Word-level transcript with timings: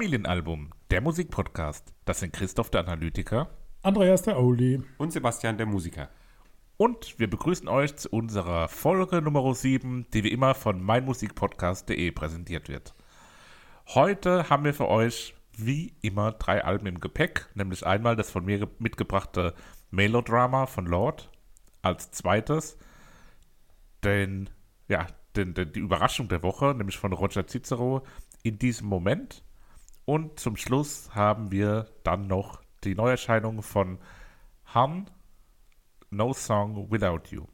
Familienalbum, 0.00 0.70
der 0.90 1.02
Musikpodcast. 1.02 1.92
Das 2.06 2.20
sind 2.20 2.32
Christoph 2.32 2.70
der 2.70 2.80
Analytiker 2.80 3.50
Andreas 3.82 4.22
der 4.22 4.38
Oldie. 4.40 4.82
Und 4.96 5.12
Sebastian 5.12 5.58
der 5.58 5.66
Musiker. 5.66 6.08
und 6.78 7.18
wir 7.18 7.28
begrüßen 7.28 7.68
euch 7.68 7.96
zu 7.96 8.08
unserer 8.08 8.68
Folge 8.68 9.20
Nummer 9.20 9.54
7, 9.54 10.06
die 10.14 10.24
wie 10.24 10.30
immer 10.32 10.54
von 10.54 10.82
meinmusikpodcast.de 10.82 12.12
präsentiert 12.12 12.70
wird. 12.70 12.94
Heute 13.88 14.48
haben 14.48 14.64
wir 14.64 14.72
für 14.72 14.88
euch 14.88 15.34
wie 15.58 15.92
immer 16.00 16.32
drei 16.32 16.64
Alben 16.64 16.86
im 16.86 16.98
Gepäck, 17.00 17.50
nämlich 17.54 17.84
einmal 17.86 18.16
das 18.16 18.30
von 18.30 18.46
mir 18.46 18.60
ge- 18.60 18.68
mitgebrachte 18.78 19.52
Melodrama 19.90 20.64
von 20.64 20.86
Lord, 20.86 21.30
als 21.82 22.10
zweites 22.10 22.78
den, 24.02 24.48
ja, 24.88 25.06
den, 25.36 25.52
den, 25.52 25.72
die 25.74 25.80
Überraschung 25.80 26.28
der 26.28 26.42
Woche, 26.42 26.74
nämlich 26.74 26.96
von 26.96 27.12
Roger 27.12 27.46
Cicero 27.46 28.02
in 28.42 28.58
diesem 28.58 28.86
Moment. 28.88 29.44
Und 30.10 30.40
zum 30.40 30.56
Schluss 30.56 31.14
haben 31.14 31.52
wir 31.52 31.86
dann 32.02 32.26
noch 32.26 32.60
die 32.82 32.96
Neuerscheinung 32.96 33.62
von 33.62 34.00
Han, 34.74 35.08
No 36.10 36.32
Song 36.32 36.90
Without 36.90 37.28
You. 37.30 37.44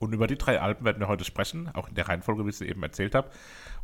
Und 0.00 0.12
über 0.12 0.26
die 0.26 0.36
drei 0.36 0.60
Alben 0.60 0.84
werden 0.84 0.98
wir 0.98 1.06
heute 1.06 1.24
sprechen, 1.24 1.68
auch 1.72 1.88
in 1.88 1.94
der 1.94 2.08
Reihenfolge, 2.08 2.44
wie 2.44 2.48
ich 2.48 2.56
es 2.56 2.62
eben 2.62 2.82
erzählt 2.82 3.14
habe. 3.14 3.30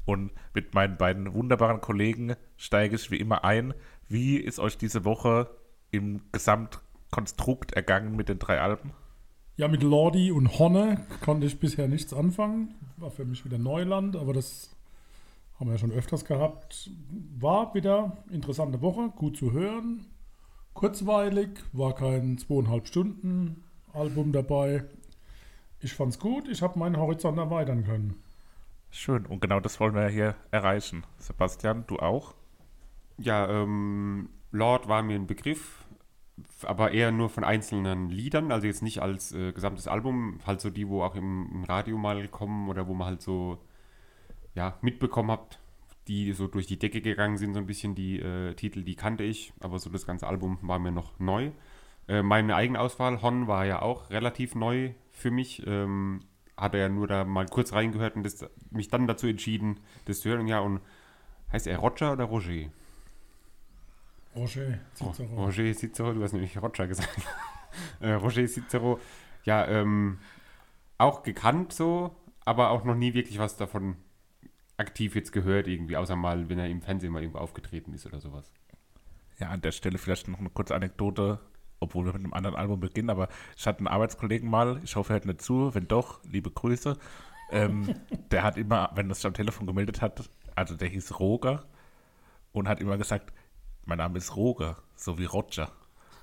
Und 0.05 0.33
mit 0.55 0.75
meinen 0.75 0.97
beiden 0.97 1.33
wunderbaren 1.35 1.81
Kollegen 1.81 2.35
steige 2.57 2.97
ich 2.97 3.13
wie 3.13 3.21
immer 3.21 3.45
ein. 3.45 3.75
Wie 4.09 4.39
ist 4.39 4.59
euch 4.59 4.77
diese 4.77 5.05
Woche 5.05 5.49
im 5.93 6.23
Gesamtkonstrukt 6.33 7.75
ergangen 7.75 8.17
mit 8.17 8.29
den 8.29 8.41
drei 8.41 8.61
Alben? 8.61 8.91
Ja, 9.55 9.69
mit 9.69 9.85
Lordi 9.85 10.33
und 10.33 10.59
Honne 10.59 11.07
konnte 11.21 11.47
ich 11.47 11.61
bisher 11.61 11.87
nichts 11.87 12.13
anfangen. 12.13 12.75
War 12.97 13.13
für 13.13 13.25
mich 13.25 13.45
wieder 13.45 13.59
Neuland, 13.59 14.17
aber 14.17 14.33
das 14.33 14.77
haben 15.59 15.69
wir 15.69 15.73
ja 15.73 15.79
schon 15.79 15.93
öfters 15.93 16.25
gehabt. 16.25 16.91
War 17.39 17.75
wieder 17.75 18.17
interessante 18.31 18.81
Woche, 18.81 19.11
gut 19.17 19.37
zu 19.37 19.53
hören. 19.53 20.07
Kurzweilig, 20.75 21.51
war 21.73 21.95
kein 21.95 22.39
zweieinhalb 22.39 22.87
Stunden 22.87 23.65
Album 23.93 24.33
dabei. 24.33 24.85
Ich 25.81 25.95
fand's 25.95 26.19
gut, 26.19 26.49
ich 26.49 26.63
habe 26.63 26.79
meinen 26.79 26.97
Horizont 26.97 27.39
erweitern 27.39 27.85
können. 27.85 28.23
Schön. 28.91 29.27
Und 29.27 29.41
genau 29.41 29.61
das 29.61 29.81
wollen 29.81 29.95
wir 29.95 30.09
hier 30.09 30.37
erreichen. 30.51 31.05
Sebastian, 31.19 31.85
du 31.87 31.99
auch? 31.99 32.35
Ja, 33.19 33.49
ähm, 33.49 34.29
Lord 34.53 34.89
war 34.89 35.03
mir 35.03 35.17
ein 35.17 35.27
Begriff, 35.27 35.85
aber 36.63 36.93
eher 36.93 37.11
nur 37.11 37.29
von 37.29 37.43
einzelnen 37.43 38.09
Liedern, 38.11 38.53
also 38.53 38.67
jetzt 38.67 38.83
nicht 38.83 39.03
als 39.03 39.33
äh, 39.33 39.53
gesamtes 39.53 39.89
Album, 39.89 40.39
halt 40.47 40.61
so 40.61 40.71
die, 40.71 40.89
wo 40.89 41.03
auch 41.03 41.17
im, 41.17 41.49
im 41.53 41.65
Radio 41.65 41.99
mal 41.99 42.29
kommen 42.29 42.69
oder 42.69 42.87
wo 42.87 42.95
man 42.95 43.09
halt 43.09 43.23
so 43.23 43.59
ja, 44.59 44.77
mitbekommen 44.83 45.31
hat, 45.31 45.61
die 46.09 46.33
so 46.33 46.49
durch 46.49 46.67
die 46.67 46.81
Decke 46.81 47.01
gegangen 47.01 47.37
sind, 47.37 47.55
so 47.55 47.61
ein 47.61 47.67
bisschen 47.67 47.95
die 47.95 48.19
äh, 48.19 48.55
Titel, 48.55 48.83
die 48.83 48.97
kannte 48.97 49.23
ich, 49.23 49.53
aber 49.61 49.79
so 49.79 49.89
das 49.89 50.05
ganze 50.05 50.27
Album 50.27 50.59
war 50.63 50.81
mir 50.81 50.91
noch 50.91 51.17
neu. 51.21 51.53
Äh, 52.09 52.23
meine 52.25 52.57
eigene 52.57 52.81
Auswahl, 52.81 53.23
Hon, 53.23 53.47
war 53.47 53.67
ja 53.67 53.83
auch 53.83 54.11
relativ 54.11 54.57
neu 54.57 54.91
für 55.13 55.31
mich. 55.31 55.65
Ähm, 55.65 56.21
hatte 56.57 56.79
ja 56.79 56.89
nur 56.89 57.07
da 57.07 57.25
mal 57.25 57.47
kurz 57.47 57.73
reingehört 57.73 58.17
und 58.17 58.25
das, 58.25 58.45
mich 58.71 58.89
dann 58.89 59.07
dazu 59.07 59.29
entschieden, 59.29 59.79
das 60.07 60.21
zu 60.21 60.31
hören. 60.31 60.49
Ja, 60.49 60.59
und 60.59 60.81
heißt 61.53 61.69
er 61.69 61.79
Roger 61.79 62.15
oder 62.15 62.25
Roger? 62.25 62.69
Roger, 64.35 64.79
Oh, 65.01 65.13
Cicero. 65.13 65.45
Roger 65.45 65.73
Cicero, 65.73 66.13
du 66.15 66.23
hast 66.25 66.33
nämlich 66.33 66.61
Roger 66.61 66.89
gesagt. 66.89 67.17
äh, 68.01 68.11
Roger 68.11 68.45
Cicero, 68.49 68.99
ja, 69.45 69.69
ähm, 69.69 70.19
auch 70.97 71.23
gekannt 71.23 71.73
so, 71.73 72.17
aber 72.45 72.71
auch 72.71 72.83
noch 72.83 72.97
nie 72.97 73.15
wirklich 73.15 73.39
was 73.39 73.57
davon 73.57 73.97
aktiv 74.79 75.15
jetzt 75.15 75.33
gehört 75.33 75.67
irgendwie, 75.67 75.97
außer 75.97 76.17
mal, 76.17 76.49
wenn 76.49 76.59
er 76.59 76.69
im 76.69 76.81
Fernsehen 76.81 77.13
mal 77.13 77.21
irgendwo 77.21 77.39
aufgetreten 77.39 77.93
ist 77.93 78.07
oder 78.07 78.21
sowas. 78.21 78.51
Ja, 79.39 79.49
an 79.51 79.61
der 79.61 79.73
Stelle 79.73 79.99
vielleicht 79.99 80.29
noch 80.29 80.39
eine 80.39 80.51
kurze 80.51 80.75
Anekdote, 80.75 81.41
obwohl 81.81 82.07
wir 82.07 82.13
mit 82.13 82.25
einem 82.25 82.33
anderen 82.33 82.57
Album 82.57 82.81
beginnen, 82.81 83.11
aber 83.11 83.29
ich 83.57 83.67
hatte 83.67 83.81
einen 83.81 83.89
Arbeitskollegen 83.89 84.49
mal, 84.49 84.81
ich 84.83 84.97
hoffe, 84.97 85.13
er 85.13 85.15
hört 85.15 85.27
nicht 85.27 85.43
zu, 85.43 85.75
wenn 85.75 85.87
doch, 85.87 86.23
liebe 86.25 86.51
Grüße. 86.51 86.97
Ähm, 87.51 87.95
der 88.31 88.43
hat 88.43 88.57
immer, 88.57 88.91
wenn 88.95 89.11
er 89.11 89.15
sich 89.15 89.27
am 89.27 89.35
Telefon 89.35 89.67
gemeldet 89.67 90.01
hat, 90.01 90.29
also 90.55 90.75
der 90.75 90.89
hieß 90.89 91.19
Roger 91.21 91.65
und 92.53 92.69
hat 92.69 92.81
immer 92.81 92.99
gesagt, 92.99 93.33
mein 93.85 93.99
Name 93.99 94.19
ist 94.19 94.37
Roger, 94.37 94.77
so 94.95 95.19
wie 95.19 95.25
Roger. 95.25 95.73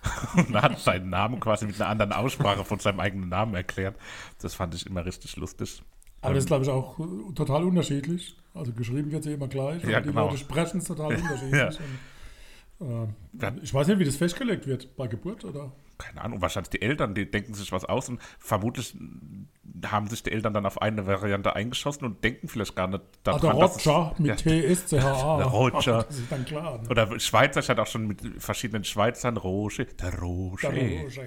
Und 0.36 0.54
er 0.54 0.62
hat 0.62 0.78
seinen 0.78 1.10
Namen 1.10 1.40
quasi 1.40 1.66
mit 1.66 1.82
einer 1.82 1.90
anderen 1.90 2.14
Aussprache 2.14 2.64
von 2.64 2.78
seinem 2.78 3.00
eigenen 3.00 3.30
Namen 3.30 3.56
erklärt. 3.56 3.98
Das 4.40 4.54
fand 4.54 4.76
ich 4.76 4.86
immer 4.86 5.04
richtig 5.04 5.36
lustig. 5.36 5.82
Aber 6.22 6.36
das 6.36 6.44
ist, 6.44 6.48
glaube 6.48 6.64
ich, 6.64 6.70
auch 6.70 7.00
total 7.34 7.64
unterschiedlich. 7.64 8.38
Also 8.56 8.72
geschrieben 8.72 9.12
wird 9.12 9.24
sie 9.24 9.34
immer 9.34 9.48
gleich, 9.48 9.84
Ja, 9.84 9.98
aber 9.98 10.02
die 10.02 10.10
genau. 10.10 10.26
Leute 10.28 10.38
sprechen 10.40 10.78
es 10.80 10.86
total 10.86 11.14
unterschiedlich. 11.16 11.80
Und, 12.80 12.90
äh, 12.90 13.42
Ja. 13.42 13.52
ich 13.62 13.74
weiß 13.74 13.88
nicht, 13.88 14.00
wie 14.00 14.06
das 14.06 14.16
festgelegt 14.16 14.66
wird, 14.68 14.96
bei 14.98 15.08
Geburt 15.08 15.44
oder? 15.46 15.72
keine 15.98 16.22
Ahnung, 16.22 16.42
wahrscheinlich 16.42 16.72
die 16.72 16.82
Eltern, 16.82 17.16
die 17.16 17.32
denken 17.32 17.54
sich 17.54 17.72
was 17.72 17.86
aus 17.86 18.10
und 18.10 18.20
vermutlich 18.38 18.98
haben 19.86 20.08
sich 20.08 20.24
die 20.24 20.32
Eltern 20.34 20.54
dann 20.54 20.66
auf 20.66 20.82
eine 20.82 21.08
Variante 21.08 21.56
eingeschossen 21.56 22.04
und 22.04 22.22
denken 22.22 22.50
vielleicht 22.50 22.76
gar 22.76 22.88
nicht 22.88 23.00
Ah, 23.24 23.40
der 23.40 23.54
dass 23.54 23.78
es- 23.78 23.88
Roger 23.88 24.14
mit 24.18 24.28
ja, 24.28 24.36
T-S-C-H-A. 24.36 25.38
Der 25.38 25.46
Roger. 25.48 26.04
Das 26.04 26.18
ist 26.20 26.30
dann 26.30 26.44
klar. 26.44 26.82
Ne? 26.82 26.90
Oder 26.90 27.18
Schweizer, 27.18 27.62
ich 27.62 27.70
hatte 27.70 27.82
auch 27.82 27.88
schon 27.88 28.08
mit 28.08 28.20
verschiedenen 28.44 28.84
Schweizern 28.84 29.38
Roger, 29.38 29.86
der 29.86 30.20
Roger. 30.20 30.70
Der 30.74 31.02
Roger. 31.04 31.24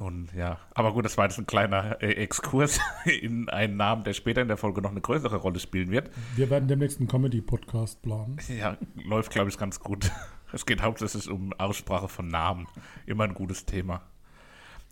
Und 0.00 0.32
ja, 0.32 0.58
aber 0.72 0.94
gut, 0.94 1.04
das 1.04 1.18
war 1.18 1.26
jetzt 1.26 1.38
ein 1.38 1.46
kleiner 1.46 2.00
äh, 2.00 2.12
Exkurs 2.12 2.80
in 3.04 3.50
einen 3.50 3.76
Namen, 3.76 4.02
der 4.02 4.14
später 4.14 4.40
in 4.40 4.48
der 4.48 4.56
Folge 4.56 4.80
noch 4.80 4.92
eine 4.92 5.02
größere 5.02 5.36
Rolle 5.36 5.60
spielen 5.60 5.90
wird. 5.90 6.10
Wir 6.36 6.48
werden 6.48 6.68
demnächst 6.68 7.00
einen 7.00 7.08
Comedy-Podcast 7.08 8.00
planen. 8.00 8.38
Ja, 8.48 8.78
läuft, 9.04 9.30
glaube 9.30 9.50
ich, 9.50 9.58
ganz 9.58 9.78
gut. 9.78 10.10
Es 10.52 10.66
geht 10.66 10.82
hauptsächlich 10.82 11.28
um 11.30 11.52
Aussprache 11.52 12.08
von 12.08 12.26
Namen. 12.26 12.66
Immer 13.06 13.22
ein 13.22 13.34
gutes 13.34 13.66
Thema. 13.66 14.02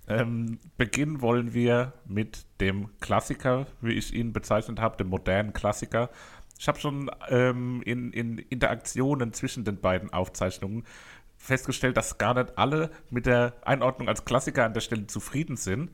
Ähm, 0.07 0.61
beginnen 0.77 1.21
wollen 1.21 1.53
wir 1.53 1.95
mit 2.07 2.47
dem 2.61 2.91
Klassiker, 3.01 3.67
wie 3.81 3.95
ich 3.95 4.15
ihn 4.15 4.33
bezeichnet 4.33 4.79
habe, 4.79 4.99
dem 4.99 5.09
modernen 5.09 5.53
Klassiker. 5.53 6.11
Ich 6.61 6.69
habe 6.69 6.79
schon 6.79 7.11
ähm, 7.29 7.83
in, 7.85 8.13
in 8.13 8.39
Interaktionen 8.39 9.33
zwischen 9.33 9.65
den 9.65 9.81
beiden 9.81 10.13
Aufzeichnungen 10.13 10.85
festgestellt, 11.39 11.97
dass 11.97 12.19
gar 12.19 12.35
nicht 12.35 12.59
alle 12.59 12.91
mit 13.11 13.27
der 13.27 13.55
Einordnung 13.63 14.09
als 14.09 14.25
Klassiker 14.25 14.65
an 14.65 14.75
der 14.75 14.81
Stelle 14.81 15.07
zufrieden 15.07 15.57
sind. 15.57 15.91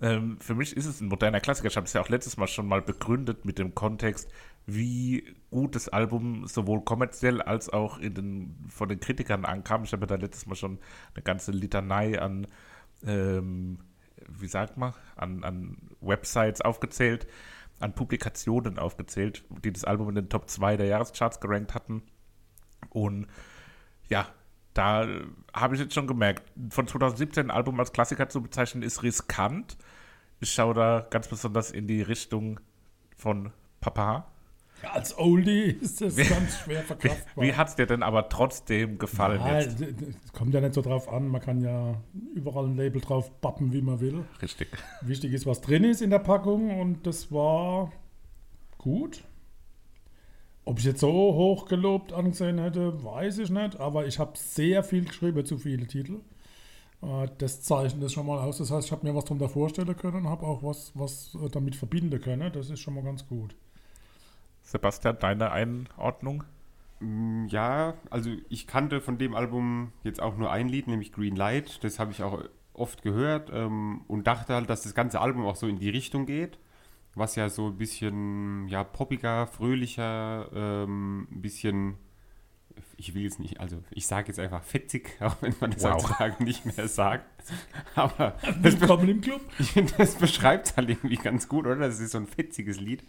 Ähm, 0.00 0.38
für 0.40 0.54
mich 0.54 0.76
ist 0.76 0.86
es 0.86 1.00
ein 1.00 1.08
moderner 1.08 1.40
Klassiker. 1.40 1.68
Ich 1.68 1.76
habe 1.76 1.86
es 1.86 1.92
ja 1.92 2.00
auch 2.00 2.08
letztes 2.08 2.36
Mal 2.36 2.46
schon 2.46 2.66
mal 2.66 2.82
begründet 2.82 3.44
mit 3.44 3.58
dem 3.58 3.74
Kontext, 3.74 4.30
wie 4.66 5.34
gut 5.50 5.74
das 5.74 5.88
Album 5.88 6.46
sowohl 6.46 6.82
kommerziell 6.84 7.42
als 7.42 7.68
auch 7.68 7.98
den, 7.98 8.66
von 8.68 8.88
den 8.88 9.00
Kritikern 9.00 9.44
ankam. 9.44 9.84
Ich 9.84 9.92
habe 9.92 10.02
ja 10.02 10.06
da 10.06 10.14
letztes 10.16 10.46
Mal 10.46 10.54
schon 10.54 10.78
eine 11.14 11.22
ganze 11.22 11.52
Litanei 11.52 12.20
an, 12.20 12.46
ähm, 13.04 13.80
wie 14.28 14.48
sagt 14.48 14.76
man, 14.76 14.94
an, 15.16 15.44
an 15.44 15.78
Websites 16.00 16.60
aufgezählt, 16.60 17.26
an 17.80 17.94
Publikationen 17.94 18.78
aufgezählt, 18.78 19.44
die 19.64 19.72
das 19.72 19.84
Album 19.84 20.08
in 20.10 20.14
den 20.14 20.28
Top 20.28 20.48
2 20.48 20.76
der 20.76 20.86
Jahrescharts 20.86 21.40
gerankt 21.40 21.74
hatten. 21.74 22.02
Und 22.90 23.26
ja, 24.08 24.28
da 24.78 25.04
äh, 25.04 25.24
habe 25.52 25.74
ich 25.74 25.80
jetzt 25.80 25.94
schon 25.94 26.06
gemerkt, 26.06 26.44
von 26.70 26.86
2017 26.86 27.46
ein 27.46 27.50
Album 27.50 27.78
als 27.80 27.92
Klassiker 27.92 28.28
zu 28.28 28.40
bezeichnen, 28.42 28.82
ist 28.82 29.02
riskant. 29.02 29.76
Ich 30.40 30.52
schaue 30.52 30.74
da 30.74 31.06
ganz 31.10 31.26
besonders 31.28 31.70
in 31.72 31.86
die 31.88 32.00
Richtung 32.00 32.60
von 33.16 33.50
Papa. 33.80 34.28
Ja, 34.80 34.92
als 34.92 35.18
Oldie 35.18 35.76
ist 35.80 36.00
das 36.00 36.14
ganz 36.16 36.58
schwer 36.60 36.82
Wie, 36.82 36.86
verkraftbar. 36.86 37.44
wie 37.44 37.52
hat 37.54 37.68
es 37.68 37.74
dir 37.74 37.86
denn 37.86 38.04
aber 38.04 38.28
trotzdem 38.28 38.98
gefallen 38.98 39.40
Ja, 39.40 39.58
jetzt? 39.58 39.82
kommt 40.32 40.54
ja 40.54 40.60
nicht 40.60 40.74
so 40.74 40.82
drauf 40.82 41.08
an. 41.12 41.26
Man 41.26 41.40
kann 41.40 41.60
ja 41.60 42.00
überall 42.36 42.66
ein 42.66 42.76
Label 42.76 43.00
drauf 43.00 43.40
pappen, 43.40 43.72
wie 43.72 43.82
man 43.82 43.98
will. 43.98 44.24
Richtig. 44.40 44.68
Wichtig 45.00 45.32
ist, 45.32 45.46
was 45.46 45.60
drin 45.60 45.82
ist 45.82 46.00
in 46.00 46.10
der 46.10 46.20
Packung 46.20 46.78
und 46.80 47.04
das 47.04 47.32
war 47.32 47.90
gut. 48.78 49.24
Ob 50.68 50.78
ich 50.78 50.84
jetzt 50.84 51.00
so 51.00 51.10
hoch 51.10 51.64
gelobt 51.66 52.12
angesehen 52.12 52.58
hätte, 52.58 53.02
weiß 53.02 53.38
ich 53.38 53.50
nicht, 53.50 53.80
aber 53.80 54.06
ich 54.06 54.18
habe 54.18 54.36
sehr 54.36 54.82
viel 54.84 55.04
geschrieben, 55.06 55.44
zu 55.46 55.56
viele 55.58 55.86
Titel. 55.86 56.20
Äh, 57.02 57.28
Das 57.38 57.62
zeichnet 57.62 58.02
das 58.02 58.12
schon 58.12 58.26
mal 58.26 58.40
aus. 58.40 58.58
Das 58.58 58.70
heißt, 58.70 58.86
ich 58.86 58.92
habe 58.92 59.06
mir 59.06 59.14
was 59.14 59.24
darunter 59.24 59.48
vorstellen 59.48 59.96
können 59.96 60.26
und 60.26 60.28
habe 60.28 60.46
auch 60.46 60.62
was, 60.62 60.92
was 60.94 61.34
äh, 61.36 61.48
damit 61.50 61.76
verbinden 61.76 62.20
können. 62.20 62.52
Das 62.52 62.70
ist 62.70 62.80
schon 62.80 62.94
mal 62.94 63.04
ganz 63.04 63.26
gut. 63.28 63.56
Sebastian, 64.62 65.18
deine 65.18 65.50
Einordnung? 65.52 66.44
Mm, 67.00 67.46
Ja, 67.48 67.94
also 68.10 68.30
ich 68.48 68.66
kannte 68.66 69.00
von 69.00 69.18
dem 69.18 69.34
Album 69.34 69.92
jetzt 70.04 70.20
auch 70.20 70.36
nur 70.36 70.50
ein 70.50 70.68
Lied, 70.68 70.86
nämlich 70.88 71.12
Green 71.12 71.36
Light. 71.36 71.82
Das 71.84 71.98
habe 71.98 72.12
ich 72.12 72.22
auch 72.22 72.42
oft 72.74 73.02
gehört 73.02 73.50
ähm, 73.52 74.02
und 74.08 74.26
dachte 74.26 74.54
halt, 74.54 74.70
dass 74.70 74.82
das 74.82 74.94
ganze 74.94 75.20
Album 75.20 75.46
auch 75.46 75.56
so 75.56 75.66
in 75.66 75.78
die 75.78 75.90
Richtung 75.90 76.26
geht. 76.26 76.58
Was 77.18 77.34
ja 77.34 77.48
so 77.48 77.66
ein 77.66 77.76
bisschen 77.76 78.68
ja, 78.68 78.84
poppiger, 78.84 79.46
fröhlicher, 79.48 80.48
ähm, 80.54 81.26
ein 81.32 81.42
bisschen, 81.42 81.94
ich 82.96 83.14
will 83.14 83.22
jetzt 83.22 83.40
nicht, 83.40 83.58
also 83.58 83.82
ich 83.90 84.06
sage 84.06 84.28
jetzt 84.28 84.38
einfach 84.38 84.62
fetzig, 84.62 85.16
auch 85.20 85.36
wenn 85.40 85.54
man 85.60 85.72
das 85.72 85.82
Wow. 85.82 85.94
heutzutage 85.94 86.42
nicht 86.44 86.64
mehr 86.64 86.86
sagt. 86.86 87.26
Aber 87.96 88.36
Willkommen 88.60 89.08
im 89.08 89.20
Club. 89.20 89.40
das 89.98 90.14
beschreibt 90.14 90.76
halt 90.76 90.88
irgendwie 90.90 91.16
ganz 91.16 91.48
gut, 91.48 91.66
oder? 91.66 91.76
Das 91.76 91.98
ist 91.98 92.12
so 92.12 92.18
ein 92.18 92.26
fetziges 92.26 92.80
Lied. 92.80 93.04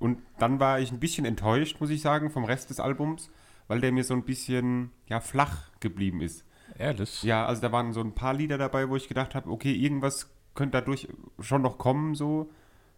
Und 0.00 0.18
dann 0.38 0.58
war 0.60 0.80
ich 0.80 0.90
ein 0.92 1.00
bisschen 1.00 1.24
enttäuscht, 1.24 1.80
muss 1.80 1.90
ich 1.90 2.00
sagen, 2.02 2.30
vom 2.30 2.44
Rest 2.44 2.70
des 2.70 2.80
Albums, 2.80 3.30
weil 3.68 3.80
der 3.80 3.92
mir 3.92 4.04
so 4.04 4.14
ein 4.14 4.24
bisschen 4.24 4.90
ja, 5.08 5.20
flach 5.20 5.70
geblieben 5.80 6.20
ist. 6.20 6.44
Ehrlich? 6.76 7.22
Ja, 7.22 7.46
also 7.46 7.62
da 7.62 7.72
waren 7.72 7.92
so 7.92 8.00
ein 8.00 8.14
paar 8.14 8.34
Lieder 8.34 8.58
dabei, 8.58 8.88
wo 8.88 8.96
ich 8.96 9.08
gedacht 9.08 9.34
habe, 9.34 9.50
okay, 9.50 9.72
irgendwas 9.72 10.30
könnte 10.54 10.78
dadurch 10.78 11.08
schon 11.40 11.62
noch 11.62 11.78
kommen, 11.78 12.14
so, 12.14 12.50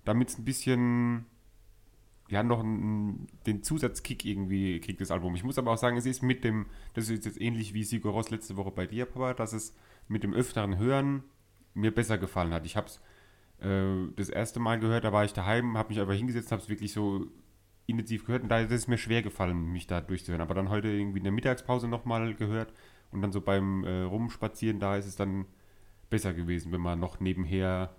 damit 0.04 0.28
es 0.28 0.38
ein 0.38 0.44
bisschen, 0.44 1.26
ja, 2.28 2.42
noch 2.42 2.60
einen, 2.60 3.26
den 3.46 3.62
Zusatzkick 3.62 4.24
irgendwie 4.24 4.80
kriegt, 4.80 5.00
das 5.00 5.10
Album. 5.10 5.34
Ich 5.34 5.44
muss 5.44 5.58
aber 5.58 5.72
auch 5.72 5.78
sagen, 5.78 5.96
es 5.96 6.06
ist 6.06 6.22
mit 6.22 6.44
dem, 6.44 6.66
das 6.94 7.08
ist 7.08 7.24
jetzt 7.24 7.40
ähnlich 7.40 7.74
wie 7.74 7.84
Sigur 7.84 8.12
Ross 8.12 8.30
letzte 8.30 8.56
Woche 8.56 8.70
bei 8.70 8.86
dir, 8.86 9.06
Papa, 9.06 9.34
dass 9.34 9.52
es 9.52 9.74
mit 10.08 10.22
dem 10.22 10.32
öfteren 10.34 10.78
Hören 10.78 11.22
mir 11.74 11.94
besser 11.94 12.18
gefallen 12.18 12.52
hat. 12.52 12.66
Ich 12.66 12.76
habe 12.76 12.88
es 12.88 13.00
äh, 13.60 14.12
das 14.16 14.28
erste 14.28 14.60
Mal 14.60 14.78
gehört, 14.78 15.04
da 15.04 15.12
war 15.12 15.24
ich 15.24 15.32
daheim, 15.32 15.76
habe 15.76 15.90
mich 15.90 16.00
aber 16.00 16.14
hingesetzt, 16.14 16.52
habe 16.52 16.62
es 16.62 16.68
wirklich 16.68 16.92
so 16.92 17.26
intensiv 17.86 18.24
gehört 18.24 18.42
und 18.42 18.48
da 18.48 18.60
ist 18.60 18.70
es 18.70 18.88
mir 18.88 18.98
schwer 18.98 19.22
gefallen, 19.22 19.72
mich 19.72 19.86
da 19.86 20.00
durchzuhören. 20.00 20.42
Aber 20.42 20.54
dann 20.54 20.70
heute 20.70 20.88
irgendwie 20.88 21.18
in 21.18 21.24
der 21.24 21.32
Mittagspause 21.32 21.88
nochmal 21.88 22.34
gehört 22.34 22.72
und 23.10 23.22
dann 23.22 23.32
so 23.32 23.40
beim 23.40 23.84
äh, 23.84 24.02
Rumspazieren, 24.02 24.80
da 24.80 24.96
ist 24.96 25.06
es 25.06 25.16
dann 25.16 25.46
besser 26.08 26.32
gewesen, 26.34 26.72
wenn 26.72 26.80
man 26.80 26.98
noch 26.98 27.20
nebenher 27.20 27.94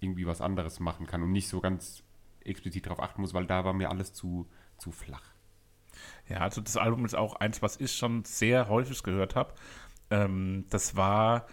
irgendwie 0.00 0.26
was 0.26 0.40
anderes 0.40 0.80
machen 0.80 1.06
kann 1.06 1.22
und 1.22 1.32
nicht 1.32 1.48
so 1.48 1.60
ganz 1.60 2.02
explizit 2.44 2.86
darauf 2.86 3.00
achten 3.00 3.20
muss, 3.20 3.34
weil 3.34 3.46
da 3.46 3.64
war 3.64 3.72
mir 3.72 3.90
alles 3.90 4.12
zu, 4.12 4.48
zu 4.78 4.92
flach. 4.92 5.34
Ja, 6.28 6.38
also 6.38 6.60
das 6.60 6.76
Album 6.76 7.04
ist 7.04 7.14
auch 7.14 7.36
eins, 7.36 7.62
was 7.62 7.80
ich 7.80 7.92
schon 7.92 8.24
sehr 8.24 8.68
häufig 8.68 9.02
gehört 9.02 9.34
habe. 9.34 9.54
Ähm, 10.10 10.66
das 10.70 10.96
war 10.96 11.46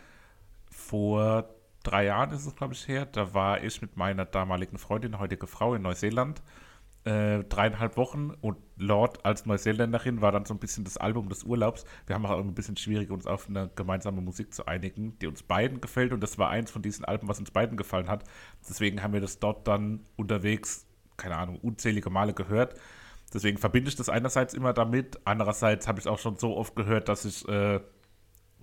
vor 0.69 1.50
drei 1.84 2.06
Jahren, 2.06 2.31
ist 2.31 2.45
es 2.45 2.56
glaube 2.56 2.74
ich 2.74 2.88
her, 2.88 3.06
da 3.06 3.34
war 3.34 3.63
ich 3.63 3.81
mit 3.81 3.98
meiner 3.98 4.25
damaligen 4.25 4.78
Freundin, 4.78 5.19
heutige 5.19 5.48
Frau 5.48 5.74
in 5.75 5.81
Neuseeland 5.81 6.42
äh, 7.05 7.44
dreieinhalb 7.44 7.97
Wochen 7.97 8.31
und 8.41 8.57
Lord 8.77 9.25
als 9.25 9.45
Neuseeländerin 9.45 10.21
war 10.21 10.31
dann 10.31 10.45
so 10.45 10.53
ein 10.53 10.59
bisschen 10.59 10.83
das 10.83 10.97
Album 10.97 11.29
des 11.29 11.44
Urlaubs. 11.44 11.85
Wir 12.07 12.15
haben 12.15 12.25
auch 12.25 12.39
ein 12.39 12.53
bisschen 12.53 12.77
schwierig, 12.77 13.11
uns 13.11 13.27
auf 13.27 13.50
eine 13.50 13.69
gemeinsame 13.75 14.21
Musik 14.21 14.53
zu 14.53 14.65
einigen, 14.65 15.17
die 15.19 15.27
uns 15.27 15.44
beiden 15.44 15.81
gefällt 15.81 16.13
und 16.13 16.21
das 16.21 16.38
war 16.38 16.50
eins 16.50 16.71
von 16.71 16.81
diesen 16.81 17.05
Alben, 17.05 17.27
was 17.27 17.39
uns 17.39 17.51
beiden 17.51 17.77
gefallen 17.77 18.07
hat. 18.07 18.23
Deswegen 18.67 19.03
haben 19.03 19.13
wir 19.13 19.21
das 19.21 19.39
dort 19.39 19.67
dann 19.67 20.01
unterwegs, 20.15 20.85
keine 21.17 21.35
Ahnung, 21.35 21.59
unzählige 21.59 22.09
Male 22.09 22.33
gehört. 22.33 22.75
Deswegen 23.33 23.57
verbinde 23.57 23.89
ich 23.89 23.95
das 23.95 24.09
einerseits 24.09 24.53
immer 24.53 24.73
damit, 24.73 25.19
andererseits 25.25 25.88
habe 25.88 25.99
ich 25.99 26.06
es 26.06 26.07
auch 26.11 26.19
schon 26.19 26.38
so 26.38 26.56
oft 26.56 26.75
gehört, 26.75 27.09
dass 27.09 27.25
ich 27.25 27.47
äh, 27.47 27.81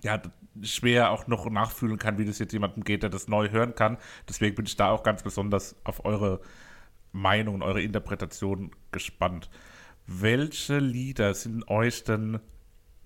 ja, 0.03 0.21
schwer 0.61 1.11
auch 1.11 1.27
noch 1.27 1.49
nachfühlen 1.49 1.97
kann, 1.97 2.17
wie 2.17 2.25
das 2.25 2.39
jetzt 2.39 2.53
jemandem 2.53 2.83
geht, 2.83 3.03
der 3.03 3.09
das 3.09 3.27
neu 3.27 3.49
hören 3.49 3.75
kann. 3.75 3.97
Deswegen 4.27 4.55
bin 4.55 4.65
ich 4.65 4.75
da 4.75 4.89
auch 4.89 5.03
ganz 5.03 5.23
besonders 5.23 5.75
auf 5.83 6.05
eure 6.05 6.41
Meinung 7.11 7.55
und 7.55 7.63
eure 7.63 7.81
Interpretation 7.81 8.71
gespannt. 8.91 9.49
Welche 10.07 10.79
Lieder 10.79 11.33
sind 11.33 11.67
euch 11.67 12.03
denn 12.03 12.39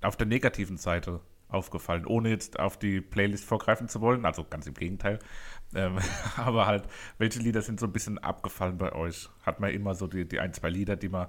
auf 0.01 0.15
der 0.15 0.27
negativen 0.27 0.77
Seite 0.77 1.21
aufgefallen, 1.49 2.05
ohne 2.05 2.29
jetzt 2.29 2.59
auf 2.59 2.77
die 2.77 3.01
Playlist 3.01 3.45
vorgreifen 3.45 3.87
zu 3.87 4.01
wollen? 4.01 4.25
Also 4.25 4.43
ganz 4.43 4.67
im 4.67 4.73
Gegenteil. 4.73 5.19
Ähm, 5.73 5.97
aber 6.37 6.65
halt, 6.65 6.83
welche 7.17 7.39
Lieder 7.39 7.61
sind 7.61 7.79
so 7.79 7.85
ein 7.85 7.93
bisschen 7.93 8.17
abgefallen 8.17 8.77
bei 8.77 8.93
euch? 8.93 9.29
Hat 9.43 9.59
man 9.59 9.71
immer 9.71 9.95
so 9.95 10.07
die, 10.07 10.27
die 10.27 10.39
ein, 10.39 10.53
zwei 10.53 10.69
Lieder, 10.69 10.95
die 10.95 11.09
man, 11.09 11.27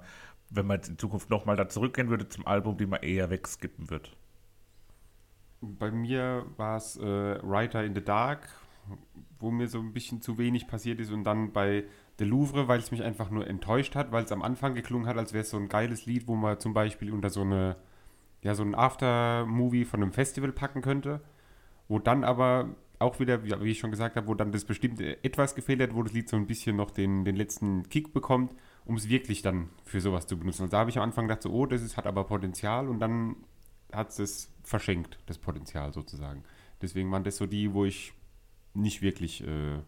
wenn 0.49 0.67
man 0.67 0.81
in 0.81 0.97
Zukunft 0.97 1.29
nochmal 1.29 1.55
da 1.55 1.67
zurückgehen 1.67 2.09
würde 2.09 2.29
zum 2.29 2.45
Album, 2.47 2.77
die 2.77 2.85
man 2.85 3.01
eher 3.01 3.29
wegskippen 3.29 3.89
wird? 3.89 4.15
Bei 5.61 5.89
mir 5.89 6.45
war 6.57 6.77
es 6.77 6.97
äh, 6.97 7.39
Writer 7.41 7.83
in 7.83 7.95
the 7.95 8.03
Dark, 8.03 8.47
wo 9.39 9.51
mir 9.51 9.67
so 9.67 9.79
ein 9.79 9.93
bisschen 9.93 10.21
zu 10.21 10.37
wenig 10.37 10.67
passiert 10.67 10.99
ist 10.99 11.11
und 11.11 11.23
dann 11.23 11.51
bei 11.51 11.85
The 12.19 12.25
Louvre, 12.25 12.67
weil 12.67 12.79
es 12.79 12.91
mich 12.91 13.03
einfach 13.03 13.29
nur 13.29 13.47
enttäuscht 13.47 13.95
hat, 13.95 14.11
weil 14.11 14.23
es 14.23 14.31
am 14.31 14.41
Anfang 14.41 14.73
geklungen 14.73 15.07
hat, 15.07 15.17
als 15.17 15.33
wäre 15.33 15.43
es 15.43 15.49
so 15.49 15.57
ein 15.57 15.69
geiles 15.69 16.05
Lied, 16.05 16.27
wo 16.27 16.35
man 16.35 16.59
zum 16.59 16.73
Beispiel 16.73 17.11
unter 17.11 17.29
so 17.29 17.41
eine, 17.41 17.77
ja, 18.41 18.55
so 18.55 18.63
ein 18.63 18.75
After-Movie 18.75 19.85
von 19.85 20.01
einem 20.01 20.11
Festival 20.11 20.51
packen 20.51 20.81
könnte, 20.81 21.21
wo 21.87 21.99
dann 21.99 22.23
aber 22.23 22.75
auch 22.99 23.19
wieder, 23.19 23.43
wie 23.43 23.69
ich 23.69 23.79
schon 23.79 23.91
gesagt 23.91 24.15
habe, 24.15 24.27
wo 24.27 24.33
dann 24.33 24.51
das 24.51 24.65
bestimmte 24.65 25.23
etwas 25.23 25.53
gefehlt 25.53 25.81
hat, 25.81 25.93
wo 25.93 26.01
das 26.01 26.13
Lied 26.13 26.29
so 26.29 26.35
ein 26.35 26.47
bisschen 26.47 26.75
noch 26.75 26.89
den, 26.89 27.25
den 27.25 27.35
letzten 27.35 27.87
Kick 27.89 28.11
bekommt, 28.11 28.55
um 28.85 28.95
es 28.95 29.07
wirklich 29.07 29.43
dann 29.43 29.69
für 29.83 30.01
sowas 30.01 30.25
zu 30.25 30.37
benutzen. 30.37 30.63
Und 30.63 30.73
da 30.73 30.79
habe 30.79 30.89
ich 30.89 30.97
am 30.97 31.03
Anfang 31.03 31.27
gedacht, 31.27 31.43
so, 31.43 31.51
oh, 31.51 31.67
das 31.67 31.83
ist, 31.83 31.95
hat 31.95 32.07
aber 32.07 32.23
Potenzial 32.23 32.87
und 32.87 32.99
dann 32.99 33.35
hat 33.93 34.17
es 34.17 34.51
verschenkt, 34.63 35.19
das 35.27 35.37
Potenzial 35.37 35.93
sozusagen. 35.93 36.43
Deswegen 36.81 37.11
waren 37.11 37.23
das 37.23 37.37
so 37.37 37.45
die, 37.45 37.73
wo 37.73 37.85
ich 37.85 38.13
nicht 38.77 39.01
wirklich 39.01 39.43
äh, 39.43 39.79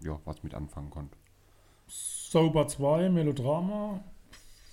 ja, 0.00 0.20
was 0.24 0.42
mit 0.42 0.54
anfangen 0.54 0.90
konnte. 0.90 1.16
Sober 1.86 2.66
2, 2.66 3.10
Melodrama, 3.10 4.02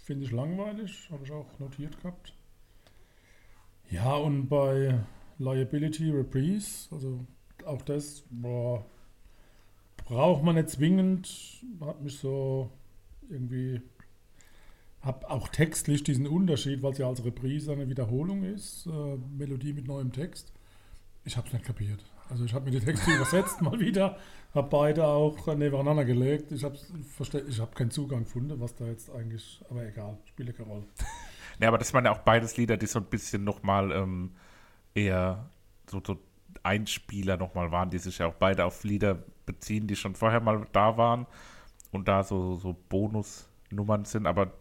finde 0.04 0.26
ich 0.26 0.32
langweilig, 0.32 1.10
habe 1.12 1.26
ich 1.26 1.32
auch 1.32 1.60
notiert 1.60 2.00
gehabt. 2.02 2.34
Ja, 3.90 4.16
und 4.16 4.48
bei 4.48 5.00
Liability 5.38 6.12
Reprise, 6.12 6.88
also 6.92 7.26
auch 7.66 7.82
das, 7.82 8.24
boah, 8.30 8.86
braucht 10.06 10.44
man 10.44 10.56
nicht 10.56 10.70
zwingend, 10.70 11.64
hat 11.82 12.02
mich 12.02 12.18
so 12.18 12.72
irgendwie, 13.30 13.82
habe 15.02 15.30
auch 15.30 15.50
textlich 15.50 16.04
diesen 16.04 16.28
Unterschied, 16.28 16.82
weil 16.84 16.94
es 16.94 16.98
ja 16.98 17.08
als 17.08 17.24
Reprise 17.26 17.72
eine 17.72 17.90
Wiederholung 17.90 18.44
ist, 18.44 18.88
äh, 18.88 19.18
Melodie 19.38 19.74
mit 19.74 19.88
neuem 19.88 20.12
Text. 20.12 20.52
Ich 21.26 21.38
habe 21.38 21.48
es 21.48 21.54
nicht 21.54 21.66
kapiert. 21.66 22.04
Also 22.32 22.46
ich 22.46 22.54
habe 22.54 22.66
mir 22.66 22.80
die 22.80 22.86
Texte 22.86 23.12
übersetzt 23.16 23.62
mal 23.62 23.78
wieder, 23.80 24.18
habe 24.56 24.70
beide 24.70 25.06
auch 25.06 25.46
nebeneinander 25.48 26.06
gelegt. 26.06 26.52
Ich 26.52 26.64
habe 26.64 26.78
ich 27.48 27.60
hab 27.60 27.76
keinen 27.76 27.92
Zugang 27.92 28.24
gefunden, 28.24 28.60
was 28.60 28.74
da 28.74 28.86
jetzt 28.86 29.12
eigentlich, 29.12 29.62
aber 29.70 29.86
egal, 29.86 30.18
spielt 30.26 30.58
keine 30.58 30.70
Rolle. 30.70 30.84
Ja, 31.60 31.68
aber 31.68 31.78
das 31.78 31.94
waren 31.94 32.06
ja 32.06 32.12
auch 32.12 32.20
beides 32.20 32.58
Lieder, 32.58 32.76
die 32.76 32.88
so 32.88 32.98
ein 32.98 33.06
bisschen 33.06 33.44
nochmal 33.44 33.92
ähm, 33.92 34.32
eher 34.96 35.48
so, 35.86 36.02
so 36.04 36.18
Einspieler 36.64 37.38
nochmal 37.38 37.72
waren, 37.72 37.92
die 37.92 38.00
sich 38.00 38.18
ja 38.18 38.26
auch 38.26 38.34
beide 38.34 38.66
auf 38.66 38.84
Lieder 38.84 39.20
beziehen, 39.46 39.86
die 39.86 39.96
schon 39.96 40.16
vorher 40.16 40.40
mal 40.40 40.66
da 40.72 40.98
waren 40.98 41.28
und 41.92 42.08
da 42.08 42.24
so, 42.24 42.56
so 42.56 42.76
Bonusnummern 42.90 44.06
sind. 44.06 44.26
Aber 44.26 44.54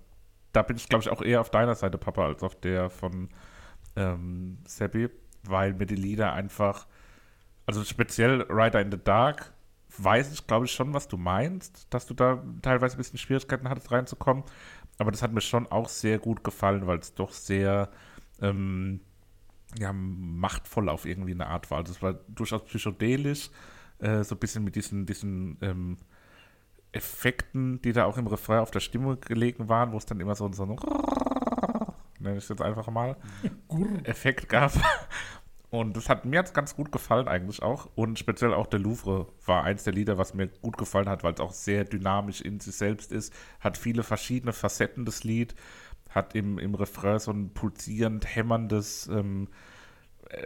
da 0.52 0.60
bin 0.60 0.76
ich, 0.76 0.90
glaube 0.90 1.02
ich, 1.02 1.08
auch 1.08 1.22
eher 1.22 1.40
auf 1.40 1.48
deiner 1.48 1.74
Seite, 1.74 1.96
Papa, 1.96 2.26
als 2.26 2.42
auf 2.42 2.60
der 2.60 2.90
von 2.90 3.30
ähm, 3.96 4.58
Seppi, 4.66 5.08
weil 5.44 5.72
mir 5.72 5.86
die 5.86 5.94
Lieder 5.94 6.34
einfach 6.34 6.86
also 7.70 7.84
speziell 7.84 8.42
Rider 8.50 8.80
in 8.80 8.90
the 8.90 8.98
Dark, 8.98 9.52
weiß 9.96 10.32
ich, 10.32 10.46
glaube 10.48 10.66
ich, 10.66 10.72
schon, 10.72 10.92
was 10.92 11.06
du 11.06 11.16
meinst, 11.16 11.86
dass 11.90 12.04
du 12.04 12.14
da 12.14 12.42
teilweise 12.62 12.96
ein 12.96 12.98
bisschen 12.98 13.18
Schwierigkeiten 13.18 13.68
hattest, 13.68 13.92
reinzukommen. 13.92 14.42
Aber 14.98 15.12
das 15.12 15.22
hat 15.22 15.32
mir 15.32 15.40
schon 15.40 15.68
auch 15.68 15.88
sehr 15.88 16.18
gut 16.18 16.42
gefallen, 16.42 16.88
weil 16.88 16.98
es 16.98 17.14
doch 17.14 17.32
sehr 17.32 17.88
ähm, 18.42 19.00
ja, 19.78 19.92
machtvoll 19.92 20.88
auf 20.88 21.06
irgendwie 21.06 21.32
eine 21.32 21.46
Art 21.46 21.70
war. 21.70 21.78
Also 21.78 21.92
es 21.92 22.02
war 22.02 22.14
durchaus 22.26 22.64
psychedelisch, 22.64 23.50
äh, 24.00 24.24
so 24.24 24.34
ein 24.34 24.38
bisschen 24.38 24.64
mit 24.64 24.74
diesen, 24.74 25.06
diesen 25.06 25.56
ähm, 25.60 25.96
Effekten, 26.90 27.80
die 27.82 27.92
da 27.92 28.04
auch 28.04 28.18
im 28.18 28.26
Refrain 28.26 28.58
auf 28.58 28.72
der 28.72 28.80
Stimme 28.80 29.16
gelegen 29.16 29.68
waren, 29.68 29.92
wo 29.92 29.96
es 29.96 30.06
dann 30.06 30.18
immer 30.18 30.34
so, 30.34 30.50
so 30.52 30.64
ein 30.64 30.76
nenne 32.18 32.36
ich 32.36 32.44
es 32.44 32.48
jetzt 32.48 32.62
einfach 32.62 32.88
mal, 32.88 33.16
Effekt 34.04 34.48
gab. 34.48 34.72
Und 35.70 35.96
das 35.96 36.08
hat 36.08 36.24
mir 36.24 36.36
jetzt 36.36 36.52
ganz 36.52 36.74
gut 36.74 36.90
gefallen 36.90 37.28
eigentlich 37.28 37.62
auch. 37.62 37.88
Und 37.94 38.18
speziell 38.18 38.52
auch 38.52 38.66
der 38.66 38.80
Louvre 38.80 39.28
war 39.46 39.62
eins 39.62 39.84
der 39.84 39.92
Lieder, 39.92 40.18
was 40.18 40.34
mir 40.34 40.48
gut 40.48 40.76
gefallen 40.76 41.08
hat, 41.08 41.22
weil 41.22 41.34
es 41.34 41.40
auch 41.40 41.52
sehr 41.52 41.84
dynamisch 41.84 42.40
in 42.40 42.58
sich 42.58 42.74
selbst 42.74 43.12
ist. 43.12 43.32
Hat 43.60 43.78
viele 43.78 44.02
verschiedene 44.02 44.52
Facetten, 44.52 45.04
das 45.04 45.22
Lied. 45.22 45.54
Hat 46.08 46.34
im, 46.34 46.58
im 46.58 46.74
Refrain 46.74 47.20
so 47.20 47.30
ein 47.30 47.50
pulsierend, 47.54 48.34
hämmerndes, 48.34 49.06
ähm, 49.12 49.46
äh, 50.28 50.44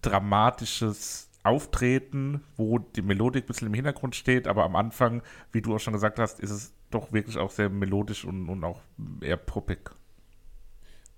dramatisches 0.00 1.28
Auftreten, 1.42 2.42
wo 2.56 2.78
die 2.78 3.02
Melodik 3.02 3.44
ein 3.44 3.46
bisschen 3.46 3.68
im 3.68 3.74
Hintergrund 3.74 4.16
steht. 4.16 4.48
Aber 4.48 4.64
am 4.64 4.74
Anfang, 4.74 5.22
wie 5.52 5.60
du 5.60 5.74
auch 5.74 5.80
schon 5.80 5.92
gesagt 5.92 6.18
hast, 6.18 6.40
ist 6.40 6.50
es 6.50 6.74
doch 6.90 7.12
wirklich 7.12 7.36
auch 7.36 7.50
sehr 7.50 7.68
melodisch 7.68 8.24
und, 8.24 8.48
und 8.48 8.64
auch 8.64 8.80
eher 9.20 9.36
poppig. 9.36 9.90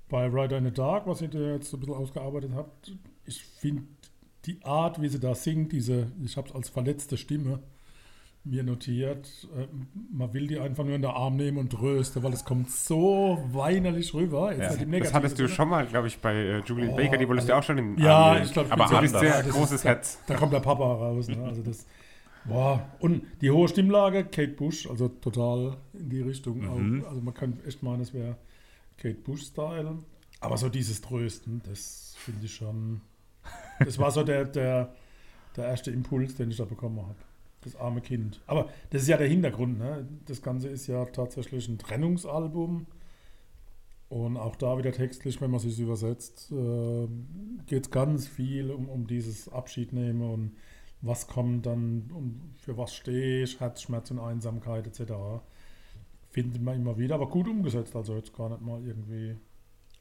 Bei 0.09 0.27
Rider 0.27 0.59
in 0.59 0.65
the 0.65 0.73
Dark, 0.73 1.07
was 1.07 1.23
ihr 1.23 1.29
jetzt 1.29 1.71
so 1.71 1.77
ein 1.77 1.81
bisschen 1.81 1.95
ausgearbeitet 1.95 2.51
habt, 2.55 2.93
ich 3.25 3.43
finde 3.43 3.85
die 4.45 4.63
Art, 4.65 5.01
wie 5.01 5.09
sie 5.09 5.21
da 5.21 5.35
singt, 5.35 5.73
diese, 5.73 6.11
ich 6.25 6.37
habe 6.37 6.49
es 6.49 6.55
als 6.55 6.69
verletzte 6.69 7.17
Stimme 7.17 7.61
mir 8.45 8.65
notiert, 8.65 9.49
äh, 9.57 9.69
man 10.11 10.33
will 10.33 10.49
die 10.49 10.59
einfach 10.59 10.85
nur 10.85 10.97
in 10.97 11.03
den 11.03 11.11
Arm 11.11 11.37
nehmen 11.37 11.59
und 11.59 11.71
trösten, 11.71 12.23
weil 12.25 12.33
es 12.33 12.45
kommt 12.45 12.71
so 12.71 13.39
weinerlich 13.53 14.15
rüber. 14.15 14.53
Ja. 14.53 14.75
das 14.75 15.15
hattest 15.15 15.39
du 15.39 15.49
schon 15.49 15.69
mal, 15.69 15.87
glaube 15.87 16.09
ich, 16.09 16.19
bei 16.19 16.35
äh, 16.35 16.59
Julian 16.67 16.91
oh, 16.91 16.97
Baker, 16.97 17.19
die 17.19 17.29
wolltest 17.29 17.49
du 17.49 17.55
also, 17.55 17.61
auch 17.61 17.67
schon 17.67 17.79
in 17.79 17.97
den 17.97 18.05
Ja, 18.05 18.33
Arm 18.33 18.43
ich 18.43 18.53
glaube, 18.53 18.73
aber 18.73 18.89
so 18.89 18.97
anders. 18.97 19.21
sehr 19.21 19.43
großes 19.45 19.85
Herz. 19.85 20.19
Da, 20.27 20.35
da, 20.35 20.41
kommt 20.41 20.53
der 20.53 20.61
Papa 20.61 20.85
raus. 20.85 21.29
Ne? 21.29 21.43
Also 21.45 21.63
das, 21.63 21.87
boah. 22.45 22.85
Und 22.99 23.23
die 23.41 23.51
hohe 23.51 23.69
Stimmlage, 23.69 24.25
Kate 24.25 24.53
Bush, 24.53 24.89
also 24.89 25.07
total 25.09 25.77
in 25.93 26.11
die 26.11 26.21
Richtung. 26.21 26.63
Mhm. 26.63 27.05
Also 27.09 27.21
man 27.21 27.35
kann 27.35 27.61
echt 27.65 27.85
meinen, 27.85 28.01
es 28.01 28.13
wäre 28.13 28.37
Kate 28.97 29.15
Bush-Style. 29.15 29.99
Aber 30.41 30.57
so 30.57 30.69
dieses 30.69 31.01
Trösten, 31.01 31.63
das 31.65 32.17
finde 32.19 32.47
ich 32.47 32.55
schon 32.57 33.03
das 33.79 33.99
war 33.99 34.11
so 34.11 34.23
der, 34.23 34.45
der, 34.45 34.95
der 35.57 35.67
erste 35.67 35.91
Impuls, 35.91 36.35
den 36.35 36.51
ich 36.51 36.57
da 36.57 36.65
bekommen 36.65 37.01
habe. 37.01 37.17
Das 37.63 37.77
arme 37.77 38.01
Kind. 38.01 38.41
Aber 38.47 38.69
das 38.91 39.03
ist 39.03 39.09
ja 39.09 39.17
der 39.17 39.29
Hintergrund. 39.29 39.79
Ne? 39.79 40.07
Das 40.27 40.43
Ganze 40.43 40.69
ist 40.69 40.87
ja 40.89 41.05
tatsächlich 41.05 41.69
ein 41.69 41.79
Trennungsalbum. 41.79 42.87
Und 44.09 44.37
auch 44.37 44.57
da 44.57 44.77
wieder 44.77 44.93
textlich, 44.93 45.41
wenn 45.41 45.51
man 45.51 45.61
sich 45.61 45.79
übersetzt, 45.79 46.53
äh, 46.53 47.09
geht 47.67 47.85
es 47.85 47.91
ganz 47.91 48.29
viel 48.29 48.71
um, 48.71 48.89
um 48.91 49.07
dieses 49.07 49.49
Abschied 49.49 49.95
nehmen 49.95 50.21
und 50.21 50.53
was 51.03 51.27
kommt 51.27 51.67
dann 51.67 52.11
und 52.13 52.53
für 52.57 52.77
was 52.77 52.95
stehe 52.95 53.43
ich, 53.43 53.59
Herzschmerz 53.61 54.11
und 54.11 54.21
Einsamkeit 54.21 54.87
etc. 54.87 55.13
Findet 56.31 56.63
man 56.63 56.77
immer 56.77 56.97
wieder, 56.97 57.17
aber 57.17 57.29
gut 57.29 57.49
umgesetzt, 57.49 57.97
also 57.97 58.15
jetzt 58.15 58.35
gar 58.35 58.51
nicht 58.51 58.61
mal 58.61 58.87
irgendwie 58.87 59.37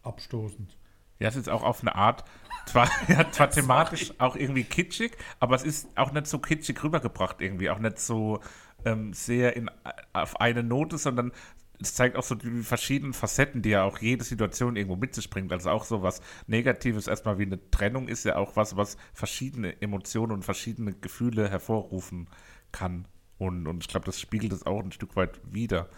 abstoßend. 0.04 0.78
Ja, 1.22 1.30
es 1.30 1.36
ist 1.36 1.50
auch 1.50 1.62
auf 1.62 1.82
eine 1.82 1.96
Art, 1.96 2.24
zwar, 2.66 2.90
ja, 3.08 3.32
zwar 3.32 3.51
thematisch 3.51 4.12
auch 4.18 4.36
irgendwie 4.36 4.63
kitschig, 4.63 5.16
aber 5.40 5.56
es 5.56 5.63
ist 5.63 5.88
auch 5.96 6.12
nicht 6.12 6.25
so 6.25 6.40
kitschig 6.40 6.84
rübergebracht 6.84 7.42
irgendwie, 7.42 7.70
auch 7.70 7.78
nicht 7.80 8.00
so 8.00 8.40
ähm, 8.86 9.13
sehr 9.13 9.56
in, 9.56 9.70
auf 10.13 10.42
eine 10.42 10.63
Note, 10.63 10.98
sondern 10.98 11.32
es 11.80 11.94
zeigt 11.94 12.16
auch 12.16 12.24
so 12.24 12.34
die 12.34 12.63
verschiedenen 12.63 13.13
Facetten, 13.13 13.62
die 13.62 13.70
ja 13.70 13.84
auch 13.84 14.00
jede 14.00 14.24
Situation 14.24 14.75
irgendwo 14.75 14.96
mit 14.96 15.13
sich 15.13 15.30
bringt. 15.30 15.51
Also 15.51 15.70
auch 15.70 15.84
so 15.84 16.01
was 16.01 16.22
Negatives 16.48 17.08
erstmal 17.08 17.38
wie 17.38 17.46
eine 17.46 17.70
Trennung 17.70 18.08
ist 18.08 18.24
ja 18.24 18.36
auch 18.36 18.56
was, 18.56 18.75
was 18.75 18.98
verschiedene 19.13 19.80
Emotionen 19.82 20.32
und 20.32 20.44
verschiedene 20.44 20.94
Gefühle 20.94 21.50
hervorrufen 21.50 22.30
kann. 22.72 23.08
Und, 23.38 23.68
und 23.68 23.84
ich 23.84 23.88
glaube, 23.88 24.06
das 24.06 24.20
spiegelt 24.20 24.54
es 24.54 24.66
auch 24.66 24.84
ein 24.84 24.92
Stück 24.92 25.16
weit 25.16 25.40
wider. 25.44 25.90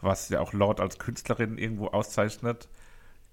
Was 0.00 0.28
ja 0.28 0.40
auch 0.40 0.52
Lord 0.52 0.80
als 0.80 0.98
Künstlerin 0.98 1.58
irgendwo 1.58 1.88
auszeichnet, 1.88 2.68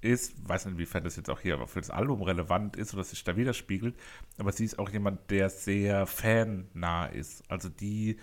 ist, 0.04 0.48
weiß 0.48 0.66
nicht, 0.66 0.74
inwiefern 0.74 1.04
das 1.04 1.16
jetzt 1.16 1.30
auch 1.30 1.40
hier 1.40 1.66
für 1.68 1.80
das 1.80 1.90
Album 1.90 2.22
relevant 2.22 2.76
ist 2.76 2.94
oder 2.94 3.04
sich 3.04 3.24
da 3.24 3.36
widerspiegelt, 3.36 3.96
aber 4.38 4.52
sie 4.52 4.66
ist 4.66 4.80
auch 4.80 4.90
jemand, 4.90 5.30
der 5.32 5.50
sehr 5.50 6.06
fannah 6.06 7.06
ist. 7.08 7.44
Also 7.50 7.70
die 7.70 8.18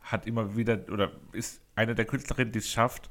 hat 0.00 0.26
immer 0.26 0.56
wieder 0.56 0.84
oder 0.90 1.12
ist 1.32 1.60
eine 1.74 1.94
der 1.94 2.04
Künstlerinnen, 2.04 2.52
die 2.52 2.60
es 2.60 2.70
schafft, 2.70 3.10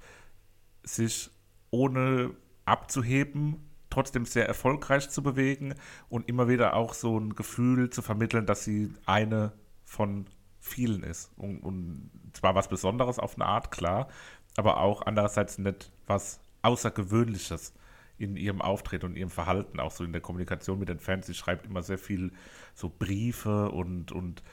sich 0.83 1.29
ohne 1.71 2.31
abzuheben, 2.65 3.69
trotzdem 3.89 4.25
sehr 4.25 4.47
erfolgreich 4.47 5.09
zu 5.09 5.21
bewegen 5.21 5.75
und 6.09 6.27
immer 6.27 6.47
wieder 6.47 6.73
auch 6.73 6.93
so 6.93 7.17
ein 7.19 7.35
Gefühl 7.35 7.89
zu 7.89 8.01
vermitteln, 8.01 8.45
dass 8.45 8.63
sie 8.63 8.93
eine 9.05 9.53
von 9.83 10.25
vielen 10.59 11.03
ist. 11.03 11.31
Und, 11.37 11.59
und 11.59 12.11
zwar 12.33 12.55
was 12.55 12.67
Besonderes 12.67 13.19
auf 13.19 13.35
eine 13.35 13.45
Art, 13.45 13.71
klar, 13.71 14.09
aber 14.57 14.77
auch 14.77 15.03
andererseits 15.03 15.57
nicht 15.57 15.91
was 16.07 16.39
Außergewöhnliches 16.61 17.73
in 18.17 18.37
ihrem 18.37 18.61
Auftreten 18.61 19.07
und 19.07 19.15
ihrem 19.17 19.29
Verhalten, 19.29 19.79
auch 19.79 19.91
so 19.91 20.03
in 20.03 20.11
der 20.11 20.21
Kommunikation 20.21 20.79
mit 20.79 20.89
den 20.89 20.99
Fans. 20.99 21.27
Sie 21.27 21.33
schreibt 21.33 21.65
immer 21.65 21.81
sehr 21.81 21.97
viel 21.97 22.31
so 22.73 22.89
Briefe 22.89 23.71
und, 23.71 24.11
und 24.11 24.43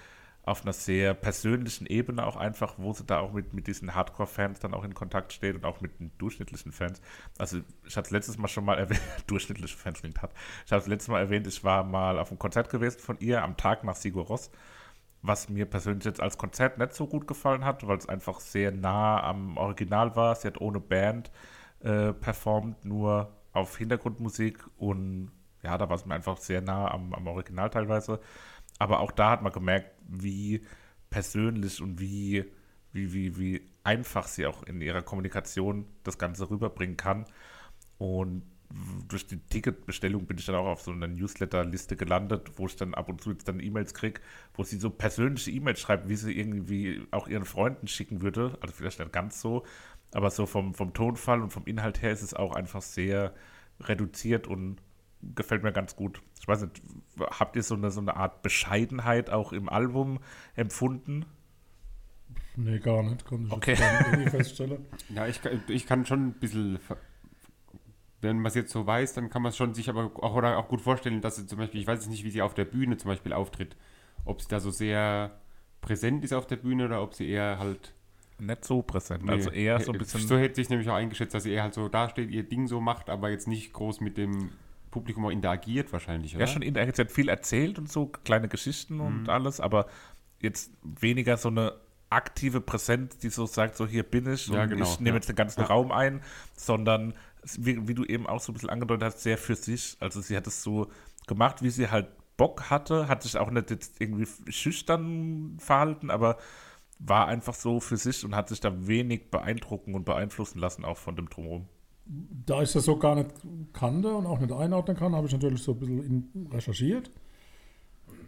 auf 0.44 0.62
einer 0.62 0.72
sehr 0.72 1.14
persönlichen 1.14 1.86
Ebene 1.86 2.26
auch 2.26 2.36
einfach, 2.36 2.74
wo 2.76 2.92
sie 2.92 3.04
da 3.04 3.20
auch 3.20 3.32
mit, 3.32 3.52
mit 3.52 3.68
diesen 3.68 3.94
Hardcore-Fans 3.94 4.58
dann 4.58 4.74
auch 4.74 4.82
in 4.82 4.92
Kontakt 4.92 5.32
steht 5.32 5.54
und 5.54 5.64
auch 5.64 5.80
mit 5.80 6.00
den 6.00 6.10
durchschnittlichen 6.18 6.72
Fans. 6.72 7.00
Also 7.38 7.58
ich 7.86 7.96
hatte 7.96 8.06
es 8.06 8.10
letztes 8.10 8.38
Mal 8.38 8.48
schon 8.48 8.64
mal 8.64 8.76
erwähnt, 8.76 9.00
durchschnittliche 9.28 9.76
Fans 9.76 10.00
klingt 10.00 10.20
hart. 10.20 10.32
Ich 10.66 10.72
habe 10.72 10.82
es 10.82 10.88
letztes 10.88 11.08
Mal 11.08 11.20
erwähnt, 11.20 11.46
ich 11.46 11.62
war 11.62 11.84
mal 11.84 12.18
auf 12.18 12.30
einem 12.30 12.40
Konzert 12.40 12.70
gewesen 12.70 12.98
von 12.98 13.18
ihr 13.20 13.42
am 13.42 13.56
Tag 13.56 13.84
nach 13.84 13.94
Sigur 13.94 14.24
Ross, 14.24 14.50
was 15.22 15.48
mir 15.48 15.66
persönlich 15.66 16.04
jetzt 16.04 16.20
als 16.20 16.36
Konzert 16.36 16.76
nicht 16.78 16.94
so 16.94 17.06
gut 17.06 17.28
gefallen 17.28 17.64
hat, 17.64 17.86
weil 17.86 17.98
es 17.98 18.08
einfach 18.08 18.40
sehr 18.40 18.72
nah 18.72 19.22
am 19.22 19.56
Original 19.56 20.16
war. 20.16 20.34
Sie 20.34 20.48
hat 20.48 20.60
ohne 20.60 20.80
Band 20.80 21.30
äh, 21.84 22.12
performt, 22.12 22.84
nur 22.84 23.32
auf 23.52 23.76
Hintergrundmusik 23.76 24.64
und 24.76 25.30
ja, 25.62 25.78
da 25.78 25.88
war 25.88 25.96
es 25.96 26.06
mir 26.06 26.14
einfach 26.14 26.38
sehr 26.38 26.60
nah 26.60 26.90
am, 26.90 27.12
am 27.14 27.26
Original 27.26 27.70
teilweise. 27.70 28.20
Aber 28.78 29.00
auch 29.00 29.12
da 29.12 29.30
hat 29.30 29.42
man 29.42 29.52
gemerkt, 29.52 29.92
wie 30.08 30.64
persönlich 31.10 31.80
und 31.80 32.00
wie, 32.00 32.44
wie, 32.92 33.12
wie, 33.12 33.38
wie 33.38 33.70
einfach 33.84 34.26
sie 34.26 34.46
auch 34.46 34.62
in 34.64 34.80
ihrer 34.80 35.02
Kommunikation 35.02 35.86
das 36.02 36.18
Ganze 36.18 36.50
rüberbringen 36.50 36.96
kann. 36.96 37.26
Und 37.98 38.42
durch 39.08 39.26
die 39.26 39.38
Ticketbestellung 39.38 40.26
bin 40.26 40.38
ich 40.38 40.46
dann 40.46 40.54
auch 40.54 40.66
auf 40.66 40.82
so 40.82 40.90
einer 40.92 41.08
Newsletter-Liste 41.08 41.96
gelandet, 41.96 42.52
wo 42.56 42.66
ich 42.66 42.76
dann 42.76 42.94
ab 42.94 43.08
und 43.08 43.20
zu 43.20 43.30
jetzt 43.30 43.46
dann 43.48 43.60
E-Mails 43.60 43.94
kriege, 43.94 44.20
wo 44.54 44.62
sie 44.62 44.78
so 44.78 44.90
persönliche 44.90 45.50
E-Mails 45.50 45.80
schreibt, 45.80 46.08
wie 46.08 46.16
sie 46.16 46.32
irgendwie 46.32 47.06
auch 47.10 47.28
ihren 47.28 47.44
Freunden 47.44 47.86
schicken 47.86 48.22
würde. 48.22 48.56
Also 48.60 48.74
vielleicht 48.74 48.98
nicht 48.98 49.12
ganz 49.12 49.40
so, 49.40 49.64
aber 50.12 50.30
so 50.30 50.46
vom, 50.46 50.74
vom 50.74 50.92
Tonfall 50.92 51.42
und 51.42 51.50
vom 51.50 51.64
Inhalt 51.66 52.02
her 52.02 52.12
ist 52.12 52.22
es 52.22 52.34
auch 52.34 52.54
einfach 52.54 52.82
sehr 52.82 53.34
reduziert 53.80 54.46
und 54.46 54.82
gefällt 55.34 55.62
mir 55.62 55.72
ganz 55.72 55.96
gut. 55.96 56.20
Ich 56.40 56.48
weiß 56.48 56.62
nicht, 56.62 56.82
habt 57.18 57.56
ihr 57.56 57.62
so 57.62 57.74
eine, 57.74 57.90
so 57.90 58.00
eine 58.00 58.16
Art 58.16 58.42
Bescheidenheit 58.42 59.30
auch 59.30 59.52
im 59.52 59.68
Album 59.68 60.18
empfunden? 60.54 61.24
Nee, 62.56 62.78
gar 62.80 63.02
nicht. 63.02 63.24
Konnte 63.24 63.46
ich 63.46 63.52
okay. 63.52 63.76
feststellen. 64.30 64.86
Ja, 65.08 65.26
ich, 65.26 65.40
ich 65.68 65.86
kann 65.86 66.04
schon 66.04 66.28
ein 66.28 66.32
bisschen, 66.34 66.78
wenn 68.20 68.36
man 68.36 68.46
es 68.46 68.54
jetzt 68.54 68.72
so 68.72 68.86
weiß, 68.86 69.14
dann 69.14 69.30
kann 69.30 69.42
man 69.42 69.50
es 69.50 69.56
schon 69.56 69.74
sich 69.74 69.88
aber 69.88 70.10
auch, 70.16 70.34
oder 70.34 70.58
auch 70.58 70.68
gut 70.68 70.80
vorstellen, 70.80 71.20
dass 71.20 71.36
sie 71.36 71.46
zum 71.46 71.58
Beispiel, 71.58 71.80
ich 71.80 71.86
weiß 71.86 72.00
jetzt 72.00 72.10
nicht, 72.10 72.24
wie 72.24 72.30
sie 72.30 72.42
auf 72.42 72.54
der 72.54 72.64
Bühne 72.64 72.96
zum 72.96 73.10
Beispiel 73.10 73.32
auftritt, 73.32 73.76
ob 74.24 74.42
sie 74.42 74.48
da 74.48 74.60
so 74.60 74.70
sehr 74.70 75.40
präsent 75.80 76.24
ist 76.24 76.32
auf 76.32 76.46
der 76.46 76.56
Bühne 76.56 76.84
oder 76.84 77.02
ob 77.02 77.14
sie 77.14 77.28
eher 77.28 77.58
halt 77.58 77.94
nicht 78.46 78.64
so 78.64 78.82
präsent. 78.82 79.24
Nee, 79.24 79.32
also 79.32 79.50
eher 79.50 79.80
so 79.80 79.92
ein 79.92 79.98
bisschen. 79.98 80.20
So 80.20 80.36
hätte 80.36 80.56
sich 80.56 80.68
nämlich 80.68 80.88
auch 80.88 80.94
eingeschätzt, 80.94 81.34
dass 81.34 81.44
sie 81.44 81.52
eher 81.52 81.62
halt 81.62 81.74
so 81.74 81.88
dasteht, 81.88 82.30
ihr 82.30 82.42
Ding 82.42 82.66
so 82.66 82.80
macht, 82.80 83.10
aber 83.10 83.30
jetzt 83.30 83.48
nicht 83.48 83.72
groß 83.72 84.00
mit 84.00 84.16
dem 84.16 84.50
Publikum 84.90 85.26
auch 85.26 85.30
interagiert 85.30 85.92
wahrscheinlich, 85.92 86.34
oder? 86.34 86.44
Ja, 86.44 86.46
schon 86.46 86.62
interagiert. 86.62 86.96
Sie 86.96 87.02
hat 87.02 87.12
viel 87.12 87.28
erzählt 87.28 87.78
und 87.78 87.90
so, 87.90 88.06
kleine 88.06 88.48
Geschichten 88.48 89.00
und 89.00 89.22
mhm. 89.22 89.30
alles, 89.30 89.60
aber 89.60 89.86
jetzt 90.40 90.72
weniger 90.82 91.36
so 91.36 91.48
eine 91.48 91.74
aktive 92.10 92.60
Präsenz, 92.60 93.16
die 93.18 93.30
so 93.30 93.46
sagt, 93.46 93.76
so 93.76 93.86
hier 93.86 94.02
bin 94.02 94.30
ich 94.30 94.48
ja, 94.48 94.62
und 94.62 94.70
genau, 94.70 94.84
ich 94.84 95.00
nehme 95.00 95.10
ja. 95.10 95.14
jetzt 95.16 95.28
den 95.28 95.36
ganzen 95.36 95.60
ja. 95.60 95.66
Raum 95.66 95.90
ein, 95.90 96.20
sondern 96.54 97.14
wie, 97.58 97.88
wie, 97.88 97.94
du 97.94 98.04
eben 98.04 98.26
auch 98.26 98.40
so 98.40 98.52
ein 98.52 98.54
bisschen 98.54 98.70
angedeutet 98.70 99.04
hast, 99.04 99.22
sehr 99.22 99.38
für 99.38 99.56
sich. 99.56 99.96
Also 99.98 100.20
sie 100.20 100.36
hat 100.36 100.46
es 100.46 100.62
so 100.62 100.88
gemacht, 101.26 101.62
wie 101.62 101.70
sie 101.70 101.90
halt 101.90 102.08
Bock 102.36 102.70
hatte, 102.70 103.08
hat 103.08 103.22
sich 103.22 103.38
auch 103.38 103.50
nicht 103.50 103.70
jetzt 103.70 104.00
irgendwie 104.00 104.26
schüchtern 104.50 105.56
verhalten, 105.58 106.10
aber 106.10 106.38
war 107.04 107.26
einfach 107.26 107.54
so 107.54 107.80
für 107.80 107.96
sich 107.96 108.24
und 108.24 108.34
hat 108.34 108.48
sich 108.48 108.60
da 108.60 108.86
wenig 108.86 109.30
beeindrucken 109.30 109.94
und 109.94 110.04
beeinflussen 110.04 110.58
lassen, 110.58 110.84
auch 110.84 110.96
von 110.96 111.16
dem 111.16 111.28
Drumherum 111.28 111.66
da 112.06 112.62
ich 112.62 112.72
das 112.72 112.84
so 112.84 112.96
gar 112.96 113.14
nicht 113.14 113.30
kannte 113.72 114.14
und 114.14 114.26
auch 114.26 114.40
nicht 114.40 114.52
einordnen 114.52 114.96
kann, 114.96 115.14
habe 115.14 115.26
ich 115.26 115.32
natürlich 115.32 115.62
so 115.62 115.72
ein 115.72 115.78
bisschen 115.78 116.48
recherchiert. 116.52 117.10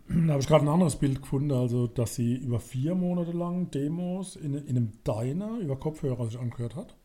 Da 0.08 0.32
habe 0.32 0.40
ich 0.40 0.46
gerade 0.46 0.64
ein 0.64 0.68
anderes 0.68 0.96
Bild 0.96 1.22
gefunden, 1.22 1.52
also 1.52 1.86
dass 1.86 2.14
sie 2.14 2.36
über 2.36 2.60
vier 2.60 2.94
Monate 2.94 3.32
lang 3.32 3.70
Demos 3.70 4.36
in, 4.36 4.54
in 4.54 4.76
einem 4.76 4.92
Diner 5.06 5.58
über 5.58 5.76
Kopfhörer 5.76 6.26
sich 6.26 6.38
angehört 6.38 6.76
hat, 6.76 6.96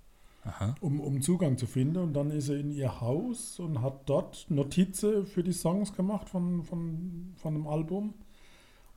um, 0.81 0.99
um 0.99 1.21
Zugang 1.21 1.57
zu 1.57 1.65
finden. 1.65 1.97
Und 1.97 2.13
dann 2.13 2.29
ist 2.29 2.47
sie 2.47 2.59
in 2.59 2.71
ihr 2.71 2.99
Haus 2.99 3.59
und 3.59 3.81
hat 3.81 4.09
dort 4.09 4.47
Notizen 4.49 5.25
für 5.25 5.43
die 5.43 5.53
Songs 5.53 5.93
gemacht 5.93 6.29
von, 6.29 6.63
von, 6.63 7.33
von 7.37 7.53
dem 7.53 7.67
Album 7.67 8.13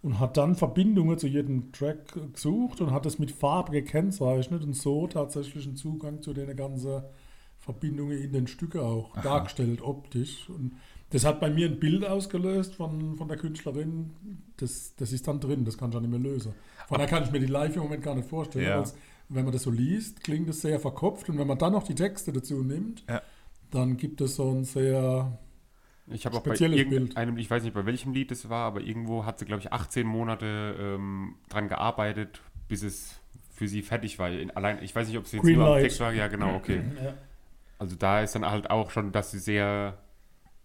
und 0.03 0.19
hat 0.19 0.37
dann 0.37 0.57
Verbindungen 0.57 1.19
zu 1.19 1.29
jedem 1.29 1.73
Track 1.73 2.19
gesucht 2.35 2.81
und 2.81 2.91
hat 2.91 3.07
es 3.07 3.19
mit 3.19 3.31
Farbe 3.31 3.73
gekennzeichnet 3.73 4.65
und 4.65 4.75
so 4.75 5.07
tatsächlich 5.07 5.65
einen 5.67 5.77
Zugang 5.77 6.23
zu 6.23 6.35
den 6.35 6.55
ganzen 6.57 7.03
Verbindungen 7.61 8.19
in 8.19 8.33
den 8.33 8.49
Stücken 8.49 8.81
auch 8.81 9.15
Aha. 9.15 9.23
dargestellt, 9.23 9.81
optisch. 9.81 10.49
Und 10.49 10.73
das 11.11 11.25
hat 11.25 11.41
bei 11.41 11.51
mir 11.51 11.69
ein 11.69 11.79
Bild 11.79 12.05
ausgelöst 12.05 12.75
von, 12.75 13.17
von 13.17 13.29
der 13.29 13.37
Künstlerin. 13.37 14.11
Das, 14.57 14.95
das 14.97 15.13
ist 15.13 15.29
dann 15.29 15.39
drin, 15.39 15.65
das 15.65 15.79
kann 15.79 15.91
ich 15.91 15.97
auch 15.97 16.01
nicht 16.01 16.11
mehr 16.11 16.19
lösen. 16.19 16.55
Von 16.89 16.97
daher 16.99 17.09
kann 17.09 17.23
ich 17.23 17.31
mir 17.31 17.39
die 17.39 17.47
live 17.47 17.77
im 17.77 17.83
Moment 17.83 18.03
gar 18.03 18.17
nicht 18.17 18.29
vorstellen. 18.29 18.67
Ja. 18.67 18.79
Als, 18.81 18.97
wenn 19.29 19.45
man 19.45 19.53
das 19.53 19.63
so 19.63 19.71
liest, 19.71 20.25
klingt 20.25 20.49
es 20.49 20.63
sehr 20.63 20.81
verkopft. 20.81 21.29
Und 21.29 21.39
wenn 21.39 21.47
man 21.47 21.59
dann 21.59 21.73
noch 21.73 21.85
die 21.85 21.95
Texte 21.95 22.33
dazu 22.33 22.65
nimmt, 22.65 23.05
ja. 23.09 23.23
dann 23.71 23.97
gibt 23.97 24.21
es 24.21 24.35
so 24.35 24.51
ein 24.51 24.65
sehr 24.65 25.39
ich 26.09 26.27
habe 26.27 26.37
auch 26.37 26.43
bei 26.43 26.55
irgendeinem, 26.55 27.37
ich 27.39 27.51
weiß 27.51 27.63
nicht 27.63 27.75
bei 27.75 27.87
welchem 27.87 28.13
Lied 28.13 28.33
es 28.33 28.49
war, 28.49 28.67
aber 28.67 28.81
irgendwo 28.81 29.25
hat 29.25 29.39
sie, 29.39 29.45
glaube 29.45 29.61
ich, 29.61 29.73
18 29.73 30.07
Monate 30.07 30.77
ähm, 30.79 31.37
dran 31.49 31.69
gearbeitet, 31.69 32.43
bis 32.69 32.83
es 32.83 33.21
für 33.51 33.69
sie 33.69 33.83
fertig 33.83 34.19
war. 34.19 34.31
In, 34.31 34.51
allein, 34.51 34.83
ich 34.83 34.95
weiß 34.95 35.09
nicht, 35.09 35.19
ob 35.19 35.25
es 35.25 35.33
jetzt 35.33 35.43
Green 35.43 35.59
nur 35.59 35.77
am 35.77 35.81
Text 35.81 36.01
war. 36.01 36.13
Ja, 36.13 36.29
genau, 36.29 36.57
okay. 36.57 36.83
Ja. 37.03 37.15
Also 37.79 37.97
da 37.97 38.21
ist 38.23 38.35
dann 38.35 38.45
halt 38.45 38.71
auch 38.71 38.91
schon, 38.91 39.13
dass 39.13 39.31
sie 39.31 39.39
sehr 39.39 39.99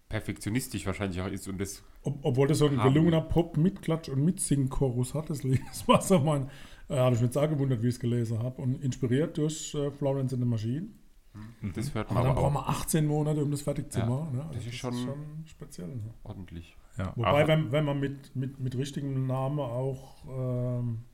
perfektionistisch 0.08 0.86
wahrscheinlich 0.86 1.20
auch 1.20 1.28
ist 1.28 1.48
und 1.48 1.60
das. 1.60 1.82
Ob, 2.02 2.18
obwohl 2.22 2.48
das 2.48 2.58
so 2.58 2.66
ein 2.66 2.78
gelungener 2.78 3.20
Pop 3.20 3.56
mit 3.56 3.82
Klatsch 3.82 4.08
und 4.08 4.24
mit 4.24 4.40
Sing-Chorus 4.40 5.14
hat, 5.14 5.30
das, 5.30 5.42
das 5.68 5.86
war 5.86 6.00
so 6.00 6.18
mein. 6.18 6.50
Äh, 6.88 6.96
habe 6.96 7.14
ich 7.14 7.20
mich 7.20 7.36
auch 7.36 7.48
gewundert, 7.48 7.82
wie 7.82 7.88
ich 7.88 7.94
es 7.94 8.00
gelesen 8.00 8.42
habe. 8.42 8.62
Und 8.62 8.82
inspiriert 8.82 9.36
durch 9.36 9.74
äh, 9.74 9.90
Florence 9.90 10.32
in 10.32 10.40
the 10.40 10.46
Machine. 10.46 10.88
Mhm. 11.60 11.72
Das 11.74 11.94
hört 11.94 12.08
man 12.10 12.18
aber, 12.18 12.30
aber 12.30 12.34
dann 12.34 12.52
brauchen 12.52 12.66
wir 12.66 12.68
18 12.68 13.06
Monate, 13.06 13.42
um 13.42 13.50
das 13.50 13.62
fertig 13.62 13.92
zu 13.92 14.00
ja, 14.00 14.06
machen. 14.06 14.36
Ne? 14.36 14.42
Also 14.42 14.54
das, 14.54 14.66
ist, 14.66 14.74
schon 14.74 14.94
ist 14.94 15.02
schon 15.02 15.44
speziell. 15.46 15.88
Ne? 15.88 16.14
Ordentlich. 16.24 16.76
Ja, 16.96 17.12
Wobei, 17.14 17.46
wenn, 17.46 17.70
wenn 17.70 17.84
man 17.84 18.00
mit, 18.00 18.34
mit, 18.34 18.58
mit 18.58 18.76
richtigem 18.76 19.26
Namen 19.26 19.60
auch, 19.60 20.24
ähm, 20.28 21.04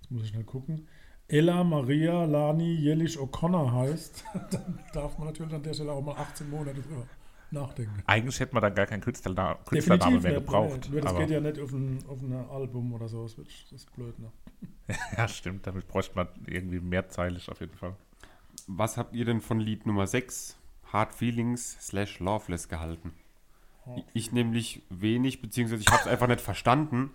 jetzt 0.00 0.10
muss 0.10 0.22
ich 0.22 0.28
schnell 0.30 0.44
gucken, 0.44 0.88
Ella 1.28 1.64
Maria 1.64 2.24
Lani 2.24 2.74
Jellisch 2.74 3.18
O'Connor 3.18 3.72
heißt, 3.72 4.24
dann 4.50 4.80
darf 4.92 5.18
man 5.18 5.28
natürlich 5.28 5.52
an 5.52 5.62
der 5.62 5.74
Stelle 5.74 5.92
auch 5.92 6.02
mal 6.02 6.16
18 6.16 6.50
Monate 6.50 6.80
drüber 6.80 7.06
nachdenken. 7.50 8.02
Eigentlich 8.06 8.40
hätte 8.40 8.54
man 8.54 8.62
dann 8.62 8.74
gar 8.74 8.86
keinen 8.86 9.00
Künstlername, 9.00 9.58
Künstlername 9.64 10.20
mehr 10.20 10.34
gebraucht. 10.34 10.90
Nur 10.90 11.00
das 11.00 11.16
geht 11.16 11.30
ja 11.30 11.40
nicht 11.40 11.58
auf 11.58 11.72
ein, 11.72 12.04
auf 12.08 12.20
ein 12.20 12.32
Album 12.32 12.92
oder 12.92 13.08
so, 13.08 13.22
das 13.22 13.38
ist 13.72 13.94
blöd, 13.94 14.18
ne? 14.18 14.30
ja, 15.16 15.28
stimmt, 15.28 15.66
damit 15.66 15.88
bräuchte 15.88 16.14
man 16.14 16.28
irgendwie 16.46 16.80
mehrzeilig 16.80 17.50
auf 17.50 17.60
jeden 17.60 17.76
Fall. 17.76 17.96
Was 18.66 18.96
habt 18.96 19.14
ihr 19.14 19.24
denn 19.24 19.40
von 19.40 19.60
Lied 19.60 19.86
Nummer 19.86 20.06
6, 20.06 20.56
Hard 20.94 21.12
Feelings 21.12 21.76
slash 21.80 22.20
Loveless 22.20 22.68
gehalten. 22.68 23.12
Ich 24.14 24.32
nämlich 24.32 24.82
wenig, 24.88 25.42
beziehungsweise 25.42 25.82
ich 25.82 25.88
habe 25.88 26.02
es 26.02 26.06
einfach 26.06 26.28
nicht 26.28 26.40
verstanden. 26.40 27.10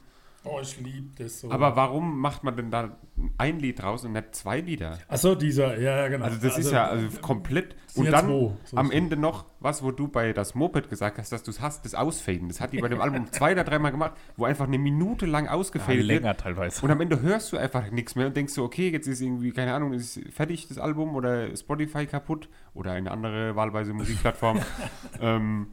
Oh, 0.45 0.59
ich 0.61 0.79
liebe 0.79 1.09
das 1.21 1.41
so. 1.41 1.51
Aber 1.51 1.75
warum 1.75 2.19
macht 2.19 2.43
man 2.43 2.55
denn 2.55 2.71
da 2.71 2.97
ein 3.37 3.59
Lied 3.59 3.83
raus 3.83 4.05
und 4.05 4.13
nicht 4.13 4.33
zwei 4.33 4.61
Lieder? 4.61 4.97
Achso, 5.09 5.35
dieser, 5.35 5.77
ja, 5.77 5.97
ja, 5.97 6.07
genau. 6.07 6.25
Also 6.25 6.37
das 6.41 6.57
ist 6.57 6.71
ja 6.71 6.87
also 6.87 7.19
komplett. 7.19 7.75
Und 7.95 8.05
ja 8.05 8.11
dann 8.11 8.27
so 8.27 8.57
am 8.75 8.91
Ende 8.91 9.17
noch 9.17 9.45
was, 9.59 9.83
wo 9.83 9.91
du 9.91 10.07
bei 10.07 10.31
das 10.31 10.55
Moped 10.55 10.89
gesagt 10.89 11.17
hast, 11.17 11.31
dass 11.33 11.43
du 11.43 11.51
es 11.51 11.59
hast, 11.59 11.83
das 11.83 11.93
Ausfaden. 11.93 12.47
Das 12.47 12.61
hat 12.61 12.71
die 12.71 12.79
bei 12.79 12.87
dem 12.87 13.01
Album 13.01 13.27
zwei 13.31 13.51
oder 13.51 13.65
dreimal 13.65 13.91
gemacht, 13.91 14.13
wo 14.37 14.45
einfach 14.45 14.65
eine 14.67 14.77
Minute 14.77 15.25
lang 15.25 15.45
Ja, 15.45 15.51
ausgefadet 15.51 16.03
länger 16.03 16.27
wird. 16.29 16.39
teilweise. 16.39 16.85
Und 16.85 16.91
am 16.91 17.01
Ende 17.01 17.21
hörst 17.21 17.51
du 17.51 17.57
einfach 17.57 17.91
nichts 17.91 18.15
mehr 18.15 18.27
und 18.27 18.37
denkst 18.37 18.53
so, 18.53 18.63
okay, 18.63 18.89
jetzt 18.89 19.07
ist 19.07 19.19
irgendwie, 19.19 19.51
keine 19.51 19.73
Ahnung, 19.73 19.91
ist 19.91 20.21
fertig 20.31 20.67
das 20.69 20.77
Album 20.77 21.15
oder 21.15 21.55
Spotify 21.57 22.05
kaputt 22.05 22.47
oder 22.73 22.91
eine 22.93 23.11
andere 23.11 23.57
wahlweise 23.57 23.93
Musikplattform. 23.93 24.61
ähm, 25.21 25.67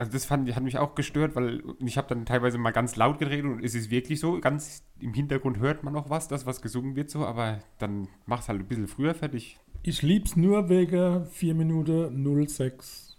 also 0.00 0.10
das 0.12 0.24
fand, 0.24 0.52
hat 0.54 0.62
mich 0.62 0.78
auch 0.78 0.94
gestört, 0.94 1.36
weil 1.36 1.62
ich 1.78 1.96
habe 1.98 2.08
dann 2.08 2.24
teilweise 2.26 2.58
mal 2.58 2.70
ganz 2.72 2.96
laut 2.96 3.18
geredet 3.18 3.44
und 3.44 3.62
es 3.62 3.74
ist 3.74 3.90
wirklich 3.90 4.18
so, 4.18 4.40
ganz 4.40 4.82
im 4.98 5.12
Hintergrund 5.14 5.58
hört 5.58 5.84
man 5.84 5.92
noch 5.92 6.08
was, 6.10 6.26
das 6.26 6.46
was 6.46 6.62
gesungen 6.62 6.96
wird 6.96 7.10
so, 7.10 7.24
aber 7.26 7.60
dann 7.78 8.08
mach's 8.26 8.48
halt 8.48 8.60
ein 8.60 8.66
bisschen 8.66 8.88
früher 8.88 9.14
fertig. 9.14 9.58
Ich 9.82 10.02
lieb's 10.02 10.36
nur 10.36 10.68
wegen 10.68 11.26
4 11.26 11.54
Minuten 11.54 12.46
06. 12.48 13.16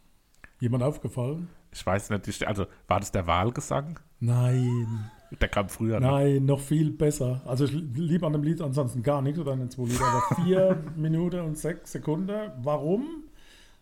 Jemand 0.59 0.83
aufgefallen? 0.83 1.47
Ich 1.73 1.85
weiß 1.85 2.09
nicht, 2.09 2.27
ich- 2.27 2.47
also 2.47 2.65
war 2.87 2.99
das 2.99 3.11
der 3.11 3.25
Wahlgesang? 3.27 3.99
Nein, 4.19 5.09
Der 5.39 5.47
kam 5.47 5.69
früher. 5.69 5.99
ne? 5.99 6.07
nein, 6.07 6.45
noch 6.45 6.59
viel 6.59 6.91
besser. 6.91 7.41
Also 7.45 7.65
ich 7.65 7.71
liebe 7.71 8.25
an 8.27 8.33
dem 8.33 8.43
Lied 8.43 8.61
ansonsten 8.61 9.01
gar 9.03 9.21
nichts 9.21 9.39
oder 9.39 9.53
an 9.53 9.59
den 9.59 9.69
zwei 9.69 9.83
Lieder, 9.83 10.05
aber 10.05 10.43
4 10.43 10.83
Minuten 10.95 11.39
und 11.41 11.57
6 11.57 11.91
Sekunden. 11.91 12.51
Warum? 12.61 13.23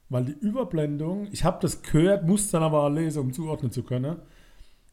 Weil 0.09 0.25
die 0.25 0.31
Überblendung, 0.31 1.27
ich 1.31 1.43
habe 1.43 1.59
das 1.61 1.83
gehört, 1.83 2.25
musste 2.25 2.53
dann 2.53 2.63
aber 2.63 2.89
lesen, 2.89 3.19
um 3.19 3.31
zuordnen 3.33 3.71
zu 3.71 3.83
können. 3.83 4.17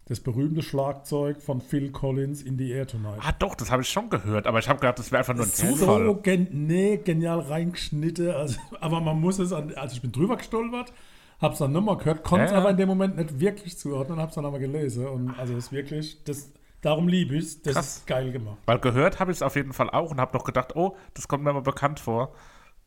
Das 0.05 0.21
berühmte 0.21 0.63
Schlagzeug 0.63 1.43
von 1.43 1.61
Phil 1.61 1.91
Collins 1.91 2.43
in 2.43 2.57
the 2.59 2.71
Air 2.71 2.87
Tonight. 2.87 3.19
Ah, 3.23 3.33
doch, 3.33 3.57
das 3.57 3.73
habe 3.73 3.83
ich 3.83 3.89
schon 3.89 4.09
gehört, 4.09 4.47
aber 4.47 4.61
ich 4.61 4.69
habe 4.69 4.79
gedacht, 4.79 4.99
das 5.01 5.11
wäre 5.11 5.21
einfach 5.21 5.35
nur 5.35 5.45
ein 5.45 5.51
so 5.51 5.67
Zufall. 5.75 6.15
gen 6.23 6.49
nee, 6.53 6.99
genial 6.99 7.41
reingeschnitten. 7.41 8.31
Also, 8.31 8.61
aber 8.81 9.01
man 9.01 9.19
muss 9.19 9.39
es, 9.41 9.53
an, 9.53 9.75
also 9.75 9.97
ich 9.97 10.03
bin 10.03 10.13
drüber 10.13 10.37
gestolpert, 10.37 10.93
hab's 11.41 11.59
dann 11.59 11.73
nochmal 11.73 11.97
gehört, 11.97 12.23
konnte 12.23 12.45
es 12.45 12.53
ja. 12.53 12.59
aber 12.59 12.71
in 12.71 12.77
dem 12.77 12.89
Moment 12.89 13.17
nicht 13.17 13.41
wirklich 13.41 13.79
zuordnen, 13.79 14.21
hab's 14.21 14.35
dann 14.35 14.45
aber 14.45 14.59
gelesen. 14.59 15.09
Und 15.09 15.31
also 15.39 15.55
es 15.55 15.67
ist 15.67 15.73
wirklich, 15.73 16.23
das, 16.25 16.53
darum 16.83 17.09
liebe 17.09 17.35
ich 17.37 17.63
das 17.63 17.75
Krass. 17.75 17.97
ist 17.97 18.07
geil 18.07 18.31
gemacht. 18.31 18.59
Weil 18.67 18.79
gehört 18.79 19.19
habe 19.19 19.33
ich 19.33 19.39
es 19.39 19.43
auf 19.43 19.57
jeden 19.57 19.73
Fall 19.73 19.91
auch 19.91 20.13
und 20.13 20.21
habe 20.21 20.37
noch 20.37 20.45
gedacht, 20.45 20.77
oh, 20.77 20.95
das 21.15 21.27
kommt 21.27 21.43
mir 21.43 21.53
mal 21.53 21.63
bekannt 21.63 21.99
vor. 21.99 22.33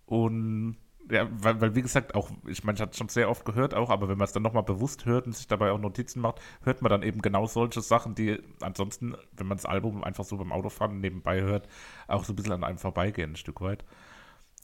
Und 0.05 0.77
ja, 1.10 1.28
weil, 1.32 1.60
weil 1.62 1.75
wie 1.75 1.82
gesagt, 1.82 2.16
auch, 2.16 2.30
ich 2.48 2.63
meine, 2.63 2.75
ich 2.75 2.82
hatte 2.82 2.92
es 2.92 2.98
schon 2.98 3.10
sehr 3.10 3.30
oft 3.30 3.46
gehört 3.46 3.74
auch, 3.74 3.89
aber 3.89 4.08
wenn 4.10 4.18
man 4.18 4.25
es 4.25 4.32
dann 4.32 4.44
nochmal 4.44 4.63
bewusst 4.63 5.06
hört 5.06 5.25
und 5.25 5.36
sich 5.36 5.48
dabei 5.48 5.72
auch 5.72 5.80
Notizen 5.80 6.22
macht, 6.22 6.40
hört 6.64 6.81
man 6.81 6.90
dann 6.90 7.03
eben 7.03 7.22
genau 7.22 7.48
solche 7.48 7.81
Sachen, 7.81 8.16
die 8.16 8.40
ansonsten, 8.62 9.16
wenn 9.31 9.48
man 9.48 9.57
das 9.57 9.66
Album 9.66 10.03
einfach 10.03 10.24
so 10.24 10.38
beim 10.38 10.51
Autofahren 10.51 11.00
nebenbei 11.00 11.42
hört, 11.42 11.68
auch 12.07 12.24
so 12.24 12.33
ein 12.33 12.36
bisschen 12.36 12.53
an 12.53 12.64
einem 12.64 12.77
vorbeigehen, 12.77 13.33
ein 13.33 13.36
Stück 13.36 13.62
weit. 13.62 13.83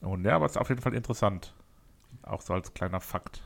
Und 0.02 0.26
ja, 0.26 0.36
aber 0.36 0.46
es 0.46 0.54
ist 0.54 0.58
auf 0.58 0.70
jeden 0.70 0.82
Fall 0.82 0.94
interessant. 0.94 1.54
Auch 2.24 2.42
so 2.42 2.54
als 2.54 2.74
kleiner 2.74 3.00
Fakt. 3.00 3.44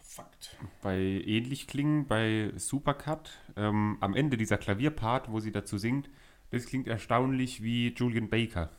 Fakt. 0.00 0.56
Bei 0.82 0.96
ähnlich 0.96 1.66
klingen, 1.66 2.06
bei 2.06 2.52
Supercut, 2.56 3.30
ähm, 3.56 3.98
am 4.00 4.14
Ende 4.14 4.36
dieser 4.36 4.58
Klavierpart, 4.58 5.30
wo 5.30 5.40
sie 5.40 5.52
dazu 5.52 5.78
singt, 5.78 6.08
das 6.50 6.66
klingt 6.66 6.88
erstaunlich 6.88 7.62
wie 7.62 7.94
Julian 7.94 8.28
Baker. 8.28 8.70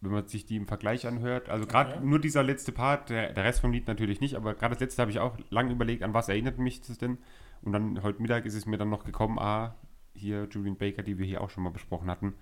Wenn 0.00 0.12
man 0.12 0.28
sich 0.28 0.46
die 0.46 0.56
im 0.56 0.66
Vergleich 0.68 1.06
anhört. 1.06 1.48
Also 1.48 1.66
gerade 1.66 1.94
Okay. 1.96 2.06
nur 2.06 2.20
dieser 2.20 2.42
letzte 2.44 2.70
Part, 2.70 3.10
der, 3.10 3.32
der 3.32 3.44
Rest 3.44 3.60
vom 3.60 3.72
Lied 3.72 3.88
natürlich 3.88 4.20
nicht, 4.20 4.36
aber 4.36 4.54
gerade 4.54 4.74
das 4.74 4.80
letzte 4.80 5.02
habe 5.02 5.10
ich 5.10 5.18
auch 5.18 5.36
lange 5.50 5.72
überlegt, 5.72 6.02
an 6.04 6.14
was 6.14 6.28
erinnert 6.28 6.58
mich 6.58 6.80
das 6.82 6.98
denn? 6.98 7.18
Und 7.62 7.72
dann 7.72 8.02
heute 8.04 8.22
Mittag 8.22 8.46
ist 8.46 8.54
es 8.54 8.64
mir 8.66 8.78
dann 8.78 8.90
noch 8.90 9.04
gekommen, 9.04 9.38
ah, 9.40 9.74
hier 10.14 10.46
Julian 10.50 10.76
Baker, 10.76 11.02
die 11.02 11.18
wir 11.18 11.26
hier 11.26 11.40
auch 11.40 11.50
schon 11.50 11.64
mal 11.64 11.70
besprochen 11.70 12.08
hatten, 12.08 12.34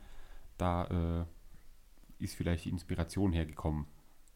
da 0.59 1.25
äh, 2.21 2.23
ist 2.23 2.35
vielleicht 2.37 2.67
die 2.67 2.71
Inspiration 2.71 3.33
hergekommen. 3.33 3.87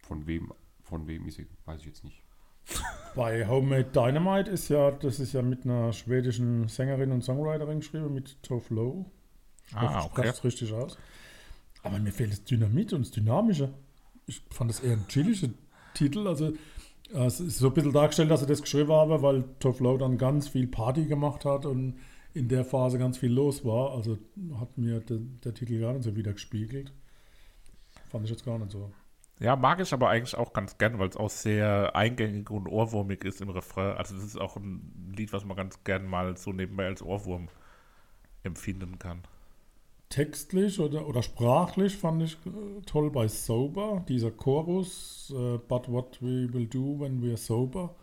Von 0.03 0.27
wem, 0.27 0.53
von 0.83 1.07
wem 1.07 1.27
ist 1.29 1.35
sie, 1.37 1.47
weiß 1.67 1.81
ich 1.81 1.87
jetzt 1.87 2.05
nicht. 2.05 2.23
Bei 3.15 3.47
Homemade 3.47 3.85
Dynamite 3.85 4.51
ist 4.51 4.69
ja, 4.71 4.91
das 4.93 5.21
ist 5.21 5.33
ja 5.35 5.43
mit 5.43 5.65
einer 5.65 5.93
schwedischen 5.93 6.69
Sängerin 6.69 7.13
und 7.13 7.23
Songwriterin 7.23 7.81
geschrieben, 7.81 8.13
mit 8.15 8.43
Tove 8.43 8.73
Lo. 8.75 9.11
Ich 9.69 9.75
hoffe, 9.75 9.87
Ah, 9.95 9.99
ich 10.01 10.05
okay. 10.07 10.29
es 10.29 10.45
richtig 10.45 10.73
aus. 10.73 10.99
Aber 11.83 11.99
mir 11.99 12.13
fehlt 12.13 12.33
das 12.33 12.45
Dynamit 12.45 12.93
und 12.93 13.03
das 13.03 13.11
Dynamische. 13.11 13.73
Ich 14.27 14.43
fand 14.51 14.71
das 14.71 14.81
eher 14.81 14.93
ein 14.93 15.09
chilliger 15.09 15.49
Titel. 15.95 16.27
Also 16.27 16.53
es 17.13 17.41
ist 17.41 17.59
so 17.59 17.69
ein 17.69 17.75
bisschen 17.75 17.93
dargestellt, 17.93 18.31
dass 18.31 18.43
ich 18.43 18.49
das 18.49 18.63
geschrieben 18.63 18.93
habe, 18.93 19.23
weil 19.23 19.45
Tove 19.59 19.83
Lo 19.83 19.97
dann 19.97 20.19
ganz 20.19 20.49
viel 20.49 20.67
Party 20.67 21.07
gemacht 21.07 21.45
hat 21.45 21.67
und 21.67 21.99
in 22.35 22.49
der 22.49 22.65
Phase 22.65 22.99
ganz 22.99 23.19
viel 23.19 23.33
los 23.33 23.65
war. 23.65 23.93
Also 23.93 24.19
hat 24.59 24.79
mir 24.79 25.01
der, 25.01 25.19
der 25.45 25.55
Titel 25.55 25.81
gar 25.81 25.93
nicht 25.93 26.05
so 26.05 26.15
wieder 26.15 26.33
gespiegelt. 26.33 26.93
Fand 28.09 28.25
ich 28.25 28.31
jetzt 28.31 28.45
gar 28.45 28.59
nicht 28.59 28.71
so. 28.71 28.91
Ja, 29.41 29.57
mag 29.57 29.81
ich 29.81 29.93
aber 29.93 30.11
eigentlich 30.11 30.37
auch 30.37 30.53
ganz 30.53 30.77
gern, 30.77 30.99
weil 30.99 31.09
es 31.09 31.17
auch 31.17 31.31
sehr 31.31 31.97
eingängig 31.97 32.51
und 32.51 32.69
ohrwurmig 32.69 33.25
ist 33.25 33.41
im 33.41 33.49
Refrain. 33.49 33.97
Also 33.97 34.15
das 34.15 34.25
ist 34.25 34.39
auch 34.39 34.57
ein 34.57 35.13
Lied, 35.17 35.33
was 35.33 35.47
man 35.47 35.57
ganz 35.57 35.83
gern 35.83 36.07
mal 36.07 36.37
so 36.37 36.53
nebenbei 36.53 36.87
als 36.87 37.03
Ohrwurm 37.03 37.49
empfinden 38.43 38.99
kann. 38.99 39.23
Textlich 40.11 40.81
oder, 40.81 41.07
oder 41.07 41.23
sprachlich 41.23 41.97
fand 41.97 42.23
ich 42.25 42.33
äh, 42.45 42.83
toll 42.85 43.11
bei 43.11 43.29
Sober, 43.29 44.05
dieser 44.09 44.33
Chorus, 44.33 45.33
äh, 45.35 45.57
But 45.69 45.89
what 45.89 46.19
we 46.21 46.53
will 46.53 46.67
do 46.67 46.99
when 46.99 47.23
we're 47.23 47.37
sober. 47.37 47.95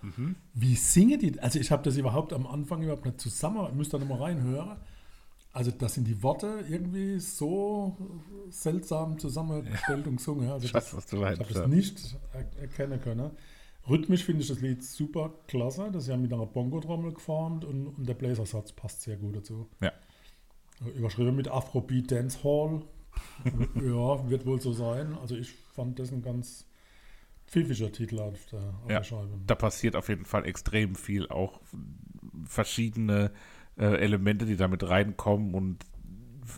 Wie 0.53 0.75
singen 0.75 1.19
die? 1.19 1.37
Also 1.39 1.59
ich 1.59 1.69
habe 1.69 1.83
das 1.83 1.97
überhaupt 1.97 2.31
am 2.31 2.47
Anfang 2.47 2.81
überhaupt 2.81 3.05
nicht 3.05 3.19
zusammen, 3.19 3.67
ich 3.69 3.75
müsste 3.75 3.99
da 3.99 4.05
nochmal 4.05 4.29
reinhören. 4.31 4.77
Also 5.51 5.71
das 5.71 5.95
sind 5.95 6.07
die 6.07 6.23
Worte 6.23 6.63
irgendwie 6.69 7.19
so 7.19 7.97
seltsam 8.49 9.17
zusammengestellt 9.19 10.07
und 10.07 10.17
gesungen. 10.17 10.49
Also 10.49 10.65
Ich 10.65 10.73
weiß, 10.73 10.95
was 10.95 11.07
du 11.07 11.17
ich 11.17 11.21
meinst. 11.23 11.41
habe 11.41 11.53
ja. 11.53 11.59
das 11.61 11.67
nicht 11.69 12.17
er 12.31 12.61
erkennen 12.61 13.01
können. 13.01 13.31
Rhythmisch 13.89 14.23
finde 14.23 14.43
ich 14.43 14.47
das 14.47 14.61
Lied 14.61 14.83
super 14.83 15.33
klasse. 15.47 15.89
Das 15.91 16.03
ist 16.03 16.09
ja 16.09 16.17
mit 16.17 16.31
einer 16.31 16.45
Bongo-Trommel 16.45 17.13
geformt 17.13 17.65
und, 17.65 17.87
und 17.87 18.07
der 18.07 18.13
Bläsersatz 18.13 18.71
passt 18.71 19.01
sehr 19.01 19.17
gut 19.17 19.35
dazu. 19.35 19.67
Ja. 19.81 19.91
Überschrieben 20.95 21.35
mit 21.35 21.47
Afrobeat 21.47 22.11
Dance 22.11 22.43
Hall. 22.43 22.83
ja, 23.75 24.29
wird 24.29 24.45
wohl 24.45 24.61
so 24.61 24.73
sein. 24.73 25.17
Also 25.19 25.35
ich 25.35 25.51
fand 25.73 25.97
das 25.99 26.11
ein 26.11 26.21
ganz 26.21 26.67
pfiffiger 27.47 27.91
Titel 27.91 28.19
auf 28.19 28.45
der, 28.51 28.59
auf 28.59 28.89
Ja, 28.89 28.97
der 28.97 29.03
Scheibe. 29.03 29.39
Da 29.47 29.55
passiert 29.55 29.95
auf 29.95 30.09
jeden 30.09 30.25
Fall 30.25 30.45
extrem 30.45 30.95
viel, 30.95 31.27
auch 31.29 31.61
verschiedene 32.45 33.31
äh, 33.77 33.85
Elemente, 33.85 34.45
die 34.45 34.57
da 34.57 34.67
mit 34.67 34.87
reinkommen 34.87 35.53
und 35.53 35.85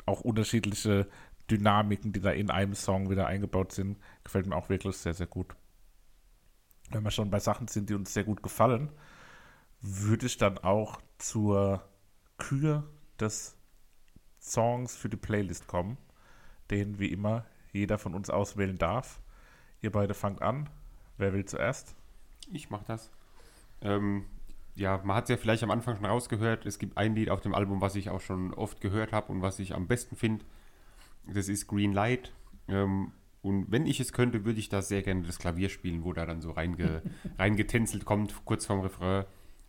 auch 0.05 0.21
unterschiedliche 0.21 1.07
Dynamiken, 1.49 2.13
die 2.13 2.19
da 2.19 2.31
in 2.31 2.51
einem 2.51 2.75
Song 2.75 3.09
wieder 3.09 3.27
eingebaut 3.27 3.71
sind, 3.71 3.97
gefällt 4.23 4.45
mir 4.45 4.55
auch 4.55 4.69
wirklich 4.69 4.97
sehr, 4.97 5.13
sehr 5.13 5.27
gut. 5.27 5.55
Wenn 6.91 7.03
wir 7.03 7.11
schon 7.11 7.29
bei 7.29 7.39
Sachen 7.39 7.67
sind, 7.67 7.89
die 7.89 7.93
uns 7.93 8.13
sehr 8.13 8.23
gut 8.23 8.43
gefallen, 8.43 8.91
würde 9.81 10.25
ich 10.25 10.37
dann 10.37 10.57
auch 10.57 10.99
zur 11.17 11.83
Kür 12.37 12.83
des 13.19 13.58
Songs 14.41 14.95
für 14.95 15.09
die 15.09 15.17
Playlist 15.17 15.67
kommen, 15.67 15.97
den 16.71 16.99
wie 16.99 17.07
immer 17.07 17.45
jeder 17.71 17.97
von 17.97 18.13
uns 18.13 18.29
auswählen 18.29 18.77
darf. 18.77 19.19
Ihr 19.81 19.91
beide 19.91 20.13
fangt 20.13 20.41
an. 20.41 20.69
Wer 21.17 21.33
will 21.33 21.45
zuerst? 21.45 21.95
Ich 22.51 22.69
mach 22.69 22.83
das. 22.83 23.11
Ähm, 23.81 24.25
ja, 24.75 24.99
man 25.03 25.15
hat 25.15 25.25
es 25.25 25.29
ja 25.29 25.37
vielleicht 25.37 25.63
am 25.63 25.71
Anfang 25.71 25.97
schon 25.97 26.05
rausgehört. 26.05 26.65
Es 26.65 26.79
gibt 26.79 26.97
ein 26.97 27.15
Lied 27.15 27.29
auf 27.29 27.41
dem 27.41 27.53
Album, 27.53 27.81
was 27.81 27.95
ich 27.95 28.09
auch 28.09 28.21
schon 28.21 28.53
oft 28.53 28.81
gehört 28.81 29.11
habe 29.11 29.31
und 29.31 29.41
was 29.41 29.59
ich 29.59 29.75
am 29.75 29.87
besten 29.87 30.15
finde. 30.15 30.45
Das 31.27 31.49
ist 31.49 31.67
Green 31.67 31.93
Light. 31.93 32.33
Ähm, 32.67 33.11
und 33.41 33.71
wenn 33.71 33.85
ich 33.85 33.99
es 33.99 34.13
könnte, 34.13 34.45
würde 34.45 34.59
ich 34.59 34.69
da 34.69 34.81
sehr 34.81 35.01
gerne 35.01 35.23
das 35.23 35.39
Klavier 35.39 35.69
spielen, 35.69 36.03
wo 36.03 36.13
da 36.13 36.25
dann 36.25 36.41
so 36.41 36.51
reinge, 36.51 37.01
reingetänzelt 37.37 38.05
kommt, 38.05 38.33
kurz 38.45 38.65
vorm 38.65 38.81
Refrain. 38.81 39.25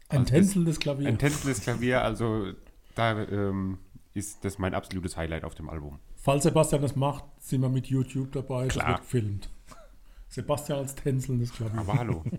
Ein 0.08 0.20
Also 0.20 0.32
tänzelndes 0.32 0.80
Klavier. 0.80 1.08
Ein 1.08 1.18
tänzelndes 1.18 1.60
Klavier, 1.62 2.02
also 2.02 2.52
da 2.96 3.20
ähm, 3.22 3.78
ist 4.14 4.44
das 4.44 4.58
mein 4.58 4.74
absolutes 4.74 5.16
Highlight 5.16 5.44
auf 5.44 5.54
dem 5.54 5.68
Album. 5.68 5.98
Falls 6.16 6.42
Sebastian 6.42 6.82
das 6.82 6.96
macht, 6.96 7.24
sind 7.38 7.60
wir 7.62 7.68
mit 7.68 7.86
YouTube 7.86 8.32
dabei. 8.32 8.64
Das 8.64 8.74
Klar. 8.74 8.88
wird 8.88 9.00
gefilmt. 9.00 9.50
Sebastian 10.28 10.78
als 10.80 10.94
tänzelndes 10.94 11.52
Klavier. 11.52 11.80
Aber 11.80 11.94
hallo. 11.94 12.24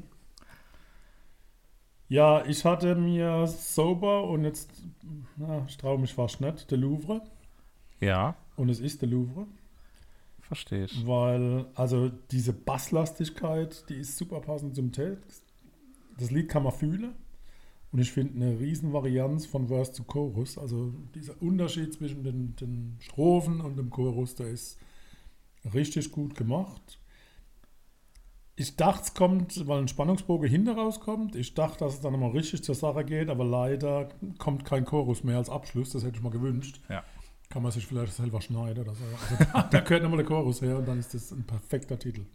Ja, 2.07 2.43
ich 2.45 2.65
hatte 2.65 2.93
mir 2.95 3.47
Sober 3.47 4.25
und 4.25 4.43
jetzt, 4.43 4.69
na, 5.37 5.63
ich 5.65 5.77
traue 5.77 5.97
mich 5.97 6.13
fast 6.13 6.41
nicht, 6.41 6.69
der 6.69 6.77
Louvre. 6.77 7.21
Ja, 8.01 8.35
Und 8.57 8.67
es 8.67 8.81
ist 8.81 9.01
der 9.01 9.07
Louvre. 9.07 9.47
verstehe 10.41 10.83
ich. 10.85 11.07
Weil, 11.07 11.67
also 11.73 12.09
diese 12.31 12.51
Basslastigkeit, 12.51 13.87
die 13.87 13.95
ist 13.95 14.17
super 14.17 14.41
passend 14.41 14.75
zum 14.75 14.91
Text. 14.91 15.41
Das 16.17 16.31
Lied 16.31 16.49
kann 16.49 16.63
man 16.63 16.73
fühlen. 16.73 17.15
Und 17.91 17.99
ich 17.99 18.11
finde 18.11 18.35
eine 18.35 18.59
riesen 18.59 18.93
Varianz 18.93 19.45
von 19.45 19.67
Verse 19.67 19.91
zu 19.91 20.03
Chorus. 20.03 20.57
Also 20.57 20.93
dieser 21.13 21.41
Unterschied 21.41 21.93
zwischen 21.93 22.23
den, 22.23 22.55
den 22.55 22.97
Strophen 22.99 23.59
und 23.59 23.77
dem 23.77 23.89
Chorus, 23.89 24.35
der 24.35 24.47
ist 24.47 24.77
richtig 25.73 26.11
gut 26.11 26.35
gemacht. 26.35 26.99
Ich 28.55 28.75
dachte, 28.77 29.03
es 29.03 29.13
kommt, 29.13 29.67
weil 29.67 29.79
ein 29.79 29.87
Spannungsbogen 29.87 30.49
hinter 30.49 30.75
rauskommt. 30.75 31.35
Ich 31.35 31.53
dachte, 31.53 31.79
dass 31.79 31.95
es 31.95 32.01
dann 32.01 32.13
nochmal 32.13 32.31
richtig 32.31 32.63
zur 32.63 32.75
Sache 32.75 33.03
geht, 33.03 33.29
aber 33.29 33.43
leider 33.43 34.09
kommt 34.37 34.65
kein 34.65 34.85
Chorus 34.85 35.23
mehr 35.23 35.37
als 35.37 35.49
Abschluss. 35.49 35.89
Das 35.89 36.03
hätte 36.03 36.17
ich 36.17 36.23
mal 36.23 36.31
gewünscht. 36.31 36.79
Ja. 36.87 37.03
Kann 37.49 37.63
man 37.63 37.71
sich 37.73 37.85
vielleicht 37.85 38.13
selber 38.13 38.39
schneiden 38.39 38.83
oder 38.83 38.95
so. 38.95 39.03
Also 39.03 39.43
da, 39.51 39.63
da 39.71 39.79
gehört 39.81 40.03
nochmal 40.03 40.19
der 40.19 40.27
Chorus 40.27 40.61
her 40.61 40.77
und 40.77 40.87
dann 40.87 40.99
ist 40.99 41.13
das 41.13 41.31
ein 41.31 41.43
perfekter 41.43 41.99
Titel. 41.99 42.25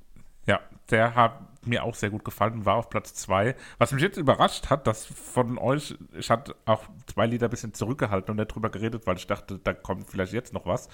Ja, 0.46 0.61
der 0.90 1.14
hat 1.14 1.66
mir 1.66 1.82
auch 1.82 1.94
sehr 1.94 2.11
gut 2.11 2.24
gefallen 2.24 2.64
war 2.64 2.76
auf 2.76 2.90
Platz 2.90 3.14
2. 3.14 3.56
Was 3.78 3.92
mich 3.92 4.02
jetzt 4.02 4.16
überrascht 4.16 4.70
hat, 4.70 4.87
dass 4.87 5.06
von 5.06 5.59
euch, 5.59 5.96
ich 6.12 6.30
hatte 6.30 6.54
auch 6.64 6.85
zwei 7.06 7.26
Lieder 7.26 7.48
ein 7.48 7.50
bisschen 7.50 7.74
zurückgehalten 7.74 8.30
und 8.30 8.37
nicht 8.37 8.54
drüber 8.54 8.70
geredet, 8.70 9.06
weil 9.06 9.16
ich 9.16 9.26
dachte, 9.26 9.59
da 9.59 9.72
kommt 9.72 10.09
vielleicht 10.09 10.32
jetzt 10.32 10.52
noch 10.52 10.66
was. 10.66 10.88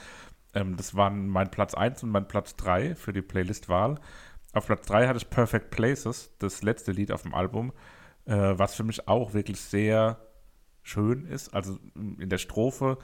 Ähm, 0.55 0.77
das 0.77 0.95
waren 0.95 1.29
mein 1.29 1.51
Platz 1.51 1.75
1 1.75 2.03
und 2.03 2.11
mein 2.11 2.27
Platz 2.27 2.57
3 2.57 2.95
für 2.95 3.13
die 3.13 3.23
Playlist-Wahl. 3.23 3.97
Auf 4.55 4.67
Platz 4.67 4.87
3 4.87 5.09
hatte 5.09 5.19
ich 5.19 5.31
Perfect 5.31 5.71
Places, 5.71 6.35
das 6.39 6.63
letzte 6.63 6.93
Lied 6.93 7.13
auf 7.13 7.23
dem 7.23 7.35
Album, 7.35 7.73
äh, 8.27 8.35
was 8.35 8.75
für 8.75 8.85
mich 8.85 9.09
auch 9.09 9.35
wirklich 9.35 9.61
sehr 9.61 10.19
schön 10.83 11.27
ist. 11.27 11.55
Also 11.55 11.79
in 11.95 12.29
der 12.29 12.39
Strophe 12.39 12.99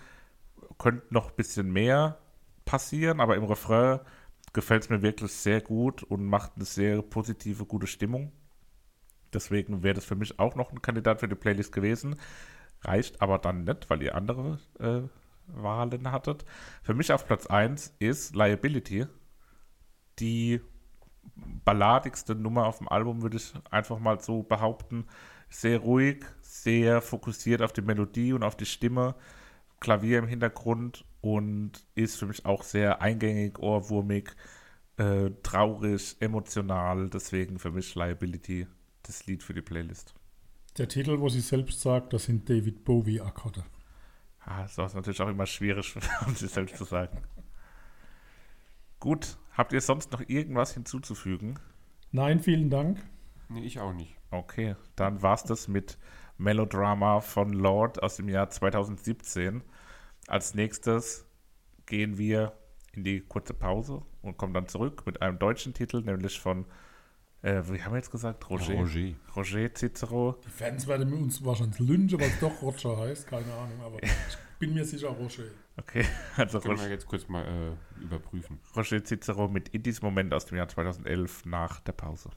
könnte 0.79 1.07
noch 1.11 1.31
ein 1.31 1.37
bisschen 1.37 1.73
mehr 1.73 2.19
passieren, 2.65 3.21
aber 3.21 3.37
im 3.37 3.45
Refrain 3.45 4.01
gefällt 4.53 4.85
es 4.85 4.91
mir 4.91 5.03
wirklich 5.03 5.33
sehr 5.33 5.61
gut 5.61 6.03
und 6.03 6.25
macht 6.25 6.53
eine 6.57 6.65
sehr 6.65 7.03
positive, 7.03 7.65
gute 7.65 7.87
Stimmung. 7.87 8.33
Deswegen 9.33 9.83
wäre 9.83 9.95
das 9.95 10.05
für 10.05 10.17
mich 10.17 10.39
auch 10.39 10.55
noch 10.55 10.73
ein 10.73 10.83
Kandidat 10.83 11.21
für 11.21 11.29
die 11.29 11.35
Playlist 11.35 11.73
gewesen. 11.73 12.17
Reicht 12.83 13.21
aber 13.21 13.39
dann 13.39 13.65
nicht, 13.65 13.91
weil 13.91 14.03
ihr 14.03 14.15
andere 14.15 14.59
äh, 14.79 15.03
Wahlen 15.49 16.11
hattet. 16.13 16.45
Für 16.83 16.95
mich 16.95 17.13
auf 17.13 17.27
Platz 17.27 17.47
1 17.47 17.97
ist 17.99 18.35
Liability. 18.35 19.07
Die 20.19 20.61
balladigste 21.65 22.35
Nummer 22.35 22.67
auf 22.67 22.79
dem 22.79 22.89
Album, 22.89 23.23
würde 23.23 23.37
ich 23.37 23.53
einfach 23.71 23.99
mal 23.99 24.21
so 24.21 24.43
behaupten. 24.43 25.07
Sehr 25.51 25.79
ruhig, 25.79 26.25
sehr 26.41 27.01
fokussiert 27.03 27.63
auf 27.63 27.73
die 27.73 27.83
Melodie 27.83 28.33
und 28.33 28.43
auf 28.43 28.57
die 28.57 28.67
Stimme. 28.67 29.15
Klavier 29.81 30.19
im 30.19 30.27
Hintergrund 30.27 31.05
und 31.21 31.73
ist 31.95 32.17
für 32.17 32.27
mich 32.27 32.45
auch 32.45 32.63
sehr 32.63 33.03
eingängig, 33.03 33.59
ohrwurmig, 33.59 34.35
äh, 34.97 35.31
traurig, 35.43 36.17
emotional. 36.21 37.09
Deswegen 37.11 37.59
für 37.59 37.71
mich 37.71 37.95
Liability 37.95 38.67
das 39.03 39.27
Lied 39.27 39.43
für 39.43 39.55
die 39.55 39.63
Playlist. 39.63 40.15
Der 40.77 40.89
Titel, 40.89 41.19
wo 41.21 41.29
sie 41.29 41.41
selbst 41.41 41.81
sagt, 41.81 42.13
das 42.13 42.25
sind 42.25 42.49
David 42.49 42.85
Bowie-Akkorde. 42.85 43.65
Ah, 44.41 44.63
das 44.63 44.79
ist 44.79 44.95
natürlich 44.95 45.21
auch 45.21 45.29
immer 45.29 45.47
schwierig, 45.47 45.95
um 46.27 46.35
sich 46.35 46.51
selbst 46.51 46.77
zu 46.77 46.85
sagen. 46.85 47.19
Gut, 49.01 49.39
habt 49.53 49.73
ihr 49.73 49.81
sonst 49.81 50.13
noch 50.13 50.23
irgendwas 50.27 50.75
hinzuzufügen? 50.75 51.59
Nein, 52.11 52.41
vielen 52.41 52.71
Dank. 52.71 53.03
Nee, 53.49 53.65
ich 53.65 53.81
auch 53.81 53.93
nicht. 53.93 54.17
Okay, 54.31 54.77
dann 54.97 55.23
war's 55.23 55.45
das 55.45 55.69
mit 55.69 55.99
Melodrama 56.37 57.21
von 57.21 57.53
Lord 57.53 58.03
aus 58.03 58.17
dem 58.17 58.29
Jahr 58.29 58.51
2017. 58.51 59.63
Als 60.29 60.55
nächstes 60.55 61.25
gehen 61.87 62.19
wir 62.19 62.53
in 62.93 63.03
die 63.03 63.21
kurze 63.21 63.55
Pause 63.55 64.03
und 64.21 64.37
kommen 64.37 64.53
dann 64.53 64.69
zurück 64.69 65.05
mit 65.07 65.23
einem 65.23 65.39
deutschen 65.39 65.73
Titel, 65.73 66.03
nämlich 66.03 66.39
von, 66.39 66.67
äh, 67.41 67.63
wie 67.65 67.81
haben 67.81 67.93
wir 67.93 67.97
jetzt 67.97 68.11
gesagt? 68.11 68.49
Roger. 68.51 68.75
Roger. 68.75 69.15
Roger 69.35 69.75
Cicero. 69.75 70.39
Die 70.45 70.51
Fans 70.51 70.87
werden 70.87 71.15
uns 71.15 71.43
wahrscheinlich 71.43 71.79
lynchen, 71.79 72.21
weil 72.21 72.29
es 72.29 72.39
doch 72.41 72.61
Roger 72.61 72.99
heißt. 72.99 73.27
Keine 73.27 73.51
Ahnung, 73.55 73.81
aber 73.83 74.03
ich 74.03 74.39
bin 74.59 74.75
mir 74.75 74.85
sicher 74.85 75.09
Roger. 75.09 75.45
Okay, 75.79 76.05
also 76.37 76.61
Können 76.61 76.79
wir 76.79 76.91
jetzt 76.91 77.07
kurz 77.07 77.27
mal 77.27 77.47
äh, 77.47 78.03
überprüfen. 78.03 78.61
Roger 78.77 79.03
Cicero 79.03 79.49
mit 79.49 79.71
In 79.71 79.83
diesem 79.83 80.05
Moment 80.05 80.35
aus 80.35 80.45
dem 80.45 80.59
Jahr 80.59 80.69
2011 80.69 81.47
nach 81.47 81.81
der 81.81 81.93
Pause. 81.93 82.29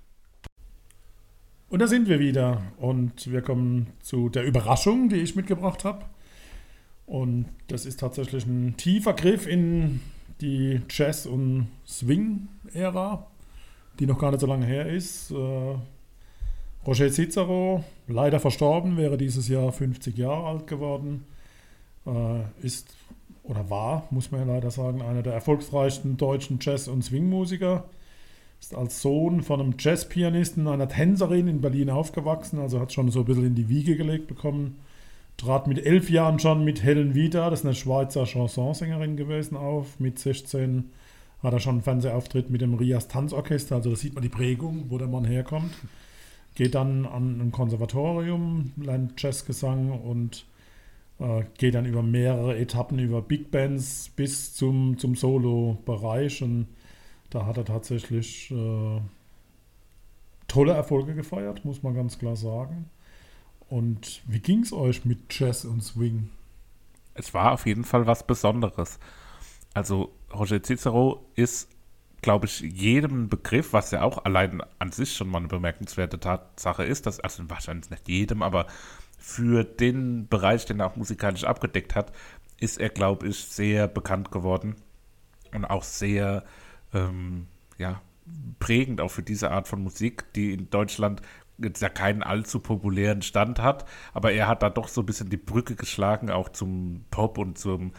Und 1.67 1.79
da 1.79 1.87
sind 1.87 2.07
wir 2.07 2.19
wieder. 2.19 2.63
Und 2.77 3.29
wir 3.29 3.41
kommen 3.41 3.87
zu 3.99 4.29
der 4.29 4.45
Überraschung, 4.45 5.09
die 5.09 5.17
ich 5.17 5.35
mitgebracht 5.35 5.83
habe. 5.83 6.05
Und 7.11 7.47
das 7.67 7.85
ist 7.85 7.99
tatsächlich 7.99 8.45
ein 8.45 8.77
tiefer 8.77 9.11
Griff 9.11 9.45
in 9.45 9.99
die 10.39 10.79
Jazz- 10.89 11.25
und 11.25 11.67
Swing-Ära, 11.85 13.27
die 13.99 14.05
noch 14.05 14.17
gar 14.17 14.31
nicht 14.31 14.39
so 14.39 14.47
lange 14.47 14.65
her 14.65 14.85
ist. 14.85 15.29
Äh, 15.29 15.75
Roger 16.87 17.11
Cicero, 17.11 17.83
leider 18.07 18.39
verstorben, 18.39 18.95
wäre 18.95 19.17
dieses 19.17 19.49
Jahr 19.49 19.73
50 19.73 20.17
Jahre 20.17 20.47
alt 20.47 20.67
geworden, 20.67 21.25
äh, 22.05 22.65
ist 22.65 22.95
oder 23.43 23.69
war, 23.69 24.07
muss 24.09 24.31
man 24.31 24.47
ja 24.47 24.53
leider 24.53 24.71
sagen, 24.71 25.01
einer 25.01 25.21
der 25.21 25.33
erfolgreichsten 25.33 26.15
deutschen 26.15 26.59
Jazz- 26.61 26.87
und 26.87 27.03
Swing-Musiker. 27.03 27.89
Ist 28.61 28.73
als 28.73 29.01
Sohn 29.01 29.41
von 29.41 29.59
einem 29.59 29.75
Jazzpianisten, 29.77 30.65
einer 30.65 30.87
Tänzerin 30.87 31.49
in 31.49 31.59
Berlin 31.59 31.89
aufgewachsen, 31.89 32.57
also 32.59 32.79
hat 32.79 32.93
schon 32.93 33.11
so 33.11 33.19
ein 33.19 33.25
bisschen 33.25 33.47
in 33.47 33.55
die 33.55 33.67
Wiege 33.67 33.97
gelegt 33.97 34.27
bekommen. 34.27 34.77
Trat 35.41 35.65
mit 35.65 35.83
elf 35.83 36.11
Jahren 36.11 36.37
schon 36.37 36.63
mit 36.63 36.83
Helen 36.83 37.15
Vida, 37.15 37.49
das 37.49 37.61
ist 37.61 37.65
eine 37.65 37.73
Schweizer 37.73 38.27
Chansonsängerin 38.27 39.17
gewesen, 39.17 39.57
auf. 39.57 39.99
Mit 39.99 40.19
16 40.19 40.91
hat 41.41 41.51
er 41.51 41.59
schon 41.59 41.77
einen 41.77 41.81
Fernsehauftritt 41.81 42.51
mit 42.51 42.61
dem 42.61 42.75
Rias 42.75 43.07
Tanzorchester, 43.07 43.77
also 43.77 43.89
da 43.89 43.95
sieht 43.95 44.13
man 44.13 44.21
die 44.21 44.29
Prägung, 44.29 44.85
wo 44.89 44.99
der 44.99 45.07
Mann 45.07 45.25
herkommt. 45.25 45.73
Geht 46.53 46.75
dann 46.75 47.07
an 47.07 47.41
ein 47.41 47.51
Konservatorium, 47.51 48.73
lernt 48.77 49.19
Jazzgesang 49.19 49.89
und 50.01 50.45
äh, 51.19 51.41
geht 51.57 51.73
dann 51.73 51.87
über 51.87 52.03
mehrere 52.03 52.55
Etappen, 52.55 52.99
über 52.99 53.23
Big 53.23 53.49
Bands 53.49 54.11
bis 54.15 54.53
zum, 54.53 54.99
zum 54.99 55.15
Solo-Bereich 55.15 56.43
und 56.43 56.67
da 57.31 57.47
hat 57.47 57.57
er 57.57 57.65
tatsächlich 57.65 58.51
äh, 58.51 59.01
tolle 60.47 60.73
Erfolge 60.73 61.15
gefeiert, 61.15 61.65
muss 61.65 61.81
man 61.81 61.95
ganz 61.95 62.19
klar 62.19 62.35
sagen. 62.35 62.91
Und 63.71 64.21
wie 64.27 64.41
ging 64.41 64.63
es 64.63 64.73
euch 64.73 65.05
mit 65.05 65.39
Jazz 65.39 65.63
und 65.63 65.81
Swing? 65.81 66.29
Es 67.13 67.33
war 67.33 67.53
auf 67.53 67.65
jeden 67.65 67.85
Fall 67.85 68.05
was 68.05 68.27
Besonderes. 68.27 68.99
Also 69.73 70.11
Roger 70.33 70.61
Cicero 70.61 71.25
ist, 71.35 71.69
glaube 72.21 72.47
ich, 72.47 72.59
jedem 72.59 73.29
Begriff, 73.29 73.71
was 73.71 73.91
ja 73.91 74.01
auch 74.01 74.25
allein 74.25 74.61
an 74.79 74.91
sich 74.91 75.13
schon 75.13 75.29
mal 75.29 75.37
eine 75.37 75.47
bemerkenswerte 75.47 76.19
Tatsache 76.19 76.83
ist, 76.83 77.05
dass, 77.05 77.21
also 77.21 77.49
wahrscheinlich 77.49 77.89
nicht 77.89 78.09
jedem, 78.09 78.43
aber 78.43 78.67
für 79.17 79.63
den 79.63 80.27
Bereich, 80.27 80.65
den 80.65 80.81
er 80.81 80.87
auch 80.87 80.97
musikalisch 80.97 81.45
abgedeckt 81.45 81.95
hat, 81.95 82.11
ist 82.59 82.77
er, 82.77 82.89
glaube 82.89 83.29
ich, 83.29 83.37
sehr 83.37 83.87
bekannt 83.87 84.31
geworden 84.31 84.75
und 85.53 85.63
auch 85.63 85.83
sehr, 85.83 86.43
ähm, 86.93 87.47
ja, 87.77 88.01
prägend 88.59 88.99
auch 88.99 89.11
für 89.11 89.23
diese 89.23 89.51
Art 89.51 89.69
von 89.69 89.81
Musik, 89.81 90.33
die 90.33 90.51
in 90.53 90.69
Deutschland 90.69 91.21
jetzt 91.63 91.81
ja 91.81 91.89
keinen 91.89 92.23
allzu 92.23 92.59
populären 92.59 93.21
Stand 93.21 93.59
hat, 93.59 93.85
aber 94.13 94.31
er 94.31 94.47
hat 94.47 94.63
da 94.63 94.69
doch 94.69 94.87
so 94.87 95.01
ein 95.01 95.05
bisschen 95.05 95.29
die 95.29 95.37
Brücke 95.37 95.75
geschlagen, 95.75 96.29
auch 96.29 96.49
zum 96.49 97.05
Pop 97.11 97.37
und 97.37 97.57
zum, 97.57 97.93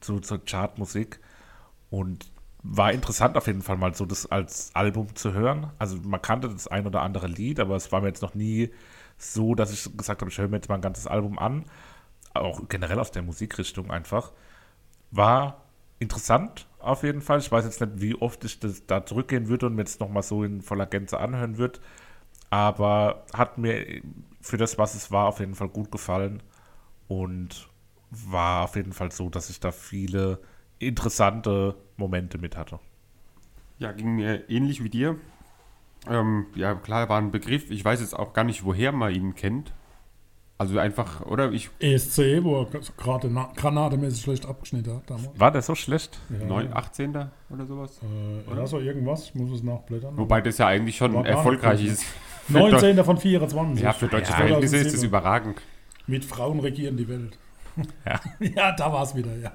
zu, 0.00 0.20
zur 0.20 0.44
Chartmusik. 0.44 1.20
Und 1.90 2.30
war 2.62 2.92
interessant 2.92 3.36
auf 3.36 3.46
jeden 3.46 3.62
Fall 3.62 3.76
mal 3.76 3.94
so 3.94 4.04
das 4.04 4.26
als 4.26 4.70
Album 4.74 5.14
zu 5.14 5.32
hören. 5.32 5.70
Also 5.78 5.96
man 6.02 6.20
kannte 6.20 6.48
das 6.48 6.68
ein 6.68 6.86
oder 6.86 7.02
andere 7.02 7.28
Lied, 7.28 7.60
aber 7.60 7.76
es 7.76 7.92
war 7.92 8.00
mir 8.00 8.08
jetzt 8.08 8.22
noch 8.22 8.34
nie 8.34 8.70
so, 9.16 9.54
dass 9.54 9.72
ich 9.72 9.96
gesagt 9.96 10.20
habe, 10.20 10.30
ich 10.30 10.38
höre 10.38 10.48
mir 10.48 10.56
jetzt 10.56 10.68
mal 10.68 10.76
ein 10.76 10.80
ganzes 10.80 11.06
Album 11.06 11.38
an. 11.38 11.64
Auch 12.34 12.68
generell 12.68 12.98
aus 12.98 13.10
der 13.10 13.22
Musikrichtung 13.22 13.90
einfach. 13.90 14.32
War 15.10 15.62
interessant 15.98 16.66
auf 16.78 17.02
jeden 17.02 17.22
Fall. 17.22 17.38
Ich 17.38 17.50
weiß 17.50 17.64
jetzt 17.64 17.80
nicht, 17.80 18.00
wie 18.00 18.14
oft 18.14 18.44
ich 18.44 18.60
das 18.60 18.86
da 18.86 19.04
zurückgehen 19.04 19.48
würde 19.48 19.66
und 19.66 19.74
mir 19.74 19.82
jetzt 19.82 20.00
nochmal 20.00 20.22
so 20.22 20.44
in 20.44 20.62
voller 20.62 20.86
Gänze 20.86 21.18
anhören 21.18 21.58
würde. 21.58 21.80
Aber 22.50 23.24
hat 23.32 23.58
mir 23.58 24.02
für 24.40 24.56
das, 24.56 24.78
was 24.78 24.94
es 24.94 25.10
war, 25.10 25.26
auf 25.26 25.40
jeden 25.40 25.54
Fall 25.54 25.68
gut 25.68 25.90
gefallen. 25.90 26.42
Und 27.08 27.68
war 28.10 28.64
auf 28.64 28.76
jeden 28.76 28.92
Fall 28.92 29.12
so, 29.12 29.28
dass 29.28 29.50
ich 29.50 29.60
da 29.60 29.70
viele 29.70 30.40
interessante 30.78 31.76
Momente 31.96 32.38
mit 32.38 32.56
hatte. 32.56 32.78
Ja, 33.78 33.92
ging 33.92 34.16
mir 34.16 34.48
ähnlich 34.48 34.82
wie 34.82 34.90
dir. 34.90 35.18
Ähm, 36.08 36.46
ja, 36.54 36.74
klar, 36.74 37.08
war 37.08 37.18
ein 37.18 37.30
Begriff. 37.30 37.70
Ich 37.70 37.84
weiß 37.84 38.00
jetzt 38.00 38.14
auch 38.14 38.32
gar 38.32 38.44
nicht, 38.44 38.64
woher 38.64 38.92
man 38.92 39.14
ihn 39.14 39.34
kennt. 39.34 39.72
Also 40.58 40.76
einfach, 40.80 41.24
oder? 41.24 41.52
Ich, 41.52 41.70
ESC, 41.78 42.42
wo 42.42 42.62
er 42.62 42.66
gerade 42.96 43.28
na- 43.30 43.52
granatemäßig 43.54 44.22
schlecht 44.22 44.44
abgeschnitten 44.46 44.96
hat 44.96 45.02
damals. 45.08 45.28
War 45.38 45.52
der 45.52 45.62
so 45.62 45.76
schlecht? 45.76 46.18
Ja, 46.36 46.44
9, 46.46 46.72
18. 46.72 47.10
oder 47.50 47.64
sowas. 47.66 48.00
Äh, 48.02 48.56
ja, 48.56 48.66
so 48.66 48.80
irgendwas. 48.80 49.26
Ich 49.26 49.34
muss 49.36 49.52
es 49.52 49.62
nachblättern. 49.62 50.16
Wobei 50.16 50.40
das 50.40 50.58
ja 50.58 50.66
eigentlich 50.66 50.96
schon 50.96 51.14
erfolgreich 51.24 51.84
ist. 51.84 52.04
19. 52.48 53.04
von 53.04 53.18
24. 53.18 53.82
Ja, 53.84 53.92
für 53.92 54.08
deutsche 54.08 54.30
Ja, 54.32 54.36
Verhältnisse 54.36 54.76
ist 54.78 54.86
das 54.86 55.00
2007. 55.00 55.08
überragend. 55.08 55.62
Mit 56.08 56.24
Frauen 56.24 56.58
regieren 56.60 56.96
die 56.96 57.08
Welt. 57.08 57.38
Ja. 58.04 58.20
ja, 58.40 58.72
da 58.72 58.92
war 58.92 59.04
es 59.04 59.14
wieder, 59.14 59.36
ja. 59.36 59.52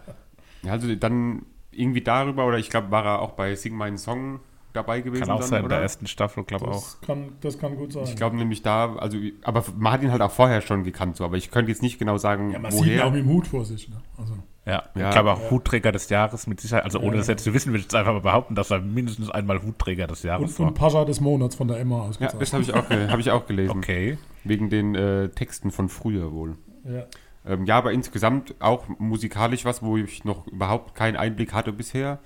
Ja, 0.63 0.71
Also 0.71 0.95
dann 0.95 1.45
irgendwie 1.71 1.99
darüber, 2.01 2.45
oder 2.47 2.57
ich 2.57 2.69
glaube, 2.69 2.89
war 2.91 3.03
er 3.05 3.19
auch 3.21 3.31
bei 3.31 3.55
Sing 3.55 3.75
meinen 3.75 3.97
Song 3.97 4.39
dabei 4.73 5.01
gewesen. 5.01 5.21
Kann 5.23 5.31
auch 5.31 5.39
dann, 5.39 5.47
sein, 5.49 5.59
in 5.59 5.65
oder? 5.65 5.75
der 5.75 5.83
ersten 5.83 6.07
Staffel, 6.07 6.43
glaube 6.43 6.67
auch. 6.67 6.73
Das 6.73 7.01
kann, 7.01 7.33
das 7.41 7.57
kann 7.59 7.75
gut 7.75 7.93
sein. 7.93 8.03
Ich 8.05 8.15
glaube 8.15 8.35
nämlich 8.35 8.61
da, 8.61 8.95
also, 8.95 9.17
aber 9.43 9.63
man 9.77 9.93
hat 9.93 10.03
ihn 10.03 10.11
halt 10.11 10.21
auch 10.21 10.31
vorher 10.31 10.61
schon 10.61 10.83
gekannt, 10.83 11.15
so, 11.15 11.23
aber 11.25 11.37
ich 11.37 11.51
könnte 11.51 11.71
jetzt 11.71 11.81
nicht 11.81 11.99
genau 11.99 12.17
sagen, 12.17 12.51
ja, 12.51 12.59
man 12.59 12.71
sieht 12.71 12.85
ihn 12.85 12.99
auch 12.99 13.05
woher. 13.05 13.11
mit 13.11 13.21
dem 13.25 13.29
Hut 13.29 13.47
vor 13.47 13.63
sich. 13.65 13.89
Ne? 13.89 13.95
Also, 14.17 14.33
Ja, 14.65 14.83
Ja. 14.95 15.07
ich 15.09 15.11
glaube 15.13 15.31
auch 15.33 15.41
Ja. 15.43 15.51
Hutträger 15.51 15.91
des 15.91 16.09
Jahres 16.09 16.47
mit 16.47 16.59
Sicherheit. 16.61 16.85
Also 16.85 16.99
ohne 16.99 17.11
Ja. 17.11 17.17
das 17.17 17.27
jetzt 17.27 17.43
zu 17.43 17.53
wissen, 17.53 17.69
würde 17.71 17.79
ich 17.79 17.85
jetzt 17.85 17.95
einfach 17.95 18.13
mal 18.13 18.21
behaupten, 18.21 18.55
dass 18.55 18.71
er 18.71 18.79
mindestens 18.79 19.29
einmal 19.29 19.61
Hutträger 19.61 20.07
des 20.07 20.23
Jahres 20.23 20.57
Und, 20.57 20.67
und 20.67 20.79
war. 20.81 20.89
Pascha 20.89 21.05
des 21.05 21.19
Monats 21.19 21.55
von 21.55 21.67
der 21.67 21.79
Emma 21.79 21.97
Ja, 21.97 22.01
ausgezeichnet. 22.03 22.41
das 22.41 22.53
habe 22.53 22.63
ich, 22.63 22.73
auch 22.73 22.89
hab 23.11 23.19
ich 23.19 23.31
auch 23.31 23.45
gelesen. 23.45 23.77
Okay. 23.79 24.17
Wegen 24.45 24.69
den 24.69 24.95
äh, 24.95 25.29
Texten 25.29 25.69
von 25.71 25.89
früher 25.89 26.31
wohl. 26.31 26.55
Ja. 26.85 27.03
Ähm, 27.45 27.65
ja, 27.65 27.77
aber 27.77 27.91
insgesamt 27.91 28.55
auch 28.61 28.87
musikalisch 28.99 29.65
was, 29.65 29.83
wo 29.83 29.97
ich 29.97 30.23
noch 30.23 30.47
überhaupt 30.47 30.95
keinen 30.95 31.17
Einblick 31.17 31.51
hatte 31.53 31.73
bisher. 31.73 32.19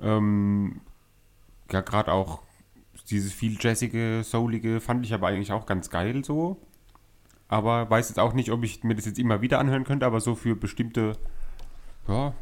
Ähm, 0.00 0.80
ja, 1.70 1.80
gerade 1.80 2.12
auch 2.12 2.42
dieses 3.10 3.32
viel 3.32 3.56
jazzige, 3.60 4.22
soulige 4.24 4.80
fand 4.80 5.04
ich 5.04 5.14
aber 5.14 5.28
eigentlich 5.28 5.52
auch 5.52 5.66
ganz 5.66 5.90
geil 5.90 6.24
so. 6.24 6.56
Aber 7.48 7.90
weiß 7.90 8.08
jetzt 8.08 8.18
auch 8.18 8.32
nicht, 8.32 8.50
ob 8.50 8.64
ich 8.64 8.82
mir 8.82 8.94
das 8.94 9.04
jetzt 9.04 9.18
immer 9.18 9.42
wieder 9.42 9.58
anhören 9.58 9.84
könnte, 9.84 10.06
aber 10.06 10.20
so 10.20 10.34
für 10.34 10.56
bestimmte 10.56 11.18
ja, 12.08 12.34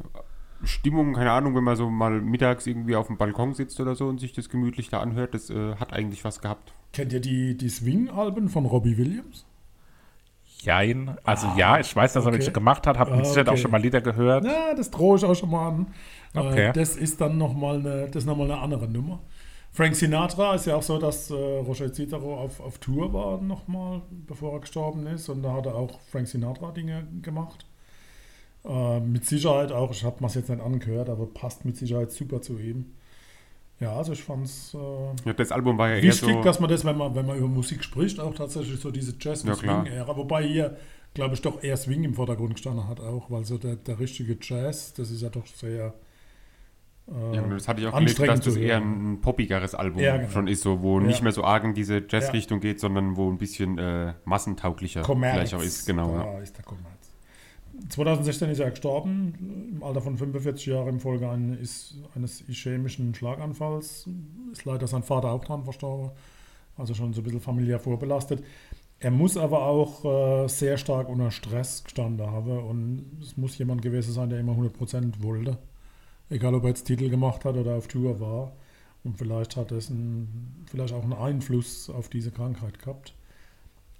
Stimmungen, 0.62 1.14
keine 1.14 1.32
Ahnung, 1.32 1.54
wenn 1.56 1.64
man 1.64 1.76
so 1.76 1.90
mal 1.90 2.20
mittags 2.20 2.66
irgendwie 2.66 2.96
auf 2.96 3.06
dem 3.06 3.16
Balkon 3.16 3.54
sitzt 3.54 3.80
oder 3.80 3.94
so 3.94 4.06
und 4.06 4.20
sich 4.20 4.32
das 4.32 4.48
gemütlich 4.48 4.88
da 4.88 5.00
anhört, 5.00 5.34
das 5.34 5.50
äh, 5.50 5.74
hat 5.76 5.92
eigentlich 5.92 6.24
was 6.24 6.40
gehabt. 6.40 6.72
Kennt 6.92 7.12
ihr 7.12 7.20
die, 7.20 7.56
die 7.56 7.68
Swing-Alben 7.68 8.48
von 8.48 8.66
Robbie 8.66 8.98
Williams? 8.98 9.46
Jein. 10.62 11.16
Also 11.24 11.48
ja, 11.56 11.80
ich 11.80 11.94
weiß, 11.94 12.12
dass 12.12 12.24
er 12.24 12.28
okay. 12.28 12.38
welche 12.38 12.52
gemacht 12.52 12.86
hat, 12.86 12.98
habe 12.98 13.12
Ah, 13.12 13.16
mit 13.16 13.26
Sicherheit 13.26 13.48
auch 13.48 13.52
okay. 13.52 13.62
schon 13.62 13.70
mal 13.70 13.80
Lieder 13.80 14.00
gehört. 14.00 14.44
Ja, 14.44 14.74
das 14.74 14.90
drohe 14.90 15.16
ich 15.16 15.24
auch 15.24 15.34
schon 15.34 15.50
mal 15.50 15.68
an. 15.68 15.86
Okay. 16.34 16.68
Äh, 16.68 16.72
das 16.72 16.96
ist 16.96 17.20
dann 17.20 17.38
nochmal 17.38 17.78
eine, 17.78 18.06
das 18.06 18.22
ist 18.22 18.26
noch 18.26 18.36
mal 18.36 18.44
eine 18.44 18.58
andere 18.58 18.88
Nummer. 18.88 19.20
Frank 19.72 19.94
Sinatra 19.94 20.54
ist 20.54 20.66
ja 20.66 20.76
auch 20.76 20.82
so, 20.82 20.98
dass 20.98 21.30
äh, 21.30 21.34
Roger 21.34 21.92
Cicero 21.92 22.38
auf, 22.38 22.60
auf 22.60 22.78
Tour 22.78 23.12
war 23.12 23.40
nochmal, 23.40 24.02
bevor 24.10 24.54
er 24.54 24.60
gestorben 24.60 25.06
ist. 25.06 25.28
Und 25.28 25.42
da 25.42 25.52
hat 25.52 25.66
er 25.66 25.76
auch 25.76 26.00
Frank 26.10 26.26
Sinatra 26.28 26.72
Dinge 26.72 27.06
gemacht. 27.22 27.64
Äh, 28.64 29.00
mit 29.00 29.24
Sicherheit 29.24 29.72
auch, 29.72 29.92
ich 29.92 30.04
habe 30.04 30.16
mir 30.20 30.26
es 30.26 30.34
jetzt 30.34 30.50
nicht 30.50 30.62
angehört, 30.62 31.08
aber 31.08 31.26
passt 31.26 31.64
mit 31.64 31.76
Sicherheit 31.76 32.10
super 32.10 32.42
zu 32.42 32.58
ihm. 32.58 32.92
Ja, 33.80 33.96
also 33.96 34.12
ich 34.12 34.22
fand 34.22 34.44
es 34.44 34.74
äh, 34.74 34.78
Ja, 35.24 35.32
das 35.32 35.50
Album 35.52 35.78
war 35.78 35.88
ja 35.88 35.96
eher 35.96 36.02
wichtig, 36.02 36.28
so. 36.34 36.42
dass 36.42 36.60
man 36.60 36.68
das, 36.68 36.84
wenn 36.84 36.96
man, 36.98 37.14
wenn 37.14 37.26
man 37.26 37.38
über 37.38 37.48
Musik 37.48 37.82
spricht, 37.82 38.20
auch 38.20 38.34
tatsächlich 38.34 38.78
so 38.78 38.90
diese 38.90 39.14
Jazz- 39.18 39.42
und 39.42 39.48
Ja. 39.48 39.54
Swing-Ära. 39.54 40.16
Wobei 40.16 40.42
hier, 40.46 40.76
glaube 41.14 41.34
ich, 41.34 41.40
doch 41.40 41.62
eher 41.62 41.76
Swing 41.78 42.04
im 42.04 42.14
Vordergrund 42.14 42.54
gestanden 42.54 42.86
hat 42.86 43.00
auch, 43.00 43.30
weil 43.30 43.44
so 43.44 43.56
der, 43.56 43.76
der 43.76 43.98
richtige 43.98 44.36
Jazz, 44.40 44.92
das 44.92 45.10
ist 45.10 45.22
ja 45.22 45.30
doch 45.30 45.46
sehr 45.46 45.94
äh, 47.08 47.36
Ja, 47.36 47.42
das 47.42 47.68
hatte 47.68 47.80
ich 47.80 47.86
auch 47.86 47.96
gelesen, 47.98 48.26
dass 48.26 48.40
das 48.40 48.56
eher 48.56 48.76
ein 48.76 49.20
poppigeres 49.22 49.74
Album 49.74 50.02
Ja, 50.02 50.18
genau. 50.18 50.30
schon 50.30 50.46
ist, 50.46 50.60
so, 50.62 50.82
wo 50.82 51.00
nicht 51.00 51.22
mehr 51.22 51.32
so 51.32 51.42
arg 51.44 51.64
in 51.64 51.72
diese 51.72 52.02
Jazz-Richtung 52.06 52.60
geht, 52.60 52.80
sondern 52.80 53.16
wo 53.16 53.30
ein 53.30 53.38
bisschen 53.38 53.78
äh, 53.78 54.12
massentauglicher 54.26 55.00
Commerz. 55.02 55.34
vielleicht 55.34 55.54
auch 55.54 55.62
ist. 55.62 55.86
Genau, 55.86 56.12
da 56.14 56.24
ja. 56.34 56.38
ist 56.40 56.54
der 56.56 56.64
Commerz. 56.64 56.99
2016 57.88 58.50
ist 58.50 58.60
er 58.60 58.70
gestorben, 58.70 59.72
im 59.72 59.82
Alter 59.82 60.00
von 60.00 60.16
45 60.16 60.66
Jahren 60.66 60.88
im 60.88 61.00
Folge 61.00 61.28
eines, 61.28 61.96
eines 62.14 62.46
ischämischen 62.48 63.14
Schlaganfalls. 63.14 64.08
Ist 64.52 64.64
leider 64.64 64.86
sein 64.86 65.02
Vater 65.02 65.30
auch 65.30 65.44
dran 65.44 65.64
verstorben, 65.64 66.10
also 66.76 66.94
schon 66.94 67.12
so 67.12 67.20
ein 67.20 67.24
bisschen 67.24 67.40
familiär 67.40 67.78
vorbelastet. 67.78 68.42
Er 68.98 69.10
muss 69.10 69.36
aber 69.36 69.62
auch 69.64 70.04
äh, 70.44 70.48
sehr 70.48 70.76
stark 70.76 71.08
unter 71.08 71.30
Stress 71.30 71.84
gestanden 71.84 72.26
haben 72.26 72.58
und 72.58 73.06
es 73.22 73.36
muss 73.36 73.56
jemand 73.56 73.80
gewesen 73.80 74.12
sein, 74.12 74.28
der 74.28 74.40
immer 74.40 74.52
100% 74.52 75.22
wollte. 75.22 75.56
Egal, 76.28 76.54
ob 76.54 76.64
er 76.64 76.68
jetzt 76.68 76.84
Titel 76.84 77.08
gemacht 77.08 77.44
hat 77.44 77.56
oder 77.56 77.76
auf 77.76 77.88
Tour 77.88 78.20
war. 78.20 78.52
Und 79.02 79.16
vielleicht 79.16 79.56
hat 79.56 79.72
es 79.72 79.90
einen, 79.90 80.64
vielleicht 80.70 80.92
auch 80.92 81.02
einen 81.02 81.14
Einfluss 81.14 81.88
auf 81.88 82.10
diese 82.10 82.30
Krankheit 82.30 82.78
gehabt. 82.78 83.14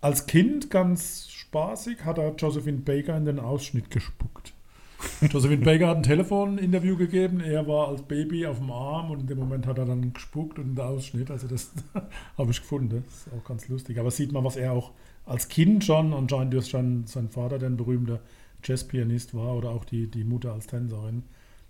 Als 0.01 0.27
Kind 0.27 0.71
ganz 0.71 1.29
spaßig 1.29 2.05
hat 2.05 2.17
er 2.17 2.35
Josephine 2.35 2.79
Baker 2.79 3.17
in 3.17 3.27
den 3.27 3.39
Ausschnitt 3.39 3.91
gespuckt. 3.91 4.55
Josephine 5.21 5.65
Baker 5.65 5.89
hat 5.89 5.99
ein 5.99 6.03
Telefoninterview 6.03 6.97
gegeben. 6.97 7.41
Er 7.41 7.67
war 7.67 7.89
als 7.89 8.03
Baby 8.03 8.47
auf 8.47 8.59
dem 8.59 8.71
Arm 8.71 9.11
und 9.11 9.21
in 9.21 9.27
dem 9.27 9.39
Moment 9.39 9.67
hat 9.67 9.79
er 9.79 9.85
dann 9.85 10.13
gespuckt 10.13 10.59
und 10.59 10.75
den 10.75 10.85
Ausschnitt. 10.85 11.31
Also 11.31 11.49
das 11.49 11.73
habe 12.39 12.51
ich 12.51 12.61
gefunden. 12.61 13.05
Das 13.07 13.27
ist 13.27 13.29
auch 13.33 13.45
ganz 13.45 13.69
lustig. 13.69 13.99
Aber 13.99 14.11
sieht 14.11 14.33
man, 14.33 14.45
was 14.45 14.57
er 14.57 14.73
auch 14.73 14.93
als 15.27 15.49
Kind 15.49 15.85
schon, 15.85 16.15
anscheinend 16.15 16.55
durch 16.55 16.67
sein, 16.67 17.05
sein 17.07 17.29
Vater, 17.29 17.59
der 17.59 17.69
ein 17.69 17.77
berühmter 17.77 18.21
Jazzpianist 18.65 19.35
war, 19.35 19.55
oder 19.55 19.71
auch 19.71 19.85
die, 19.85 20.07
die 20.07 20.25
Mutter 20.25 20.53
als 20.53 20.67
Tänzerin, 20.67 21.25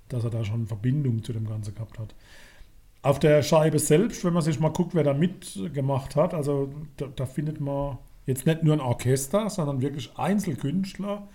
dass 0.09 0.25
er 0.25 0.31
da 0.31 0.45
schon 0.45 0.67
Verbindung 0.67 1.23
zu 1.25 1.33
dem 1.33 1.49
Ganzen 1.49 1.75
gehabt 1.75 1.99
hat. 1.99 2.15
Auf 3.03 3.19
der 3.19 3.43
Scheibe 3.43 3.79
selbst, 3.79 4.25
wenn 4.25 4.35
man 4.35 4.43
sich 4.43 4.61
mal 4.61 4.69
guckt, 4.69 4.95
wer 4.95 5.05
da 5.05 5.15
mitgemacht 5.15 6.17
hat, 6.17 6.35
also 6.35 6.71
da, 6.97 7.07
da 7.15 7.27
findet 7.27 7.61
man 7.61 7.99
jetzt 8.27 8.47
nicht 8.47 8.63
nur 8.63 8.75
ein 8.75 8.81
Orchester, 8.81 9.51
sondern 9.51 9.81
wirklich 9.81 10.11
Einzelkünstler 10.17 11.29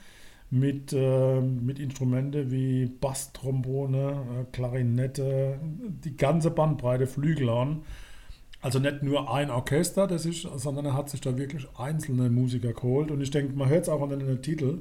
mit, 0.50 0.93
äh, 0.93 1.41
mit 1.41 1.80
Instrumente 1.80 2.52
wie 2.52 2.86
Basstrombone, 2.86 4.12
äh, 4.41 4.45
Klarinette, 4.52 5.60
die 5.62 6.15
ganze 6.15 6.52
Bandbreite 6.52 7.08
Flügel 7.08 7.50
an. 7.50 7.82
Also 8.62 8.80
nicht 8.80 9.04
nur 9.04 9.32
ein 9.32 9.52
Orchester, 9.52 10.08
das 10.08 10.26
ist, 10.26 10.48
sondern 10.56 10.86
er 10.86 10.93
hat 10.93 11.10
sich 11.10 11.21
da 11.21 11.38
wirklich 11.38 11.67
einzelne 11.78 12.30
Musiker 12.30 12.74
geholt. 12.74 13.12
Und 13.12 13.21
ich 13.21 13.32
denke, 13.32 13.54
man 13.54 13.69
hört 13.69 13.84
es 13.84 13.89
auch 13.89 14.02
an 14.02 14.17
den 14.17 14.41
Titel. 14.41 14.80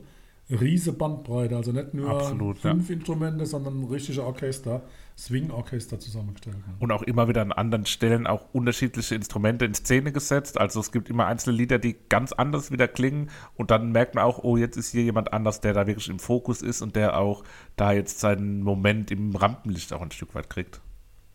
Riese 0.50 0.92
Bandbreite, 0.92 1.56
also 1.56 1.72
nicht 1.72 1.94
nur 1.94 2.10
Absolut, 2.10 2.62
ja. 2.62 2.72
fünf 2.72 2.90
Instrumente, 2.90 3.46
sondern 3.46 3.80
ein 3.80 3.84
richtiges 3.84 4.18
Orchester, 4.18 4.82
Swing-Orchester 5.16 5.98
zusammengestellt. 5.98 6.56
Und 6.80 6.92
auch 6.92 7.02
immer 7.02 7.28
wieder 7.28 7.40
an 7.40 7.52
anderen 7.52 7.86
Stellen 7.86 8.26
auch 8.26 8.52
unterschiedliche 8.52 9.14
Instrumente 9.14 9.64
in 9.64 9.72
Szene 9.72 10.12
gesetzt. 10.12 10.60
Also 10.60 10.80
es 10.80 10.92
gibt 10.92 11.08
immer 11.08 11.26
einzelne 11.26 11.56
Lieder, 11.56 11.78
die 11.78 11.96
ganz 12.10 12.32
anders 12.32 12.70
wieder 12.70 12.88
klingen. 12.88 13.30
Und 13.54 13.70
dann 13.70 13.92
merkt 13.92 14.16
man 14.16 14.24
auch, 14.24 14.44
oh, 14.44 14.58
jetzt 14.58 14.76
ist 14.76 14.90
hier 14.90 15.02
jemand 15.02 15.32
anders, 15.32 15.62
der 15.62 15.72
da 15.72 15.86
wirklich 15.86 16.10
im 16.10 16.18
Fokus 16.18 16.60
ist 16.60 16.82
und 16.82 16.94
der 16.94 17.18
auch 17.18 17.42
da 17.76 17.92
jetzt 17.92 18.20
seinen 18.20 18.62
Moment 18.62 19.10
im 19.10 19.34
Rampenlicht 19.34 19.94
auch 19.94 20.02
ein 20.02 20.10
Stück 20.10 20.34
weit 20.34 20.50
kriegt. 20.50 20.82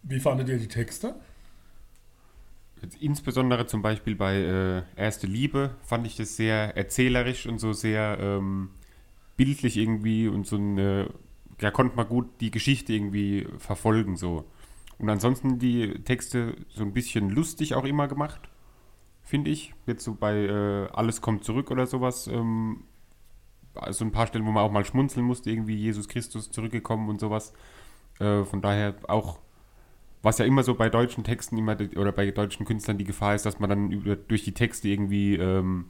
Wie 0.04 0.20
fandet 0.20 0.50
ihr 0.50 0.60
die 0.60 0.68
Texte? 0.68 1.16
Jetzt 2.82 3.02
insbesondere 3.02 3.66
zum 3.66 3.82
Beispiel 3.82 4.16
bei 4.16 4.36
äh, 4.36 4.82
Erste 4.96 5.26
Liebe 5.26 5.72
fand 5.82 6.06
ich 6.06 6.16
das 6.16 6.36
sehr 6.36 6.78
erzählerisch 6.78 7.48
und 7.48 7.60
so 7.60 7.74
sehr 7.74 8.18
ähm, 8.22 8.70
bildlich 9.40 9.78
irgendwie 9.78 10.28
und 10.28 10.46
so 10.46 10.58
eine, 10.58 11.10
ja, 11.62 11.72
konnte 11.72 11.96
man 11.96 12.10
gut 12.10 12.28
die 12.42 12.52
Geschichte 12.52 12.92
irgendwie 12.92 13.48
verfolgen 13.58 14.18
so. 14.18 14.44
Und 14.98 15.10
ansonsten 15.10 15.60
die 15.60 16.04
Texte 16.04 16.58
so 16.68 16.84
ein 16.84 16.92
bisschen 16.92 17.30
lustig 17.30 17.74
auch 17.74 17.86
immer 17.86 18.10
gemacht, 18.10 18.50
finde 19.24 19.50
ich. 19.50 19.74
Jetzt 19.86 20.04
so 20.04 20.14
bei 20.14 20.36
äh, 20.36 20.88
Alles 20.92 21.22
kommt 21.22 21.46
zurück 21.46 21.72
oder 21.72 21.88
sowas, 21.88 22.28
ähm, 22.28 22.84
so 23.92 24.04
ein 24.04 24.12
paar 24.12 24.28
Stellen, 24.28 24.46
wo 24.46 24.52
man 24.52 24.66
auch 24.66 24.74
mal 24.74 24.84
schmunzeln 24.84 25.26
musste, 25.26 25.52
irgendwie 25.52 25.76
Jesus 25.76 26.10
Christus 26.10 26.52
zurückgekommen 26.52 27.08
und 27.08 27.22
sowas. 27.22 27.54
Äh, 28.20 28.44
von 28.44 28.62
daher 28.62 28.96
auch 29.08 29.40
was 30.22 30.38
ja 30.38 30.44
immer 30.44 30.64
so 30.64 30.76
bei 30.76 30.90
deutschen 30.90 31.24
Texten 31.24 31.58
immer 31.58 31.78
oder 31.96 32.12
bei 32.12 32.30
deutschen 32.32 32.66
Künstlern 32.66 32.98
die 32.98 33.06
Gefahr 33.06 33.36
ist, 33.36 33.46
dass 33.46 33.60
man 33.60 33.70
dann 33.70 33.90
über, 33.90 34.18
durch 34.18 34.44
die 34.44 34.52
Texte 34.54 34.90
irgendwie 34.90 35.36
ähm, 35.36 35.86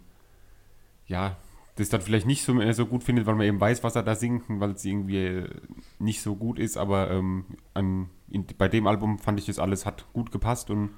ja 1.08 1.36
das 1.80 1.89
dann 1.89 2.02
vielleicht 2.02 2.28
nicht 2.28 2.44
so, 2.44 2.54
mehr 2.54 2.74
so 2.74 2.86
gut 2.86 3.04
findet, 3.04 3.26
weil 3.26 3.36
man 3.36 3.48
eben 3.48 3.60
weiß, 3.60 3.84
was 3.84 3.96
er 3.96 4.04
da 4.04 4.15
singt, 4.15 4.44
weil 4.48 4.72
es 4.72 4.86
irgendwie 4.86 5.26
äh, 5.26 5.50
nicht 5.98 6.22
so 6.22 6.36
gut 6.36 6.60
ist. 6.60 6.78
Aber 6.78 7.10
ähm, 7.10 7.46
an, 7.74 8.10
in, 8.30 8.46
bei 8.58 8.68
dem 8.68 8.88
Album 8.88 9.18
fand 9.20 9.39
ich 9.39 9.46
das 9.46 9.60
alles 9.60 9.86
hat 9.86 10.06
gut 10.13 10.32
gepasst 10.32 10.70
und 10.70 10.92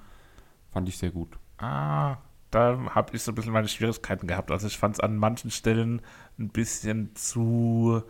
fand 0.71 0.89
ich 0.89 0.97
sehr 0.97 1.11
gut. 1.11 1.37
Ah, 1.57 2.17
da 2.49 2.79
habe 2.95 3.15
ich 3.15 3.21
so 3.21 3.31
ein 3.31 3.35
bisschen 3.35 3.53
meine 3.53 3.67
Schwierigkeiten 3.67 4.27
gehabt. 4.27 4.51
Also 4.51 4.67
ich 4.67 4.77
fand 4.77 4.95
es 4.95 4.99
an 4.99 5.17
manchen 5.17 5.51
Stellen 5.51 6.01
ein 6.39 6.49
bisschen 6.49 7.15
zu 7.15 8.03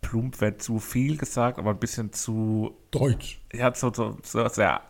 plump, 0.00 0.40
wäre 0.40 0.56
zu 0.56 0.78
viel 0.80 1.16
gesagt, 1.16 1.58
aber 1.58 1.70
ein 1.70 1.78
bisschen 1.78 2.12
zu 2.12 2.76
Deutsch. 2.90 3.40
ja, 3.52 3.72
so, 3.74 3.92
so, 3.92 4.18
so 4.22 4.48
sehr 4.48 4.82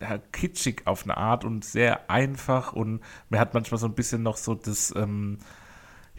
ja, 0.00 0.18
kitschig 0.32 0.86
auf 0.86 1.04
eine 1.04 1.16
Art 1.16 1.44
und 1.44 1.64
sehr 1.64 2.10
einfach 2.10 2.72
und 2.72 3.00
mir 3.28 3.38
hat 3.38 3.54
manchmal 3.54 3.78
so 3.78 3.86
ein 3.86 3.94
bisschen 3.94 4.22
noch 4.22 4.36
so 4.36 4.54
das, 4.54 4.94
ähm, 4.96 5.38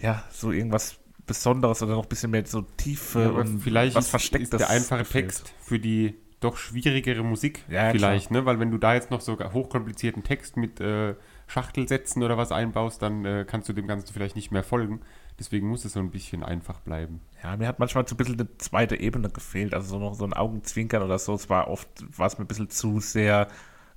ja, 0.01 0.23
so 0.31 0.51
irgendwas 0.51 0.99
Besonderes 1.25 1.81
oder 1.83 1.95
noch 1.95 2.03
ein 2.03 2.10
bisschen 2.10 2.31
mehr 2.31 2.45
so 2.45 2.62
Tiefe 2.62 3.23
Ja, 3.23 3.29
und 3.29 3.60
vielleicht 3.60 3.95
was 3.95 4.13
ist, 4.13 4.33
ist 4.33 4.53
der 4.53 4.69
einfache 4.69 4.99
gefehlt. 4.99 5.25
Text 5.25 5.53
für 5.60 5.79
die 5.79 6.15
doch 6.39 6.57
schwierigere 6.57 7.23
Musik 7.23 7.63
Ja, 7.67 7.91
vielleicht, 7.91 8.31
ne? 8.31 8.45
Weil 8.45 8.60
wenn 8.60 8.71
du 8.71 8.77
da 8.77 8.93
jetzt 8.93 9.10
noch 9.12 9.21
so 9.21 9.38
hochkomplizierten 9.38 10.23
Text 10.23 10.55
mit 10.55 10.79
äh, 10.79 11.15
Schachtelsätzen 11.47 12.21
oder 12.23 12.38
was 12.38 12.51
einbaust, 12.51 13.01
dann 13.01 13.25
äh, 13.25 13.45
kannst 13.47 13.67
du 13.69 13.73
dem 13.73 13.88
Ganzen 13.88 14.13
vielleicht 14.13 14.36
nicht 14.36 14.51
mehr 14.51 14.63
folgen. 14.63 15.01
Deswegen 15.39 15.67
muss 15.67 15.86
es 15.86 15.93
so 15.93 15.99
ein 15.99 16.12
bisschen 16.12 16.43
einfach 16.43 16.79
bleiben. 16.79 17.21
Ja, 17.43 17.57
mir 17.57 17.67
hat 17.67 17.79
manchmal 17.79 18.07
so 18.07 18.15
ein 18.15 18.17
bisschen 18.17 18.39
eine 18.39 18.57
zweite 18.57 18.99
Ebene 18.99 19.29
gefehlt, 19.29 19.73
also 19.73 19.89
so 19.89 19.99
noch 19.99 20.15
so 20.15 20.25
ein 20.25 20.33
Augenzwinkern 20.33 21.03
oder 21.03 21.19
so. 21.19 21.33
Es 21.33 21.49
war 21.49 21.67
oft, 21.69 21.88
war 22.17 22.27
es 22.27 22.38
mir 22.38 22.45
ein 22.45 22.47
bisschen 22.47 22.69
zu 22.69 22.99
sehr 22.99 23.47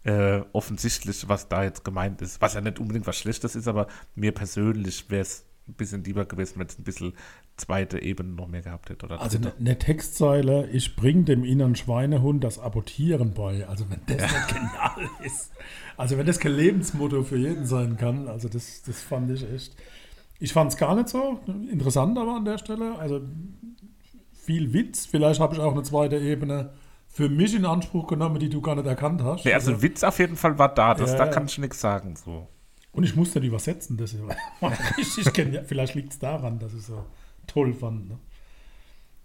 äh, 0.05 0.41
offensichtlich, 0.53 1.29
was 1.29 1.49
da 1.49 1.63
jetzt 1.65 1.85
gemeint 1.85 2.23
ist. 2.23 2.41
Was 2.41 2.55
ja 2.55 2.61
nicht 2.61 2.79
unbedingt 2.79 3.07
was 3.07 3.19
Schlechtes 3.19 3.55
ist, 3.55 3.69
aber 3.69 3.87
mir 4.15 4.33
persönlich 4.33 5.11
wäre 5.11 5.23
es 5.23 5.47
ein 5.71 5.75
bisschen 5.75 6.05
lieber 6.05 6.25
gewesen, 6.25 6.59
wenn 6.59 6.67
es 6.67 6.79
ein 6.79 6.85
bisschen 6.85 7.15
zweite 7.57 8.03
Ebene 8.03 8.31
noch 8.31 8.49
mehr 8.49 8.63
gehabt 8.63 8.91
hätte. 8.91 9.09
Also 9.19 9.39
eine 9.39 9.53
ne 9.59 9.79
Textzeile, 9.79 10.69
ich 10.71 10.97
bring 10.97 11.25
dem 11.25 11.45
inneren 11.45 11.77
Schweinehund 11.77 12.43
das 12.43 12.59
Abortieren 12.59 13.35
bei. 13.35 13.67
Also 13.67 13.87
wenn 13.91 14.01
das 14.07 14.33
nicht 14.33 14.49
genial 14.55 15.11
ist. 15.25 15.53
Also 15.97 16.17
wenn 16.19 16.27
das 16.27 16.39
kein 16.39 16.53
Lebensmotto 16.53 17.23
für 17.23 17.37
jeden 17.37 17.67
sein 17.67 17.97
kann, 17.97 18.29
also 18.29 18.49
das, 18.49 18.83
das 18.83 19.03
fand 19.03 19.31
ich 19.31 19.51
echt. 19.51 19.77
Ich 20.39 20.53
fand 20.53 20.73
es 20.73 20.79
gar 20.79 20.95
nicht 20.95 21.09
so 21.09 21.41
interessant 21.71 22.19
aber 22.19 22.37
an 22.37 22.45
der 22.45 22.59
Stelle. 22.59 22.99
Also 22.99 23.21
viel 24.33 24.73
Witz. 24.73 25.07
Vielleicht 25.07 25.41
habe 25.41 25.55
ich 25.55 25.61
auch 25.61 25.73
eine 25.73 25.83
zweite 25.83 26.19
Ebene 26.19 26.71
für 27.09 27.29
mich 27.29 27.55
in 27.55 27.67
Anspruch 27.67 28.07
genommen, 28.07 28.39
die 28.39 28.49
du 28.49 28.61
gar 28.61 28.77
nicht 28.77 28.87
erkannt 28.87 29.23
hast. 29.23 29.45
Nee, 29.45 29.53
also 29.53 29.83
Witz 29.83 30.03
auf 30.05 30.19
jeden 30.19 30.37
Fall 30.37 30.59
war 30.59 30.73
da, 30.73 30.95
das, 30.95 31.11
Ja, 31.13 31.19
da 31.19 31.27
ja. 31.27 31.31
kann 31.31 31.47
ich 31.47 31.59
nichts 31.59 31.81
sagen. 31.81 32.15
So. 32.17 32.49
Und 32.93 33.05
ich 33.05 33.15
musste 33.15 33.41
die 33.41 33.47
übersetzen, 33.49 33.97
das 33.97 34.17
war 34.61 34.73
richtig 34.99 35.33
genial. 35.33 35.65
Vielleicht 35.65 35.95
liegt 35.95 36.13
es 36.13 36.19
daran, 36.19 36.59
dass 36.59 36.75
ich 36.75 36.83
so 36.83 37.05
toll 37.47 37.73
fand. 37.73 38.09
Ne? 38.09 38.19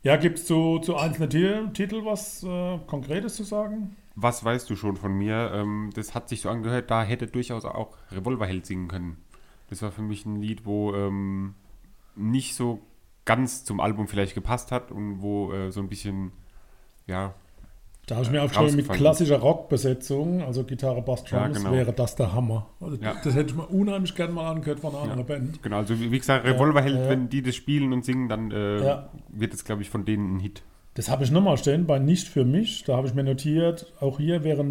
Ja, 0.04 0.17
gibt 0.17 0.38
es 0.38 0.45
zu, 0.45 0.80
zu 0.80 0.95
einzelnen 0.97 1.30
Ti- 1.30 1.73
Titeln 1.73 2.06
was 2.06 2.43
äh, 2.43 2.78
Konkretes 2.86 3.36
zu 3.36 3.43
sagen? 3.43 3.95
Was 4.15 4.43
weißt 4.45 4.69
du 4.69 4.75
schon 4.75 4.97
von 4.97 5.13
mir? 5.17 5.51
Ähm, 5.54 5.89
das 5.95 6.13
hat 6.13 6.30
sich 6.30 6.41
so 6.41 6.49
angehört, 6.49 6.91
da 6.91 7.04
hätte 7.04 7.25
durchaus 7.28 7.65
auch 7.65 7.97
Revolverheld 8.12 8.65
singen 8.65 8.88
können. 8.88 9.17
Das 9.69 9.82
war 9.82 9.91
für 9.91 10.04
mich 10.04 10.25
ein 10.25 10.36
Lied, 10.36 10.65
wo 10.65 10.93
ähm, 10.93 11.56
nicht 12.15 12.54
so 12.56 12.82
ganz 13.25 13.65
zum 13.65 13.80
Album 13.80 14.08
vielleicht 14.08 14.36
gepasst 14.36 14.71
hat 14.71 14.91
und 14.91 15.21
wo 15.21 15.51
äh, 15.51 15.71
so 15.71 15.80
ein 15.82 15.89
bisschen, 15.89 16.32
ja, 17.08 17.34
Da 18.07 18.15
habe 18.15 18.25
ich 18.25 18.31
mir 18.31 18.43
aufgeschrieben, 18.43 18.75
mit 18.75 18.89
klassischer 18.89 19.39
Rockbesetzung, 19.39 20.43
also 20.43 20.63
Gitarre, 20.63 21.01
Bass, 21.01 21.23
Ja, 21.31 21.43
Drums, 21.45 21.57
genau. 21.57 21.71
wäre 21.71 21.91
das 21.91 22.15
der 22.15 22.33
Hammer. 22.33 22.67
Also 22.79 22.97
Ja. 23.01 23.15
Das 23.23 23.33
hätte 23.33 23.49
ich 23.51 23.55
mir 23.55 23.65
unheimlich 23.67 24.13
gerne 24.13 24.33
mal 24.33 24.51
angehört 24.51 24.79
von 24.79 24.91
einer 24.93 25.03
anderen 25.03 25.25
Band. 25.25 25.63
genau. 25.63 25.77
Also 25.77 25.99
wie 25.99 26.17
gesagt, 26.17 26.45
Revolverheld, 26.45 26.95
ja. 26.97 27.09
wenn 27.09 27.29
die 27.29 27.41
das 27.41 27.55
spielen 27.55 27.93
und 27.93 28.05
singen, 28.05 28.29
dann 28.29 28.51
äh, 28.51 28.85
Ja. 28.85 29.09
wird 29.29 29.53
es, 29.53 29.65
glaube 29.65 29.81
ich, 29.81 29.89
von 29.89 30.05
denen 30.05 30.35
ein 30.37 30.39
Hit. 30.39 30.61
Das 30.93 31.09
habe 31.09 31.23
ich 31.23 31.31
nochmal 31.31 31.57
stehen 31.57 31.87
bei 31.87 31.99
Nicht 31.99 32.27
für 32.27 32.45
mich. 32.45 32.83
Da 32.85 32.95
habe 32.95 33.07
ich 33.07 33.13
mir 33.13 33.23
notiert, 33.23 33.91
auch 33.99 34.17
hier 34.17 34.43
wäre 34.43 34.63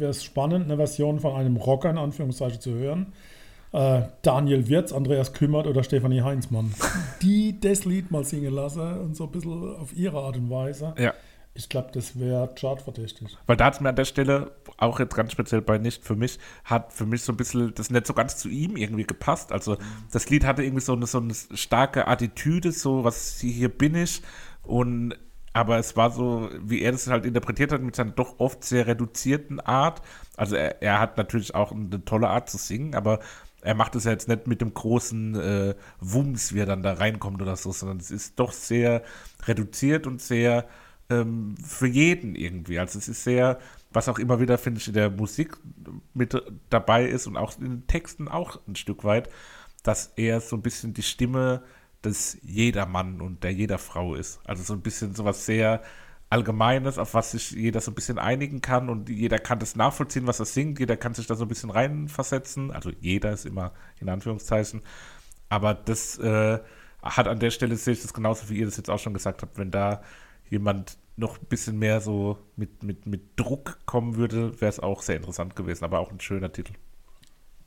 es 0.00 0.22
spannend, 0.22 0.66
eine 0.66 0.76
Version 0.76 1.18
von 1.18 1.34
einem 1.34 1.56
Rocker 1.56 1.90
in 1.90 1.98
Anführungszeichen 1.98 2.60
zu 2.60 2.72
hören. 2.74 3.12
Äh, 3.72 4.02
Daniel 4.20 4.68
Wirz, 4.68 4.92
Andreas 4.92 5.32
Kümmert 5.32 5.66
oder 5.66 5.82
Stefanie 5.82 6.20
Heinzmann. 6.20 6.72
Die 7.22 7.58
das 7.58 7.84
Lied 7.86 8.10
mal 8.10 8.22
singen 8.22 8.52
lassen 8.54 8.82
und 9.00 9.16
so 9.16 9.24
ein 9.24 9.30
bisschen 9.32 9.76
auf 9.76 9.96
ihre 9.96 10.20
Art 10.20 10.36
und 10.36 10.50
Weise. 10.50 10.94
Ja. 10.98 11.14
Ich 11.54 11.68
glaube, 11.68 11.90
das 11.92 12.18
wäre 12.18 12.48
chartverdächtig. 12.58 13.36
Weil 13.46 13.56
da 13.56 13.66
hat 13.66 13.74
es 13.74 13.80
mir 13.80 13.90
an 13.90 13.96
der 13.96 14.06
Stelle, 14.06 14.52
auch 14.78 14.98
jetzt 14.98 15.14
ganz 15.14 15.32
speziell 15.32 15.60
bei 15.60 15.76
Nicht 15.76 16.02
für 16.02 16.16
mich, 16.16 16.38
hat 16.64 16.92
für 16.92 17.04
mich 17.04 17.22
so 17.22 17.32
ein 17.32 17.36
bisschen 17.36 17.74
das 17.74 17.90
nicht 17.90 18.06
so 18.06 18.14
ganz 18.14 18.38
zu 18.38 18.48
ihm 18.48 18.76
irgendwie 18.76 19.04
gepasst. 19.04 19.52
Also 19.52 19.76
das 20.10 20.30
Lied 20.30 20.44
hatte 20.44 20.62
irgendwie 20.62 20.80
so 20.80 20.94
eine, 20.94 21.06
so 21.06 21.18
eine 21.18 21.34
starke 21.34 22.08
Attitüde, 22.08 22.72
so 22.72 23.04
was 23.04 23.38
hier 23.38 23.68
bin 23.68 23.94
ich. 23.94 24.22
Und 24.62 25.14
aber 25.52 25.76
es 25.76 25.96
war 25.96 26.10
so, 26.10 26.48
wie 26.62 26.80
er 26.80 26.92
das 26.92 27.06
halt 27.08 27.26
interpretiert 27.26 27.72
hat, 27.72 27.82
mit 27.82 27.94
seiner 27.94 28.12
doch 28.12 28.40
oft 28.40 28.64
sehr 28.64 28.86
reduzierten 28.86 29.60
Art. 29.60 30.00
Also 30.36 30.56
er, 30.56 30.80
er 30.80 30.98
hat 30.98 31.18
natürlich 31.18 31.54
auch 31.54 31.72
eine 31.72 32.02
tolle 32.06 32.28
Art 32.28 32.48
zu 32.48 32.56
singen, 32.56 32.94
aber 32.94 33.20
er 33.60 33.74
macht 33.74 33.94
es 33.94 34.04
ja 34.04 34.10
jetzt 34.10 34.28
nicht 34.28 34.46
mit 34.46 34.60
dem 34.60 34.72
großen 34.72 35.34
äh, 35.34 35.74
Wumms, 36.00 36.54
wie 36.54 36.60
er 36.60 36.66
dann 36.66 36.82
da 36.82 36.94
reinkommt 36.94 37.42
oder 37.42 37.56
so, 37.56 37.70
sondern 37.70 37.98
es 37.98 38.10
ist 38.10 38.38
doch 38.38 38.52
sehr 38.52 39.02
reduziert 39.46 40.06
und 40.06 40.22
sehr 40.22 40.66
ähm, 41.20 41.54
für 41.64 41.86
jeden 41.86 42.34
irgendwie. 42.34 42.78
Also 42.78 42.98
es 42.98 43.08
ist 43.08 43.24
sehr, 43.24 43.58
was 43.92 44.08
auch 44.08 44.18
immer 44.18 44.40
wieder, 44.40 44.58
finde 44.58 44.80
ich, 44.80 44.88
in 44.88 44.94
der 44.94 45.10
Musik 45.10 45.56
mit 46.14 46.40
dabei 46.70 47.06
ist 47.06 47.26
und 47.26 47.36
auch 47.36 47.58
in 47.58 47.64
den 47.64 47.86
Texten 47.86 48.28
auch 48.28 48.60
ein 48.66 48.76
Stück 48.76 49.04
weit, 49.04 49.28
dass 49.82 50.12
er 50.16 50.40
so 50.40 50.56
ein 50.56 50.62
bisschen 50.62 50.94
die 50.94 51.02
Stimme 51.02 51.62
des 52.04 52.38
Jedermann 52.42 53.20
und 53.20 53.44
der 53.44 53.52
Jederfrau 53.52 54.14
ist. 54.14 54.40
Also 54.44 54.62
so 54.62 54.72
ein 54.72 54.80
bisschen 54.80 55.14
sowas 55.14 55.46
sehr 55.46 55.82
Allgemeines, 56.32 56.96
auf 56.96 57.12
was 57.12 57.32
sich 57.32 57.50
jeder 57.50 57.82
so 57.82 57.90
ein 57.90 57.94
bisschen 57.94 58.18
einigen 58.18 58.62
kann 58.62 58.88
und 58.88 59.10
jeder 59.10 59.38
kann 59.38 59.58
das 59.58 59.76
nachvollziehen, 59.76 60.26
was 60.26 60.40
er 60.40 60.46
singt, 60.46 60.80
jeder 60.80 60.96
kann 60.96 61.12
sich 61.12 61.26
da 61.26 61.34
so 61.34 61.44
ein 61.44 61.48
bisschen 61.48 61.68
reinversetzen. 61.68 62.70
Also 62.70 62.90
jeder 63.00 63.32
ist 63.32 63.44
immer 63.44 63.74
in 64.00 64.08
Anführungszeichen. 64.08 64.80
Aber 65.50 65.74
das 65.74 66.16
äh, 66.20 66.58
hat 67.02 67.28
an 67.28 67.38
der 67.38 67.50
Stelle, 67.50 67.76
sehe 67.76 67.92
ich 67.92 68.00
das 68.00 68.14
genauso, 68.14 68.48
wie 68.48 68.60
ihr 68.60 68.64
das 68.64 68.78
jetzt 68.78 68.88
auch 68.88 68.98
schon 68.98 69.12
gesagt 69.12 69.42
habt, 69.42 69.58
wenn 69.58 69.70
da 69.70 70.00
jemand 70.48 70.96
noch 71.16 71.38
ein 71.38 71.46
bisschen 71.46 71.78
mehr 71.78 72.00
so 72.00 72.38
mit, 72.56 72.82
mit, 72.82 73.06
mit 73.06 73.22
Druck 73.36 73.78
kommen 73.86 74.16
würde, 74.16 74.60
wäre 74.60 74.70
es 74.70 74.80
auch 74.80 75.02
sehr 75.02 75.16
interessant 75.16 75.56
gewesen, 75.56 75.84
aber 75.84 76.00
auch 76.00 76.10
ein 76.10 76.20
schöner 76.20 76.52
Titel. 76.52 76.72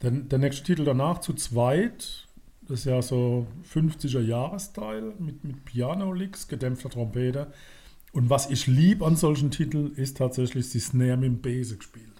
Der, 0.02 0.12
der 0.12 0.40
nächste 0.40 0.64
Titel 0.64 0.84
danach 0.84 1.20
zu 1.20 1.34
zweit, 1.34 2.28
das 2.68 2.80
ist 2.80 2.86
ja 2.86 3.02
so 3.02 3.48
50er 3.74 4.22
Jahresteil 4.22 5.14
mit, 5.20 5.44
mit 5.44 5.66
Piano-Licks, 5.66 6.48
gedämpfter 6.48 6.90
Trompete. 6.90 7.52
Und 8.12 8.30
was 8.30 8.50
ich 8.50 8.66
liebe 8.68 9.06
an 9.06 9.16
solchen 9.16 9.52
Titeln, 9.52 9.94
ist 9.94 10.18
tatsächlich 10.18 10.70
die 10.72 10.80
Snare 10.80 11.18
mit 11.18 11.26
dem 11.26 11.42
Bese 11.42 11.78
gespielt. 11.78 12.15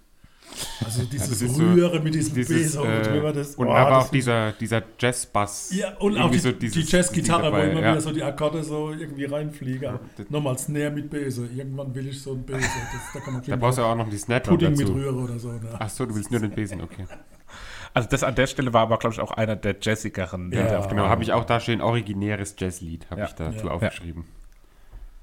Also 0.84 1.04
dieses 1.04 1.30
das 1.30 1.42
ist 1.42 1.56
so- 1.56 1.64
Rühren 1.64 2.04
mit 2.04 2.14
diesem 2.16 2.36
Dieses, 2.36 2.56
Bese 2.56 2.80
oben 2.82 2.90
äh, 2.92 3.02
drüber. 3.02 3.34
Das, 3.34 3.56
und 3.56 3.68
oh, 3.68 3.72
aber 3.74 3.90
das 3.90 4.06
auch 4.06 4.12
dieser, 4.12 4.52
dieser 4.54 4.84
Jazz-Bass. 5.00 5.74
Ja, 5.76 5.96
und 5.98 6.18
auch 6.18 6.32
die, 6.32 6.40
so 6.40 6.52
die 6.52 6.68
Jazzgitarre, 6.68 7.52
wo 7.52 7.58
immer 7.58 7.82
ja. 7.82 7.92
wieder 7.92 8.02
so 8.02 8.12
die 8.12 8.24
Akkorde 8.24 8.64
so 8.64 8.92
irgendwie 8.92 9.26
reinfliegen. 9.26 10.00
das- 10.18 10.30
Nochmal 10.30 10.58
Snare 10.58 10.92
mit 10.92 11.10
Bese. 11.10 11.48
Irgendwann 11.54 11.94
will 11.94 12.08
ich 12.08 12.22
so 12.22 12.34
ein 12.34 12.44
Bese. 12.44 12.60
Das, 13.14 13.24
da 13.26 13.42
Da 13.48 13.56
brauchst 13.58 13.78
du 13.78 13.84
auch 13.84 13.96
noch 13.96 14.10
die 14.10 14.18
Snare-Drum 14.18 14.58
Pudding 14.58 14.78
mit. 14.78 14.90
Rühre 14.90 15.14
oder 15.16 15.38
so. 15.40 15.52
Ne? 15.52 15.60
Achso, 15.80 16.06
du 16.06 16.16
willst 16.16 16.32
nur 16.32 16.40
den 16.40 16.52
Besen, 16.52 16.82
okay. 16.82 17.06
Also 17.94 18.10
das 18.10 18.24
an 18.24 18.36
der 18.36 18.48
Stelle 18.48 18.74
war 18.74 18.82
aber, 18.82 18.98
glaube 18.98 19.14
ich, 19.14 19.22
auch 19.22 19.32
einer 19.32 19.56
der 19.56 19.78
jazzigeren. 19.82 20.52
Ja, 20.52 20.86
Genau, 20.86 21.08
habe 21.08 21.24
ich 21.24 21.32
auch 21.32 21.46
da 21.46 21.62
stehen, 21.62 21.80
originäres 21.80 22.56
Jazzlied, 22.60 23.10
habe 23.10 23.22
Ja. 23.22 23.28
ich 23.28 23.34
dazu 23.34 23.68
Ja. 23.68 23.72
aufgeschrieben. 23.72 24.26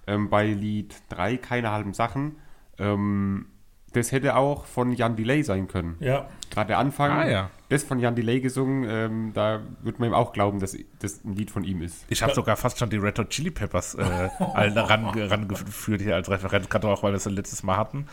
Ähm, 0.06 0.30
bei 0.30 0.46
Lied 0.46 0.94
3, 1.10 1.36
keine 1.36 1.70
halben 1.70 1.92
Sachen, 1.92 2.36
ähm, 2.78 3.44
das 3.92 4.12
hätte 4.12 4.36
auch 4.36 4.64
von 4.66 4.92
Jan 4.92 5.16
Delay 5.16 5.42
sein 5.42 5.68
können. 5.68 5.96
Ja, 6.00 6.28
Gerade 6.50 6.68
der 6.68 6.78
Anfang, 6.78 7.10
Ah, 7.10 7.28
ja. 7.28 7.50
das 7.70 7.82
von 7.82 7.98
Jan 7.98 8.14
Delay 8.14 8.40
gesungen, 8.40 8.84
ähm, 8.88 9.30
da 9.32 9.60
würde 9.82 9.98
man 10.00 10.10
ihm 10.10 10.14
auch 10.14 10.32
glauben, 10.32 10.60
dass 10.60 10.76
das 10.98 11.24
ein 11.24 11.34
Lied 11.34 11.50
von 11.50 11.64
ihm 11.64 11.80
ist. 11.82 12.04
Ich 12.08 12.22
habe 12.22 12.34
sogar 12.34 12.56
fast 12.56 12.78
schon 12.78 12.90
die 12.90 12.98
Red 12.98 13.18
Hot 13.18 13.30
Chili 13.30 13.50
Peppers 13.50 13.94
äh, 13.94 14.02
all 14.54 14.76
ran, 14.78 15.06
rangeführt 15.06 16.02
hier 16.02 16.14
als 16.14 16.30
Referenz, 16.30 16.68
gerade 16.68 16.88
auch, 16.88 17.02
weil 17.02 17.10
wir 17.12 17.14
das 17.14 17.24
letztes 17.26 17.62
Mal 17.62 17.76
hatten. 17.76 18.06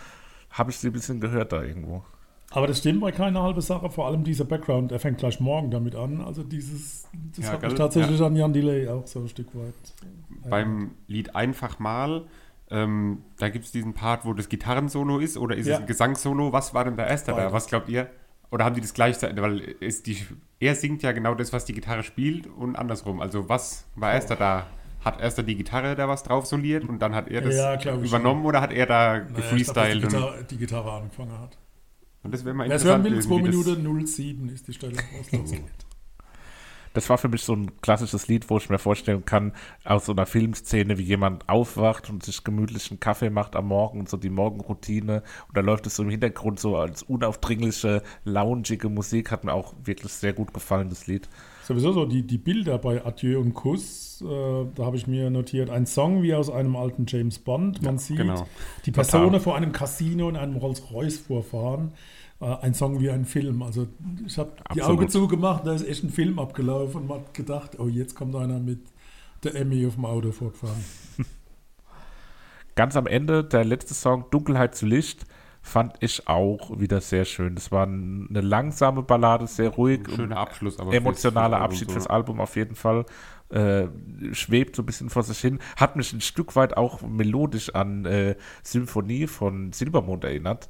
Habe 0.52 0.72
ich 0.72 0.78
sie 0.78 0.88
ein 0.88 0.94
bisschen 0.94 1.20
gehört 1.20 1.52
da 1.52 1.62
irgendwo. 1.62 2.04
aber 2.52 2.65
das 2.68 2.80
stimmt 2.80 3.02
bei 3.02 3.12
keine 3.12 3.42
halbe 3.44 3.62
Sache. 3.62 3.89
Vor 3.89 4.08
allem 4.08 4.24
dieser 4.24 4.46
Background, 4.46 4.89
der 4.92 5.00
fängt 5.00 5.18
gleich 5.20 5.39
morgen 5.42 5.70
damit 5.70 5.96
an. 5.96 6.22
Also 6.22 6.42
dieses, 6.44 7.08
das 7.36 7.46
Ja, 7.46 7.52
hat 7.52 7.62
mich 7.62 7.74
tatsächlich 7.76 8.22
an 8.22 8.36
Jan 8.36 8.54
Delay 8.54 8.88
auch 8.88 9.06
so 9.06 9.20
ein 9.20 9.28
Stück 9.28 9.54
weit. 9.54 9.74
Beim 10.50 10.92
Lied 11.08 11.36
Einfach 11.36 11.78
mal, 11.80 12.24
ähm, 12.71 13.23
da 13.38 13.49
gibt 13.49 13.65
es 13.65 13.71
diesen 13.71 13.93
Part, 13.93 14.25
wo 14.25 14.34
das 14.34 14.49
Gitarrensolo 14.49 15.19
ist, 15.19 15.38
oder 15.38 15.55
ist 15.55 15.67
Ja. 15.67 15.75
es 15.75 15.79
ein 15.82 15.88
Gesangssolo? 15.88 16.51
Was 16.53 16.73
war 16.73 16.86
denn 16.86 16.95
der 16.97 17.08
erste 17.08 17.32
da? 17.34 17.51
Was 17.51 17.67
glaubt 17.67 17.89
ihr? 17.89 18.10
Oder 18.51 18.65
haben 18.65 18.75
die 18.75 18.82
das 18.82 18.93
gleichzeitig? 18.93 19.41
Weil 19.41 19.60
ist 19.60 20.08
die, 20.08 20.17
er 20.60 20.75
singt 20.75 21.03
ja 21.03 21.12
genau 21.12 21.36
das, 21.36 21.53
was 21.53 21.65
die 21.65 21.73
Gitarre 21.73 22.03
spielt 22.03 22.47
und 22.47 22.75
andersrum. 22.75 23.19
Also 23.21 23.47
was 23.49 23.86
war 23.95 24.12
erster 24.13 24.36
da? 24.36 24.67
Hat 25.05 25.21
erster 25.21 25.43
die 25.43 25.55
Gitarre 25.55 25.95
da 25.95 26.08
was 26.10 26.23
drauf 26.23 26.45
soliert 26.45 26.84
und 26.84 26.99
dann 27.01 27.15
hat 27.15 27.29
er 27.29 27.41
das 27.41 27.55
Ja, 27.55 27.93
übernommen 27.95 28.43
oder 28.45 28.60
hat 28.60 28.73
er 28.73 28.86
da 28.86 29.13
Naja, 29.13 29.21
ich 29.21 29.27
glaub, 29.27 29.36
gefreestylt? 29.38 29.95
die, 29.95 30.08
Gitarre, 30.08 30.43
die 30.49 30.58
Gitarre 30.58 30.91
angefangen 30.91 31.39
hat. 31.39 31.58
und 32.23 32.34
das 32.34 32.43
wäre 32.43 32.53
mal 32.53 32.69
es 32.69 32.84
hören 32.84 33.05
interessant. 33.05 33.05
will, 33.05 33.21
2 33.21 33.32
irgendwie 33.36 33.58
das- 33.69 33.77
Minuten 33.77 34.08
07 34.08 34.49
ist 34.49 34.67
die 34.67 34.73
Stelle, 34.73 34.93
wo 35.13 35.21
es 35.21 35.32
losgeht. 35.32 35.63
Das 36.93 37.10
war 37.10 37.17
für 37.17 37.30
mich 37.30 37.43
so 37.43 37.54
ein 37.54 37.71
klassisches 37.82 38.28
Lied, 38.28 38.49
wo 38.49 38.58
ich 38.58 38.69
mir 38.69 38.80
vorstellen 38.80 39.25
kann, 39.25 39.54
aus 39.86 40.06
so 40.06 40.12
einer 40.12 40.25
Filmszene, 40.25 40.97
wie 40.97 41.04
jemand 41.04 41.47
aufwacht 41.47 42.10
und 42.10 42.23
sich 42.23 42.43
gemütlich 42.43 42.89
einen 42.89 42.99
Kaffee 42.99 43.30
macht 43.30 43.56
am 43.56 43.67
Morgen 43.67 44.00
und 44.00 44.10
so 44.10 44.17
die 44.17 44.29
Morgenroutine. 44.29 45.23
Und 45.48 45.58
da 45.58 45.62
läuft 45.62 45.87
es 45.87 45.96
so 45.96 46.04
im 46.04 46.10
Hintergrund 46.10 46.60
so 46.60 46.77
als 46.77 47.04
unaufdringliche, 47.04 48.02
loungige 48.25 48.90
Musik. 48.90 49.31
Hat 49.31 49.44
mir 49.44 49.54
auch 49.54 49.73
wirklich 49.83 50.12
sehr 50.13 50.33
gut 50.33 50.54
gefallen, 50.54 50.90
das 50.90 51.08
Lied. 51.08 51.29
Sowieso 51.69 51.92
so 51.92 52.06
die, 52.06 52.23
die 52.23 52.40
Bilder 52.40 52.79
bei 52.79 53.06
Adieu 53.06 53.40
und 53.40 53.54
Kuss, 53.54 54.23
äh, 54.23 54.65
da 54.73 54.85
habe 54.85 54.98
ich 54.98 55.06
mir 55.06 55.29
notiert, 55.29 55.69
ein 55.69 55.85
Song 55.85 56.23
wie 56.23 56.33
aus 56.33 56.50
einem 56.50 56.75
alten 56.75 57.06
James 57.08 57.37
Bond. 57.37 57.83
Man 57.83 58.00
sieht 58.00 58.17
genau. 58.17 58.48
die. 58.85 58.92
Personen 58.92 59.40
vor 59.40 59.56
einem 59.56 59.71
Casino 59.71 60.27
in 60.29 60.35
einem 60.35 60.56
Rolls-Royce 60.56 61.19
vorfahren. 61.19 61.92
Äh, 62.42 62.56
ein 62.62 62.73
Song 62.73 63.00
wie 63.00 63.10
ein 63.10 63.25
Film. 63.25 63.62
Also 63.62 63.87
ich 64.25 64.37
habe 64.37 64.52
die. 64.73 64.81
Augen 64.81 65.10
zugemacht, 65.10 65.65
da 65.67 65.73
ist 65.73 65.85
echt 65.87 66.04
ein 66.04 66.10
Film 66.10 66.40
abgelaufen 66.40 67.02
und 67.02 67.08
man 67.08 67.19
hat 67.19 67.33
gedacht, 67.33 67.77
oh, 67.79 67.87
jetzt 67.87 68.15
kommt 68.15 68.35
einer 68.35 68.60
mit 68.60 68.79
der 69.44 69.56
Emmy 69.56 69.85
auf 69.85 69.96
dem 69.96 70.06
Auto 70.06 70.31
fortfahren. 70.31 70.83
Ganz 72.75 72.96
am 72.96 73.08
Ende, 73.08 73.44
der 73.44 73.65
letzte 73.65 73.94
Song, 73.94 74.25
Dunkelheit 74.31 74.75
zu 74.75 74.85
Licht, 74.85 75.25
fand 75.62 75.96
ich 76.00 76.27
auch 76.29 76.79
wieder 76.79 77.02
sehr 77.02 77.25
schön. 77.25 77.56
Das 77.56 77.71
war 77.71 77.85
ein- 77.85 78.27
eine 78.29 78.40
langsame 78.42 79.04
Ballade, 79.04 79.48
sehr 79.48 79.69
ruhig. 79.69 80.08
Ein 80.08 80.15
schöner 80.15 80.37
Abschluss. 80.37 80.79
Aber 80.79 80.94
emotionaler 80.94 81.60
Abschied 81.60 81.90
so. 81.90 81.94
fürs 81.94 82.08
Album 82.08 82.40
auf 82.40 82.56
jeden 82.56 82.75
Fall. 82.75 83.06
Äh, 83.50 83.87
schwebt 84.31 84.75
so 84.75 84.83
ein 84.83 84.85
bisschen 84.85 85.10
vor 85.10 85.23
sich 85.23 85.39
hin. 85.39 85.58
Hat 85.75 85.95
mich 85.95 86.13
ein 86.13 86.21
Stück 86.21 86.56
weit 86.56 86.77
auch 86.77 87.02
melodisch 87.02 87.73
an 87.73 88.06
äh, 88.06 88.35
Symphonie 88.62 89.25
von 89.25 89.73
Silbermond 89.73 90.23
erinnert. 90.23 90.69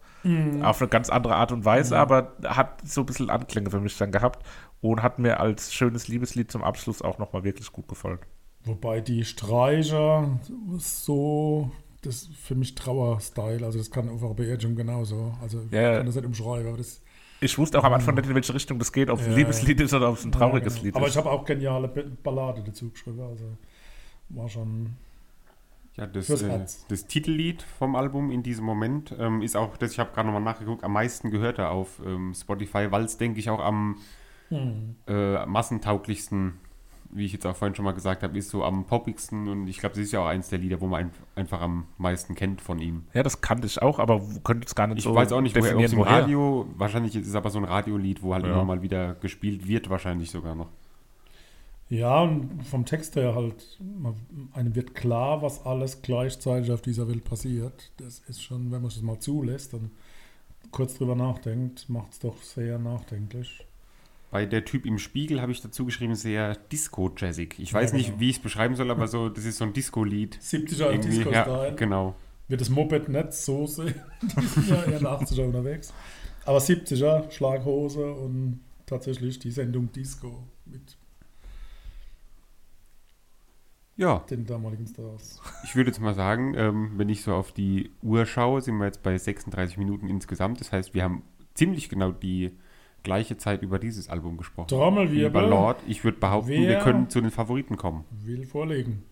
Auf 0.62 0.82
eine 0.82 0.90
ganz 0.90 1.10
andere 1.10 1.36
Art 1.36 1.52
und 1.52 1.66
Weise, 1.66 1.98
aber 1.98 2.34
hat 2.44 2.82
so 2.88 3.02
ein 3.02 3.06
bisschen 3.06 3.30
Anklänge 3.30 3.70
für 3.70 3.80
mich 3.80 3.98
dann 3.98 4.12
gehabt 4.12 4.46
und 4.82 5.04
hat 5.04 5.20
mir 5.20 5.40
als 5.40 5.74
schönes 5.74 6.08
Liebeslied 6.08 6.52
zum 6.52 6.64
Abschluss 6.64 7.02
auch 7.02 7.18
nochmal 7.18 7.44
wirklich 7.44 7.72
gut 7.72 7.88
gefallen. 7.88 8.20
Wobei 8.66 9.02
die 9.02 9.24
Streicher 9.24 10.40
so, 10.78 11.72
das 12.02 12.24
ist 12.24 12.36
für 12.36 12.56
mich 12.56 12.76
Trauer-Style, 12.76 13.66
also 13.66 13.78
das 13.78 13.92
kann 13.92 14.10
auf 14.10 14.24
einer 14.24 14.34
Beerdigung 14.34 14.76
genauso. 14.76 15.34
Also 15.42 15.62
ich 15.66 15.72
ja. 15.72 15.98
kann 15.98 16.06
das 16.06 16.16
nicht 16.16 16.26
umschreiben, 16.26 16.68
aber 16.68 16.78
das 16.78 17.02
Ich 17.42 17.58
wusste 17.58 17.80
auch 17.80 17.84
am 17.84 17.94
Anfang 17.94 18.16
nicht, 18.16 18.28
in 18.28 18.36
welche 18.36 18.54
Richtung 18.54 18.80
das 18.80 18.92
geht, 18.92 19.10
ob 19.10 19.20
es 19.20 19.26
ein 19.26 19.32
Ja, 19.32 19.38
Liebeslied 19.38 19.80
ist 19.82 19.94
oder 19.94 20.10
ob 20.10 20.18
es 20.18 20.26
ein 20.26 20.32
trauriges 20.32 20.78
Ja, 20.78 20.84
Lied 20.84 20.96
Aber 20.96 21.06
ist. 21.08 21.12
ich 21.14 21.18
habe 21.18 21.32
auch 21.32 21.46
geniale 21.46 21.88
Ba- 21.88 22.04
Ballade 22.24 22.62
dazu 22.66 22.90
geschrieben. 22.90 23.22
Also 23.22 23.46
war 24.30 24.50
schon 24.50 24.94
Ja, 25.96 26.06
das, 26.08 26.30
äh, 26.30 26.60
das 26.88 27.08
Titellied 27.08 27.62
vom 27.78 27.96
Album 27.96 28.30
in 28.32 28.44
diesem 28.44 28.66
Moment 28.66 29.16
ähm, 29.18 29.42
ist 29.42 29.56
auch, 29.56 29.78
das 29.78 29.92
ich 29.94 30.00
habe 30.00 30.12
gerade 30.14 30.28
nochmal 30.28 30.44
nachgeguckt, 30.44 30.84
am 30.84 30.94
meisten 30.94 31.32
gehört 31.32 31.60
er 31.60 31.72
auf 31.72 32.00
ähm, 32.06 32.34
Spotify, 32.34 32.92
weil 32.92 33.04
es, 33.04 33.18
denke 33.18 33.40
ich, 33.40 33.50
auch 33.50 33.60
am 33.60 33.98
Hm. 34.50 34.96
äh, 35.08 35.46
massentauglichsten, 35.46 36.56
wie 37.12 37.26
ich 37.26 37.34
jetzt 37.34 37.46
auch 37.46 37.56
vorhin 37.56 37.74
schon 37.76 37.86
mal 37.86 37.94
gesagt 37.94 38.22
habe, 38.24 38.38
ist 38.38 38.50
so 38.50 38.64
am 38.64 38.86
poppigsten 38.86 39.48
und 39.48 39.68
ich 39.68 39.80
glaube, 39.80 39.96
das 39.96 40.04
ist 40.04 40.12
ja 40.12 40.20
auch 40.22 40.28
eins 40.28 40.50
der 40.50 40.60
Lieder, 40.60 40.80
wo 40.80 40.88
man 40.88 41.06
ein, 41.06 41.12
einfach 41.36 41.62
am 41.62 41.88
meisten 41.98 42.36
kennt 42.36 42.62
von 42.62 42.80
ihm. 42.80 43.04
Ja, 43.14 43.24
das 43.24 43.42
kannte 43.42 43.66
ich 43.68 43.82
auch, 43.82 43.98
aber 44.00 44.22
könnte 44.44 44.68
es 44.68 44.76
gar 44.76 44.88
nicht 44.88 45.00
Ich 45.00 45.04
so 45.06 45.16
weiß 45.16 45.32
auch 45.32 45.42
nicht, 45.42 45.56
woher, 45.56 45.72
definieren, 45.74 45.92
im 45.94 46.02
Radio, 46.02 46.68
wahrscheinlich 46.78 47.16
ist 47.16 47.28
es 47.28 47.36
aber 47.36 47.50
so 47.50 47.58
ein 47.58 47.66
Radiolied, 47.66 48.22
wo 48.22 48.34
halt 48.34 48.46
Ja. 48.46 48.52
immer 48.54 48.64
mal 48.66 48.82
wieder 48.82 49.16
gespielt 49.16 49.68
wird, 49.68 49.90
wahrscheinlich 49.90 50.30
sogar 50.32 50.54
noch. 50.56 50.70
Ja, 51.92 52.22
und 52.22 52.64
vom 52.68 52.86
Text 52.86 53.16
her 53.16 53.34
halt, 53.34 53.80
man- 53.80 54.14
einem 54.54 54.76
wird 54.76 54.94
klar, 54.94 55.42
was 55.42 55.66
alles 55.66 56.04
gleichzeitig 56.04 56.72
auf 56.72 56.84
dieser 56.84 57.08
Welt 57.08 57.24
passiert. 57.24 57.92
Das 57.98 58.20
ist 58.28 58.44
schon, 58.44 58.66
wenn 58.72 58.82
man 58.84 58.90
es 58.92 59.02
mal 59.02 59.18
zulässt 59.20 59.74
und 59.74 59.90
kurz 60.70 60.96
drüber 61.00 61.16
nachdenkt, 61.16 61.90
macht 61.90 62.12
es 62.12 62.20
doch 62.20 62.40
sehr 62.44 62.78
nachdenklich. 62.78 63.66
Bei 64.32 64.46
der 64.46 64.64
Typ 64.64 64.86
im 64.86 65.00
Spiegel 65.00 65.42
habe 65.42 65.52
ich 65.52 65.62
dazu 65.62 65.86
geschrieben, 65.86 66.14
sehr 66.16 66.56
Disco-Jazzig. 66.56 67.56
Ich 67.58 67.74
weiß 67.74 67.92
Ja, 67.92 67.98
nicht, 67.98 68.08
genau. 68.10 68.20
wie 68.20 68.30
ich 68.30 68.36
es 68.38 68.42
beschreiben 68.42 68.76
soll, 68.76 68.92
aber 68.92 69.08
so, 69.08 69.28
das 69.30 69.44
ist 69.46 69.58
so 69.58 69.64
ein 69.66 69.74
Disco-Lied. 69.74 70.38
70er 70.40 70.92
Irgendwie, 70.92 71.10
Disco-Style. 71.10 71.68
ja, 71.70 71.70
genau. 71.72 72.16
Wird 72.48 72.62
das 72.62 72.70
Moped 72.70 73.10
nicht 73.10 73.34
so 73.34 73.66
sehen. 73.68 73.96
Ja 74.68 74.76
eher 74.76 74.86
in 74.86 74.92
den 74.92 75.08
80er 75.08 75.46
unterwegs. 75.46 75.94
Aber 76.46 76.60
70er, 76.60 77.30
Schlaghose 77.32 78.12
und 78.12 78.60
tatsächlich 78.86 79.40
die 79.40 79.52
Sendung 79.52 79.92
Disco 79.92 80.48
mit 80.66 80.98
Ja, 83.98 84.20
den 84.30 84.46
damaligen 84.46 84.88
Stars. 84.88 85.42
ich 85.64 85.76
würde 85.76 85.90
jetzt 85.90 86.00
mal 86.00 86.14
sagen, 86.14 86.54
ähm, 86.56 86.94
wenn 86.98 87.10
ich 87.10 87.22
so 87.24 87.34
auf 87.34 87.52
die 87.52 87.92
Uhr 88.02 88.26
schaue, 88.26 88.62
sind 88.62 88.78
wir 88.78 88.86
jetzt 88.86 89.04
bei 89.04 89.18
36 89.18 89.78
Minuten 89.78 90.08
insgesamt. 90.08 90.60
Das 90.62 90.72
heißt, 90.72 90.94
wir 90.94 91.04
haben 91.04 91.24
ziemlich 91.54 91.90
genau 91.90 92.12
die 92.12 92.52
gleiche 93.04 93.38
Zeit 93.38 93.62
über 93.62 93.80
dieses 93.80 94.10
Album 94.10 94.38
gesprochen. 94.38 94.68
Über 94.70 94.84
Trommelwirbel 94.84 95.48
Lord, 95.48 95.82
ich 95.88 96.04
würde 96.04 96.18
behaupten, 96.18 96.52
wir 96.52 96.80
können 96.80 97.10
zu 97.10 97.22
den 97.22 97.32
Favoriten 97.32 97.78
kommen. 97.78 98.06
will 98.12 98.46
vorlegen. 98.46 99.04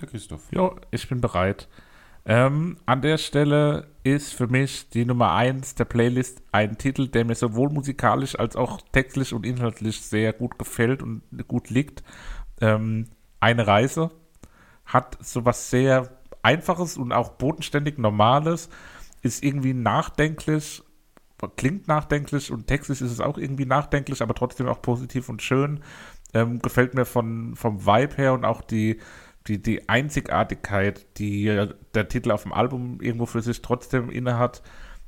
Der 0.00 0.08
Christoph. 0.08 0.52
Ja, 0.52 0.72
ich 0.90 1.08
bin 1.08 1.20
bereit. 1.20 1.68
Ähm, 2.26 2.76
an 2.86 3.00
der 3.00 3.18
Stelle 3.18 3.88
ist 4.04 4.34
für 4.34 4.46
mich 4.46 4.90
die 4.90 5.04
Nummer 5.04 5.32
1 5.32 5.74
der 5.74 5.86
Playlist 5.86 6.42
ein 6.52 6.76
Titel, 6.76 7.08
der 7.08 7.24
mir 7.24 7.34
sowohl 7.34 7.70
musikalisch 7.70 8.38
als 8.38 8.56
auch 8.56 8.80
textlich 8.92 9.32
und 9.32 9.46
inhaltlich 9.46 10.00
sehr 10.02 10.32
gut 10.32 10.58
gefällt 10.58 11.02
und 11.02 11.22
gut 11.48 11.70
liegt. 11.70 12.02
Ähm, 12.60 13.08
eine 13.40 13.66
Reise 13.66 14.10
hat 14.84 15.16
sowas 15.24 15.70
sehr 15.70 16.10
Einfaches 16.42 16.96
und 16.96 17.12
auch 17.12 17.30
bodenständig 17.30 17.98
Normales, 17.98 18.68
ist 19.22 19.42
irgendwie 19.42 19.74
nachdenklich, 19.74 20.82
klingt 21.48 21.88
nachdenklich 21.88 22.50
und 22.50 22.66
textlich 22.66 23.00
ist 23.00 23.10
es 23.10 23.20
auch 23.20 23.38
irgendwie 23.38 23.66
nachdenklich, 23.66 24.22
aber 24.22 24.34
trotzdem 24.34 24.68
auch 24.68 24.82
positiv 24.82 25.28
und 25.28 25.42
schön. 25.42 25.80
Ähm, 26.32 26.60
gefällt 26.60 26.94
mir 26.94 27.04
von, 27.04 27.56
vom 27.56 27.86
Vibe 27.86 28.16
her 28.16 28.34
und 28.34 28.44
auch 28.44 28.60
die, 28.60 29.00
die, 29.46 29.60
die 29.60 29.88
Einzigartigkeit, 29.88 31.18
die 31.18 31.68
der 31.94 32.08
Titel 32.08 32.30
auf 32.30 32.42
dem 32.42 32.52
Album 32.52 33.00
irgendwo 33.00 33.26
für 33.26 33.42
sich 33.42 33.62
trotzdem 33.62 34.10
innehat, 34.10 34.62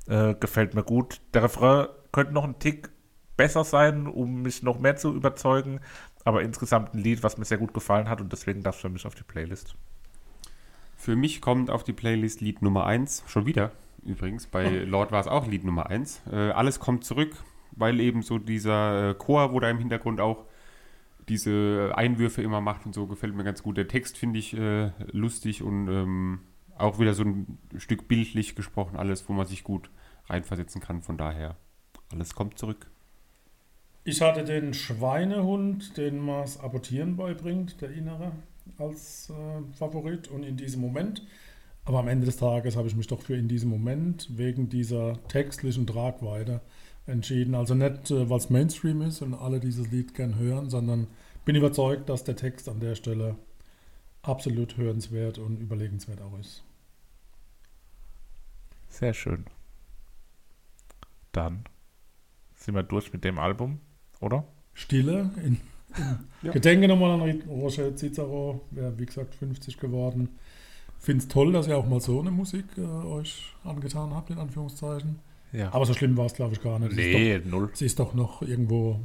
äh, 0.08 0.34
gefällt 0.34 0.74
mir 0.74 0.82
gut. 0.82 1.20
Der 1.34 1.44
Refrain 1.44 1.88
könnte 2.10 2.32
noch 2.32 2.44
ein 2.44 2.58
Tick 2.58 2.90
besser 3.36 3.64
sein, 3.64 4.06
um 4.06 4.42
mich 4.42 4.62
noch 4.62 4.80
mehr 4.80 4.96
zu 4.96 5.14
überzeugen, 5.14 5.80
aber 6.24 6.42
insgesamt 6.42 6.94
ein 6.94 6.98
Lied, 6.98 7.22
was 7.22 7.38
mir 7.38 7.44
sehr 7.44 7.58
gut 7.58 7.74
gefallen 7.74 8.08
hat 8.08 8.20
und 8.20 8.32
deswegen 8.32 8.62
darf 8.62 8.76
es 8.76 8.80
für 8.80 8.88
mich 8.88 9.06
auf 9.06 9.14
die 9.14 9.22
Playlist. 9.22 9.76
Für 10.96 11.16
mich 11.16 11.40
kommt 11.40 11.70
auf 11.70 11.84
die 11.84 11.92
Playlist 11.92 12.40
Lied 12.40 12.62
Nummer 12.62 12.86
1, 12.86 13.24
schon 13.26 13.46
wieder 13.46 13.72
übrigens, 14.04 14.46
bei 14.46 14.68
Lord 14.84 15.12
war 15.12 15.20
es 15.20 15.26
auch 15.26 15.46
Lied 15.46 15.64
Nummer 15.64 15.88
1. 15.88 16.22
Äh, 16.30 16.50
alles 16.50 16.80
kommt 16.80 17.04
zurück, 17.04 17.32
weil 17.72 18.00
eben 18.00 18.22
so 18.22 18.38
dieser 18.38 19.10
äh, 19.10 19.14
Chor, 19.14 19.52
wo 19.52 19.60
da 19.60 19.70
im 19.70 19.78
Hintergrund 19.78 20.20
auch 20.20 20.46
diese 21.28 21.92
Einwürfe 21.94 22.42
immer 22.42 22.60
macht 22.60 22.86
und 22.86 22.94
so, 22.94 23.06
gefällt 23.06 23.34
mir 23.34 23.44
ganz 23.44 23.62
gut. 23.62 23.76
Der 23.76 23.88
Text 23.88 24.18
finde 24.18 24.38
ich 24.38 24.56
äh, 24.56 24.90
lustig 25.12 25.62
und 25.62 25.88
ähm, 25.88 26.40
auch 26.76 26.98
wieder 26.98 27.14
so 27.14 27.22
ein 27.24 27.58
Stück 27.76 28.08
bildlich 28.08 28.54
gesprochen, 28.56 28.96
alles, 28.96 29.28
wo 29.28 29.32
man 29.32 29.46
sich 29.46 29.62
gut 29.62 29.90
reinversetzen 30.28 30.80
kann. 30.80 31.02
Von 31.02 31.16
daher, 31.16 31.56
alles 32.10 32.34
kommt 32.34 32.58
zurück. 32.58 32.90
Ich 34.04 34.20
hatte 34.20 34.42
den 34.42 34.74
Schweinehund, 34.74 35.96
den 35.96 36.18
man 36.18 36.42
das 36.42 36.58
Apportieren 36.58 37.16
beibringt, 37.16 37.80
der 37.80 37.92
Innere, 37.92 38.32
als 38.78 39.30
äh, 39.30 39.76
Favorit 39.76 40.28
und 40.28 40.42
in 40.42 40.56
diesem 40.56 40.80
Moment. 40.80 41.24
Aber 41.84 41.98
am 41.98 42.08
Ende 42.08 42.26
des 42.26 42.36
Tages 42.36 42.76
habe 42.76 42.88
ich 42.88 42.94
mich 42.94 43.08
doch 43.08 43.20
für 43.20 43.36
in 43.36 43.48
diesem 43.48 43.70
Moment 43.70 44.28
wegen 44.36 44.68
dieser 44.68 45.18
textlichen 45.28 45.86
Tragweite 45.86 46.60
entschieden. 47.06 47.54
Also 47.54 47.74
nicht, 47.74 48.10
äh, 48.10 48.30
weil 48.30 48.38
es 48.38 48.50
Mainstream 48.50 49.02
ist 49.02 49.22
und 49.22 49.34
alle 49.34 49.58
dieses 49.58 49.90
Lied 49.90 50.14
gern 50.14 50.36
hören, 50.38 50.70
sondern 50.70 51.08
bin 51.44 51.56
überzeugt, 51.56 52.08
dass 52.08 52.22
der 52.24 52.36
Text 52.36 52.68
an 52.68 52.78
der 52.78 52.94
Stelle 52.94 53.36
absolut 54.22 54.76
hörenswert 54.76 55.38
und 55.38 55.58
überlegenswert 55.58 56.20
auch 56.20 56.38
ist. 56.38 56.62
Sehr 58.88 59.14
schön. 59.14 59.46
Dann 61.32 61.64
sind 62.54 62.74
wir 62.74 62.84
durch 62.84 63.12
mit 63.12 63.24
dem 63.24 63.38
Album, 63.38 63.80
oder? 64.20 64.44
Stille 64.74 65.30
in, 65.44 65.60
in 65.96 66.18
Ja. 66.42 66.52
Gedenke 66.52 66.88
nochmal 66.88 67.20
an 67.20 67.42
Roger 67.48 67.96
Cicero, 67.96 68.60
wäre 68.70 68.98
wie 68.98 69.06
gesagt 69.06 69.34
50 69.34 69.78
geworden. 69.78 70.28
Finde 71.02 71.24
es 71.24 71.28
toll, 71.28 71.50
dass 71.50 71.66
ihr 71.66 71.76
auch 71.76 71.88
mal 71.88 72.00
so 72.00 72.20
eine 72.20 72.30
Musik 72.30 72.64
äh, 72.78 72.80
euch 72.80 73.52
angetan 73.64 74.14
habt, 74.14 74.30
in 74.30 74.38
Anführungszeichen. 74.38 75.18
Ja. 75.50 75.74
Aber 75.74 75.84
so 75.84 75.94
schlimm 75.94 76.16
war 76.16 76.26
es, 76.26 76.34
glaube 76.34 76.54
ich, 76.54 76.62
gar 76.62 76.78
nicht. 76.78 76.94
Nee, 76.94 77.42
null. 77.44 77.66
doch, 77.66 77.74
sie 77.74 77.86
ist 77.86 77.98
doch 77.98 78.14
noch 78.14 78.40
irgendwo 78.40 79.00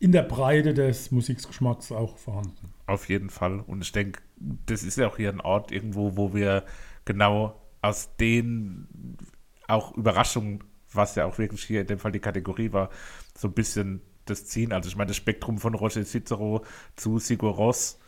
in 0.00 0.10
der 0.10 0.24
Breite 0.24 0.74
des 0.74 1.12
Musikgeschmacks 1.12 1.92
auch 1.92 2.18
vorhanden. 2.18 2.72
Auf 2.86 3.08
jeden 3.08 3.30
Fall. 3.30 3.60
Und 3.60 3.82
ich 3.82 3.92
denke, 3.92 4.20
das 4.66 4.82
ist 4.82 4.98
ja 4.98 5.06
auch 5.06 5.16
hier 5.16 5.30
ein 5.30 5.40
Ort 5.40 5.70
irgendwo, 5.70 6.16
wo 6.16 6.34
wir 6.34 6.64
genau 7.04 7.62
aus 7.80 8.16
den 8.16 9.16
auch 9.68 9.96
Überraschungen, 9.96 10.64
was 10.92 11.14
ja 11.14 11.26
auch 11.26 11.38
wirklich 11.38 11.62
hier 11.62 11.82
in 11.82 11.86
dem 11.86 12.00
Fall 12.00 12.10
die 12.10 12.18
Kategorie 12.18 12.72
war, 12.72 12.90
so 13.36 13.46
ein 13.46 13.54
bisschen 13.54 14.00
das 14.24 14.46
ziehen. 14.46 14.72
Also 14.72 14.88
ich 14.88 14.96
meine, 14.96 15.08
das 15.08 15.16
Spektrum 15.16 15.58
von 15.58 15.74
Roger 15.74 16.04
Cicero 16.04 16.64
zu 16.96 17.20
Sigur 17.20 17.52
Ross 17.52 18.00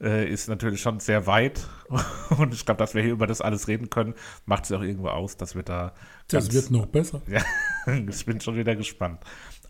äh, 0.00 0.28
ist 0.28 0.48
natürlich 0.48 0.80
schon 0.80 1.00
sehr 1.00 1.26
weit. 1.26 1.66
Und 2.38 2.52
ich 2.54 2.64
glaube, 2.64 2.78
dass 2.78 2.94
wir 2.94 3.02
hier 3.02 3.12
über 3.12 3.26
das 3.26 3.40
alles 3.40 3.68
reden 3.68 3.90
können, 3.90 4.14
macht 4.44 4.64
es 4.64 4.72
auch 4.72 4.82
irgendwo 4.82 5.08
aus, 5.08 5.36
dass 5.36 5.54
wir 5.54 5.62
da 5.62 5.92
Das 6.28 6.44
ganz- 6.44 6.54
wird 6.54 6.70
noch 6.70 6.86
besser. 6.86 7.22
ja, 7.28 7.42
ich 8.08 8.24
bin 8.26 8.40
schon 8.40 8.56
wieder 8.56 8.76
gespannt. 8.76 9.20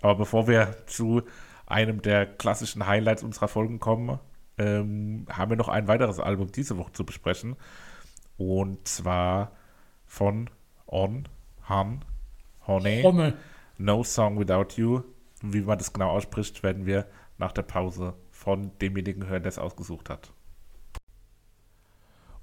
Aber 0.00 0.16
bevor 0.16 0.48
wir 0.48 0.76
zu 0.86 1.22
einem 1.66 2.02
der 2.02 2.26
klassischen 2.26 2.86
Highlights 2.86 3.22
unserer 3.22 3.48
Folgen 3.48 3.80
kommen, 3.80 4.18
ähm, 4.58 5.26
haben 5.30 5.50
wir 5.50 5.56
noch 5.56 5.68
ein 5.68 5.88
weiteres 5.88 6.18
Album 6.20 6.50
diese 6.52 6.78
Woche 6.78 6.92
zu 6.92 7.04
besprechen. 7.04 7.56
Und 8.36 8.86
zwar 8.86 9.52
von 10.06 10.48
On, 10.86 11.28
Han, 11.68 12.04
Honey, 12.66 13.02
Honne. 13.02 13.34
No 13.78 14.02
Song 14.04 14.38
Without 14.38 14.74
You. 14.76 15.02
Wie 15.42 15.60
man 15.60 15.78
das 15.78 15.92
genau 15.92 16.10
ausspricht, 16.10 16.62
werden 16.62 16.86
wir 16.86 17.06
nach 17.38 17.52
der 17.52 17.62
Pause 17.62 18.14
von 18.47 18.70
demjenigen 18.78 19.26
hören, 19.26 19.42
der 19.42 19.51
es 19.51 19.59
ausgesucht 19.59 20.09
hat. 20.09 20.32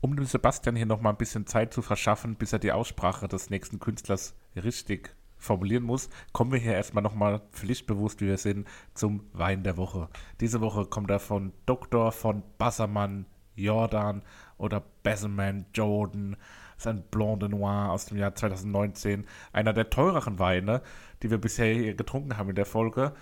Um 0.02 0.18
dem 0.18 0.26
Sebastian 0.26 0.76
hier 0.76 0.86
nochmal 0.86 1.14
ein 1.14 1.18
bisschen 1.18 1.48
Zeit 1.48 1.74
zu 1.74 1.82
verschaffen, 1.82 2.36
bis 2.36 2.52
er 2.52 2.60
die 2.60 2.74
Aussprache 2.74 3.30
des 3.30 3.50
nächsten 3.50 3.80
Künstlers 3.80 4.36
richtig 4.54 5.16
formulieren 5.38 5.86
muss, 5.86 6.10
kommen 6.34 6.52
wir 6.52 6.60
hier 6.60 6.74
erstmal 6.74 7.04
nochmal 7.04 7.40
pflichtbewusst, 7.54 8.20
wie 8.20 8.28
wir 8.28 8.38
sind, 8.38 8.68
zum 8.94 9.24
Wein 9.32 9.64
der 9.64 9.78
Woche. 9.78 10.10
Diese 10.42 10.60
Woche 10.60 10.88
kommt 10.88 11.10
er 11.10 11.22
von 11.22 11.54
Doktor, 11.66 12.12
von 12.12 12.44
Bassermann, 12.58 13.26
Jordan 13.56 14.24
oder 14.58 14.84
Besseman, 15.04 15.68
Jordan. 15.74 16.36
Das 16.76 16.86
ist 16.86 16.88
ein 16.88 17.04
Blanc 17.12 17.40
de 17.40 17.48
Noir 17.48 17.92
aus 17.92 18.08
dem 18.08 18.18
Jahr 18.18 18.36
2019. 18.36 19.26
Einer 19.54 19.72
der 19.72 19.90
teureren 19.90 20.38
Weine, 20.38 20.82
die 21.22 21.32
wir 21.32 21.38
bisher 21.38 21.74
hier 21.74 21.94
getrunken 21.96 22.36
haben 22.36 22.50
in 22.50 22.56
der 22.56 22.66
Folge. 22.66 23.14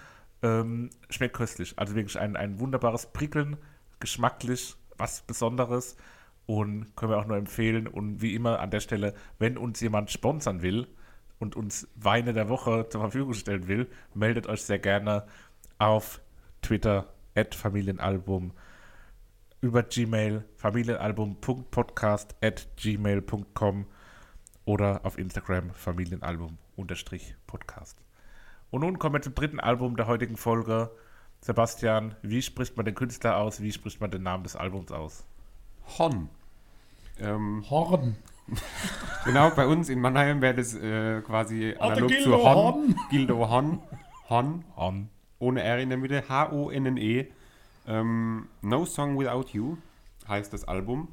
Ähm, 0.44 0.90
schmeckt 1.10 1.36
köstlich. 1.36 1.74
Also 1.78 1.96
wirklich 1.96 2.20
ein, 2.20 2.36
ein 2.36 2.60
wunderbares 2.60 3.08
Prickeln, 3.08 3.58
geschmacklich, 4.00 4.76
was 4.98 5.22
Besonderes. 5.22 5.96
Und 6.48 6.96
können 6.96 7.12
wir 7.12 7.20
auch 7.20 7.28
nur 7.28 7.38
empfehlen. 7.38 7.88
Und 7.88 8.22
wie 8.22 8.36
immer 8.36 8.60
an 8.60 8.72
der 8.72 8.80
Stelle, 8.80 9.14
wenn 9.40 9.58
uns 9.58 9.80
jemand 9.80 10.12
sponsern 10.12 10.62
will 10.62 10.88
und 11.40 11.56
uns 11.56 11.88
Weine 11.96 12.34
der 12.34 12.50
Woche 12.50 12.88
zur 12.90 13.02
Verfügung 13.02 13.34
stellen 13.34 13.68
will, 13.68 13.88
meldet 14.14 14.48
euch 14.48 14.64
sehr 14.64 14.80
gerne 14.80 15.26
auf 15.78 16.22
Twitter, 16.62 17.14
at 17.36 17.56
Familienalbum, 17.56 18.52
über 19.62 19.84
Gmail, 19.84 20.44
familienalbum.podcast 20.58 22.36
at 22.42 22.68
gmail.com 22.78 23.86
oder 24.66 25.06
auf 25.06 25.18
Instagram 25.18 25.74
familienalbum-podcast. 25.74 28.11
Und 28.72 28.82
nun 28.82 28.98
kommen 29.00 29.16
wir 29.16 29.22
zum 29.22 29.36
dritten 29.36 29.60
Album 29.60 29.98
der 29.98 30.08
heutigen 30.08 30.38
Folge. 30.38 30.90
Sebastian, 31.42 32.16
wie 32.22 32.42
spricht 32.42 32.78
man 32.78 32.86
den 32.86 32.96
Künstler 32.96 33.38
aus? 33.38 33.62
Wie 33.62 33.72
spricht 33.72 34.00
man 34.00 34.12
den 34.12 34.24
Namen 34.24 34.44
des 34.44 34.56
Albums 34.56 34.92
aus? 34.92 35.26
Hon. 35.98 36.30
Ähm, 37.20 37.66
Horn. 37.70 38.16
genau, 39.26 39.50
bei 39.52 39.68
uns 39.68 39.90
in 39.90 40.00
Mannheim 40.00 40.42
wäre 40.42 40.56
das 40.56 40.74
äh, 40.74 41.22
quasi 41.22 41.76
analog 41.80 42.10
Gildo 42.10 42.24
zu 42.24 42.44
Hon. 42.44 42.56
Horn. 42.56 42.96
Gildo 43.10 43.50
Hon. 43.50 43.80
Hon, 44.30 44.64
On. 44.78 45.10
ohne 45.40 45.62
R 45.62 45.80
in 45.80 45.90
der 45.90 45.98
Mitte. 45.98 46.24
H-O-N-N-E. 46.30 47.28
Ähm, 47.88 48.48
no 48.62 48.86
Song 48.86 49.20
Without 49.20 49.50
You 49.52 49.78
heißt 50.28 50.54
das 50.54 50.66
Album. 50.66 51.10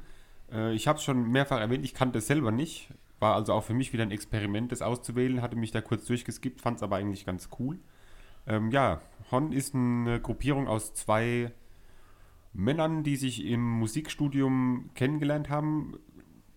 Äh, 0.51 0.73
ich 0.73 0.87
habe 0.87 0.99
es 0.99 1.03
schon 1.03 1.29
mehrfach 1.29 1.59
erwähnt, 1.59 1.83
ich 1.83 1.93
kannte 1.93 2.19
es 2.19 2.27
selber 2.27 2.51
nicht. 2.51 2.89
War 3.19 3.35
also 3.35 3.53
auch 3.53 3.63
für 3.63 3.73
mich 3.73 3.93
wieder 3.93 4.03
ein 4.03 4.11
Experiment, 4.11 4.71
das 4.71 4.81
auszuwählen. 4.81 5.41
Hatte 5.41 5.55
mich 5.55 5.71
da 5.71 5.81
kurz 5.81 6.05
durchgeskippt, 6.05 6.61
fand 6.61 6.77
es 6.77 6.83
aber 6.83 6.95
eigentlich 6.95 7.25
ganz 7.25 7.49
cool. 7.59 7.79
Ähm, 8.47 8.71
ja, 8.71 9.01
Hon 9.31 9.51
ist 9.51 9.75
eine 9.75 10.19
Gruppierung 10.19 10.67
aus 10.67 10.93
zwei 10.93 11.51
Männern, 12.53 13.03
die 13.03 13.15
sich 13.15 13.45
im 13.45 13.61
Musikstudium 13.61 14.89
kennengelernt 14.95 15.49
haben. 15.49 15.99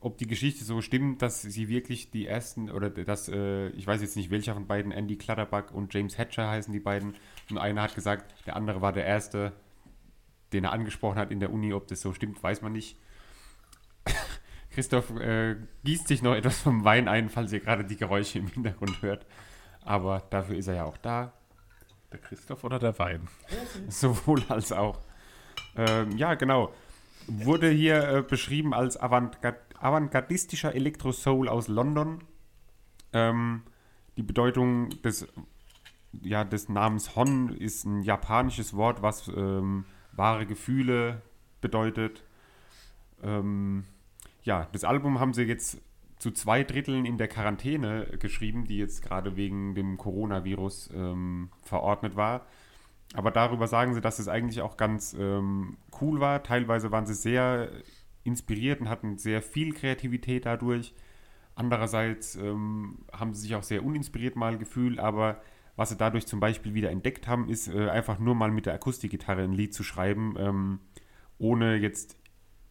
Ob 0.00 0.18
die 0.18 0.26
Geschichte 0.26 0.64
so 0.64 0.80
stimmt, 0.80 1.22
dass 1.22 1.42
sie 1.42 1.68
wirklich 1.68 2.10
die 2.10 2.26
ersten, 2.26 2.70
oder 2.70 2.90
dass, 2.90 3.28
äh, 3.28 3.68
ich 3.70 3.86
weiß 3.86 4.00
jetzt 4.00 4.16
nicht 4.16 4.30
welcher 4.30 4.54
von 4.54 4.66
beiden, 4.66 4.90
Andy 4.90 5.16
Clutterbuck 5.16 5.70
und 5.72 5.94
James 5.94 6.18
Hatcher 6.18 6.48
heißen 6.48 6.72
die 6.72 6.80
beiden. 6.80 7.14
Und 7.50 7.58
einer 7.58 7.82
hat 7.82 7.94
gesagt, 7.94 8.34
der 8.46 8.56
andere 8.56 8.80
war 8.80 8.92
der 8.92 9.04
Erste, 9.04 9.52
den 10.52 10.64
er 10.64 10.72
angesprochen 10.72 11.18
hat 11.18 11.30
in 11.30 11.40
der 11.40 11.52
Uni. 11.52 11.72
Ob 11.72 11.86
das 11.86 12.00
so 12.00 12.12
stimmt, 12.12 12.42
weiß 12.42 12.62
man 12.62 12.72
nicht. 12.72 12.96
Christoph 14.72 15.10
äh, 15.18 15.56
gießt 15.84 16.08
sich 16.08 16.22
noch 16.22 16.34
etwas 16.34 16.60
vom 16.60 16.84
Wein 16.84 17.08
ein, 17.08 17.28
falls 17.28 17.52
ihr 17.52 17.60
gerade 17.60 17.84
die 17.84 17.96
Geräusche 17.96 18.38
im 18.38 18.48
Hintergrund 18.48 19.02
hört. 19.02 19.26
Aber 19.84 20.22
dafür 20.30 20.56
ist 20.56 20.68
er 20.68 20.74
ja 20.74 20.84
auch 20.84 20.96
da. 20.96 21.32
Der 22.12 22.20
Christoph 22.20 22.64
oder 22.64 22.78
der 22.78 22.98
Wein? 22.98 23.28
Sowohl 23.88 24.42
als 24.48 24.72
auch. 24.72 25.00
Ähm, 25.76 26.16
ja, 26.16 26.34
genau. 26.34 26.72
Wurde 27.26 27.70
hier 27.70 28.08
äh, 28.08 28.22
beschrieben 28.22 28.74
als 28.74 28.96
avantgard 28.96 29.56
avantgardistischer 29.78 30.74
Elektro-Soul 30.76 31.48
aus 31.48 31.66
London. 31.66 32.22
Ähm, 33.12 33.62
die 34.16 34.22
Bedeutung 34.22 34.90
des, 35.02 35.26
ja, 36.22 36.44
des 36.44 36.68
Namens 36.68 37.16
Hon 37.16 37.48
ist 37.48 37.84
ein 37.84 38.02
japanisches 38.02 38.74
Wort, 38.74 39.02
was 39.02 39.26
ähm, 39.26 39.84
wahre 40.12 40.46
Gefühle 40.46 41.20
bedeutet. 41.60 42.22
Ähm, 43.24 43.84
ja, 44.42 44.68
das 44.72 44.84
Album 44.84 45.20
haben 45.20 45.34
sie 45.34 45.42
jetzt 45.42 45.80
zu 46.18 46.30
zwei 46.30 46.62
Dritteln 46.62 47.04
in 47.04 47.18
der 47.18 47.28
Quarantäne 47.28 48.06
geschrieben, 48.18 48.64
die 48.64 48.78
jetzt 48.78 49.02
gerade 49.02 49.36
wegen 49.36 49.74
dem 49.74 49.96
Coronavirus 49.96 50.90
ähm, 50.94 51.50
verordnet 51.62 52.14
war. 52.14 52.46
Aber 53.14 53.30
darüber 53.30 53.66
sagen 53.66 53.94
sie, 53.94 54.00
dass 54.00 54.18
es 54.18 54.28
eigentlich 54.28 54.62
auch 54.62 54.76
ganz 54.76 55.14
ähm, 55.18 55.76
cool 56.00 56.20
war. 56.20 56.42
Teilweise 56.42 56.92
waren 56.92 57.06
sie 57.06 57.14
sehr 57.14 57.70
inspiriert 58.24 58.80
und 58.80 58.88
hatten 58.88 59.18
sehr 59.18 59.42
viel 59.42 59.74
Kreativität 59.74 60.46
dadurch. 60.46 60.94
Andererseits 61.54 62.36
ähm, 62.36 63.00
haben 63.12 63.34
sie 63.34 63.42
sich 63.42 63.54
auch 63.54 63.62
sehr 63.62 63.84
uninspiriert 63.84 64.36
mal 64.36 64.56
gefühlt, 64.56 64.98
aber 64.98 65.42
was 65.76 65.90
sie 65.90 65.96
dadurch 65.96 66.26
zum 66.26 66.40
Beispiel 66.40 66.74
wieder 66.74 66.90
entdeckt 66.90 67.26
haben, 67.26 67.48
ist 67.48 67.68
äh, 67.68 67.88
einfach 67.88 68.18
nur 68.18 68.34
mal 68.34 68.50
mit 68.50 68.66
der 68.66 68.74
Akustikgitarre 68.74 69.42
ein 69.42 69.52
Lied 69.52 69.74
zu 69.74 69.82
schreiben, 69.82 70.34
ähm, 70.38 70.78
ohne 71.38 71.76
jetzt 71.76 72.16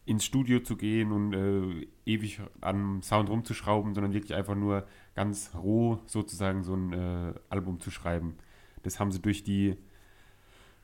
ins 0.04 0.24
Studio 0.24 0.60
zu 0.60 0.76
gehen 0.76 1.12
und 1.12 1.32
äh, 1.32 1.86
ewig 2.04 2.40
am 2.60 3.02
Sound 3.02 3.30
rumzuschrauben, 3.30 3.94
sondern 3.94 4.12
wirklich 4.12 4.34
einfach 4.34 4.56
nur 4.56 4.86
ganz 5.14 5.52
roh 5.54 6.00
sozusagen 6.06 6.64
so 6.64 6.74
ein 6.74 6.92
äh, 6.92 7.34
Album 7.48 7.80
zu 7.80 7.90
schreiben. 7.90 8.36
Das 8.82 8.98
haben 8.98 9.12
sie 9.12 9.20
durch 9.20 9.44
die 9.44 9.76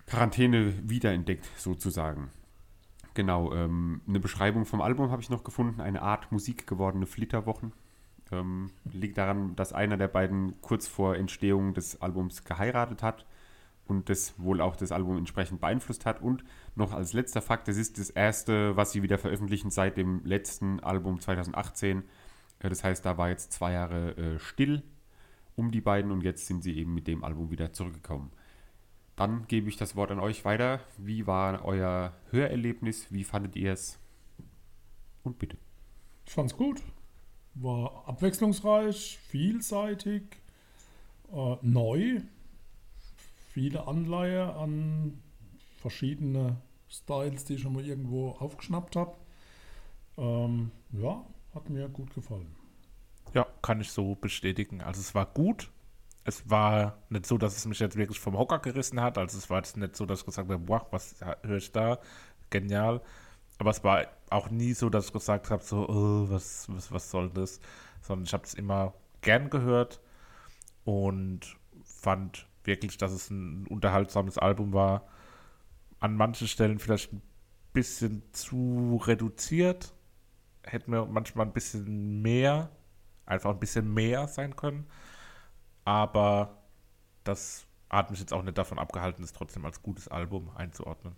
Quarantäne 0.06 0.88
wiederentdeckt, 0.88 1.48
sozusagen. 1.56 2.30
Genau, 3.14 3.52
ähm, 3.52 4.00
eine 4.06 4.20
Beschreibung 4.20 4.64
vom 4.64 4.80
Album 4.80 5.10
habe 5.10 5.20
ich 5.20 5.30
noch 5.30 5.42
gefunden, 5.42 5.80
eine 5.80 6.02
Art 6.02 6.30
Musik 6.30 6.66
gewordene 6.68 7.06
Flitterwochen. 7.06 7.72
Ähm, 8.30 8.70
liegt 8.84 9.18
daran, 9.18 9.56
dass 9.56 9.72
einer 9.72 9.96
der 9.96 10.08
beiden 10.08 10.60
kurz 10.60 10.86
vor 10.86 11.16
Entstehung 11.16 11.74
des 11.74 12.00
Albums 12.00 12.44
geheiratet 12.44 13.02
hat 13.02 13.26
und 13.88 14.08
das 14.08 14.34
wohl 14.38 14.60
auch 14.60 14.76
das 14.76 14.92
Album 14.92 15.16
entsprechend 15.16 15.60
beeinflusst 15.60 16.06
hat. 16.06 16.22
Und 16.22 16.44
noch 16.76 16.92
als 16.92 17.14
letzter 17.14 17.42
Fakt, 17.42 17.68
das 17.68 17.76
ist 17.76 17.98
das 17.98 18.10
erste, 18.10 18.76
was 18.76 18.92
sie 18.92 19.02
wieder 19.02 19.18
veröffentlichen 19.18 19.70
seit 19.70 19.96
dem 19.96 20.24
letzten 20.24 20.80
Album 20.80 21.20
2018. 21.20 22.04
Äh, 22.60 22.68
das 22.68 22.84
heißt, 22.84 23.04
da 23.04 23.18
war 23.18 23.30
jetzt 23.30 23.52
zwei 23.52 23.72
Jahre 23.72 24.16
äh, 24.16 24.38
still 24.38 24.82
um 25.56 25.72
die 25.72 25.80
beiden 25.80 26.12
und 26.12 26.22
jetzt 26.22 26.46
sind 26.46 26.62
sie 26.62 26.76
eben 26.76 26.94
mit 26.94 27.08
dem 27.08 27.24
Album 27.24 27.50
wieder 27.50 27.72
zurückgekommen. 27.72 28.30
Dann 29.16 29.48
gebe 29.48 29.68
ich 29.68 29.76
das 29.76 29.96
Wort 29.96 30.12
an 30.12 30.20
euch 30.20 30.44
weiter. 30.44 30.80
Wie 30.96 31.26
war 31.26 31.64
euer 31.64 32.12
Hörerlebnis? 32.30 33.12
Wie 33.12 33.24
fandet 33.24 33.56
ihr 33.56 33.72
es? 33.72 33.98
Und 35.24 35.40
bitte. 35.40 35.56
Ich 36.24 36.32
fand's 36.32 36.56
gut. 36.56 36.80
War 37.54 38.06
abwechslungsreich, 38.06 39.18
vielseitig, 39.18 40.22
äh, 41.32 41.56
neu. 41.62 42.20
Viele 43.52 43.86
Anleihe 43.86 44.54
an 44.54 45.22
verschiedene 45.78 46.56
Styles, 46.88 47.44
die 47.44 47.54
ich 47.54 47.62
schon 47.62 47.72
mal 47.74 47.84
irgendwo 47.84 48.30
aufgeschnappt 48.30 48.96
habe. 48.96 49.16
Ähm, 50.16 50.70
ja, 50.92 51.24
hat 51.54 51.70
mir 51.70 51.88
gut 51.88 52.14
gefallen. 52.14 52.54
Ja, 53.34 53.46
kann 53.62 53.80
ich 53.80 53.90
so 53.90 54.14
bestätigen. 54.14 54.80
Also 54.80 55.00
es 55.00 55.14
war 55.14 55.26
gut. 55.26 55.70
Es 56.24 56.48
war 56.50 56.98
nicht 57.08 57.26
so, 57.26 57.38
dass 57.38 57.56
es 57.56 57.66
mich 57.66 57.78
jetzt 57.78 57.96
wirklich 57.96 58.20
vom 58.20 58.36
Hocker 58.36 58.58
gerissen 58.58 59.00
hat. 59.00 59.16
Also 59.16 59.38
es 59.38 59.48
war 59.48 59.58
jetzt 59.58 59.76
nicht 59.76 59.96
so, 59.96 60.04
dass 60.04 60.20
ich 60.20 60.26
gesagt 60.26 60.48
habe, 60.48 60.58
boah, 60.58 60.86
was 60.90 61.16
höre 61.42 61.56
ich 61.56 61.72
da? 61.72 61.98
Genial. 62.50 63.00
Aber 63.58 63.70
es 63.70 63.82
war 63.82 64.06
auch 64.30 64.50
nie 64.50 64.72
so, 64.74 64.90
dass 64.90 65.06
ich 65.06 65.12
gesagt 65.12 65.50
habe, 65.50 65.62
so, 65.62 65.88
oh, 65.88 66.30
was, 66.30 66.66
was, 66.70 66.92
was 66.92 67.10
soll 67.10 67.30
das? 67.30 67.60
Sondern 68.02 68.24
ich 68.24 68.32
habe 68.32 68.44
es 68.44 68.54
immer 68.54 68.94
gern 69.20 69.50
gehört 69.50 70.00
und 70.84 71.56
fand 71.84 72.47
wirklich, 72.68 72.96
dass 72.98 73.10
es 73.10 73.30
ein 73.30 73.66
unterhaltsames 73.66 74.38
Album 74.38 74.72
war. 74.72 75.08
An 75.98 76.14
manchen 76.14 76.46
Stellen 76.46 76.78
vielleicht 76.78 77.12
ein 77.12 77.22
bisschen 77.72 78.22
zu 78.32 79.00
reduziert. 79.04 79.92
Hätte 80.62 80.90
mir 80.90 81.04
manchmal 81.06 81.46
ein 81.46 81.52
bisschen 81.52 82.22
mehr, 82.22 82.70
einfach 83.26 83.50
ein 83.50 83.58
bisschen 83.58 83.92
mehr 83.92 84.28
sein 84.28 84.54
können. 84.54 84.86
Aber 85.84 86.62
das 87.24 87.66
hat 87.90 88.10
mich 88.10 88.20
jetzt 88.20 88.32
auch 88.32 88.42
nicht 88.42 88.58
davon 88.58 88.78
abgehalten, 88.78 89.24
es 89.24 89.32
trotzdem 89.32 89.64
als 89.64 89.82
gutes 89.82 90.08
Album 90.08 90.50
einzuordnen. 90.54 91.14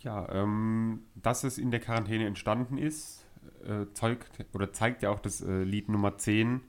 Ja, 0.00 0.28
ähm, 0.30 1.04
dass 1.14 1.44
es 1.44 1.58
in 1.58 1.70
der 1.70 1.80
Quarantäne 1.80 2.26
entstanden 2.26 2.78
ist, 2.78 3.24
äh, 3.64 3.86
zeugt 3.94 4.30
oder 4.52 4.72
zeigt 4.72 5.02
ja 5.02 5.10
auch 5.10 5.20
das 5.20 5.40
äh, 5.40 5.62
Lied 5.62 5.88
Nummer 5.88 6.18
10, 6.18 6.60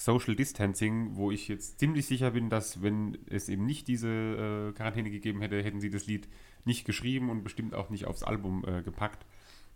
Social 0.00 0.34
Distancing, 0.34 1.16
wo 1.16 1.30
ich 1.30 1.48
jetzt 1.48 1.78
ziemlich 1.78 2.06
sicher 2.06 2.30
bin, 2.30 2.48
dass 2.48 2.82
wenn 2.82 3.18
es 3.26 3.50
eben 3.50 3.66
nicht 3.66 3.86
diese 3.86 4.08
äh, 4.08 4.72
Quarantäne 4.72 5.10
gegeben 5.10 5.42
hätte, 5.42 5.62
hätten 5.62 5.82
sie 5.82 5.90
das 5.90 6.06
Lied 6.06 6.26
nicht 6.64 6.86
geschrieben 6.86 7.28
und 7.28 7.44
bestimmt 7.44 7.74
auch 7.74 7.90
nicht 7.90 8.06
aufs 8.06 8.22
Album 8.22 8.64
äh, 8.66 8.80
gepackt. 8.80 9.26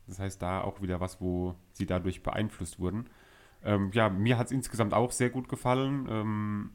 Das 0.06 0.18
heißt, 0.18 0.40
da 0.40 0.62
auch 0.62 0.80
wieder 0.80 0.98
was, 0.98 1.20
wo 1.20 1.56
sie 1.74 1.84
dadurch 1.84 2.22
beeinflusst 2.22 2.78
wurden. 2.78 3.10
Ähm, 3.62 3.90
ja, 3.92 4.08
mir 4.08 4.38
hat 4.38 4.46
es 4.46 4.52
insgesamt 4.52 4.94
auch 4.94 5.12
sehr 5.12 5.28
gut 5.28 5.50
gefallen. 5.50 6.06
Ähm, 6.08 6.70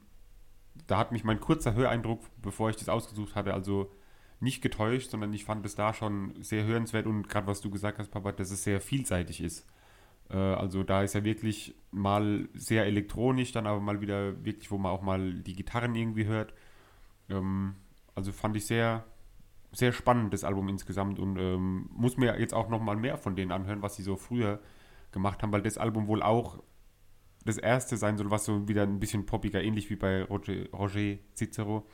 da 0.86 0.98
hat 0.98 1.10
mich 1.10 1.24
mein 1.24 1.40
kurzer 1.40 1.74
Höreindruck, 1.74 2.22
bevor 2.40 2.70
ich 2.70 2.76
das 2.76 2.88
ausgesucht 2.88 3.34
hatte, 3.34 3.52
also 3.52 3.90
nicht 4.38 4.62
getäuscht, 4.62 5.10
sondern 5.10 5.32
ich 5.32 5.44
fand 5.44 5.66
es 5.66 5.74
da 5.74 5.92
schon 5.92 6.40
sehr 6.40 6.64
hörenswert 6.64 7.06
und 7.06 7.28
gerade 7.28 7.48
was 7.48 7.60
du 7.60 7.68
gesagt 7.68 7.98
hast, 7.98 8.12
Papa, 8.12 8.30
dass 8.30 8.52
es 8.52 8.62
sehr 8.62 8.80
vielseitig 8.80 9.40
ist. 9.42 9.66
Äh, 10.30 10.36
also 10.36 10.82
da 10.82 11.02
ist 11.02 11.14
ja 11.14 11.24
wirklich 11.24 11.74
mal 11.90 12.48
sehr 12.54 12.86
elektronisch, 12.86 13.52
dann 13.52 13.66
aber 13.66 13.80
mal 13.80 14.00
wieder 14.00 14.44
wirklich, 14.44 14.70
wo 14.70 14.78
man 14.78 14.92
auch 14.92 15.02
mal 15.02 15.34
die 15.34 15.54
Gitarren 15.54 15.94
irgendwie 15.94 16.26
hört. 16.26 16.54
Ähm, 17.28 17.74
also 18.14 18.32
fand 18.32 18.56
ich 18.56 18.66
sehr, 18.66 19.04
sehr 19.72 19.92
spannend, 19.92 20.32
das 20.32 20.44
Album 20.44 20.68
insgesamt 20.68 21.18
und 21.18 21.36
ähm, 21.38 21.88
muss 21.92 22.16
mir 22.16 22.38
jetzt 22.38 22.54
auch 22.54 22.68
noch 22.68 22.80
mal 22.80 22.96
mehr 22.96 23.16
von 23.16 23.36
denen 23.36 23.52
anhören, 23.52 23.82
was 23.82 23.96
sie 23.96 24.02
so 24.02 24.16
früher 24.16 24.60
gemacht 25.12 25.42
haben, 25.42 25.52
weil 25.52 25.62
das 25.62 25.78
Album 25.78 26.06
wohl 26.06 26.22
auch 26.22 26.62
das 27.44 27.56
erste 27.56 27.96
sein 27.96 28.18
soll, 28.18 28.30
was 28.30 28.44
so 28.44 28.68
wieder 28.68 28.82
ein 28.82 29.00
bisschen 29.00 29.26
poppiger, 29.26 29.62
ähnlich 29.62 29.90
wie 29.90 29.96
bei 29.96 30.22
Roger, 30.24 30.68
Roger 30.72 31.16
Cicero, 31.34 31.86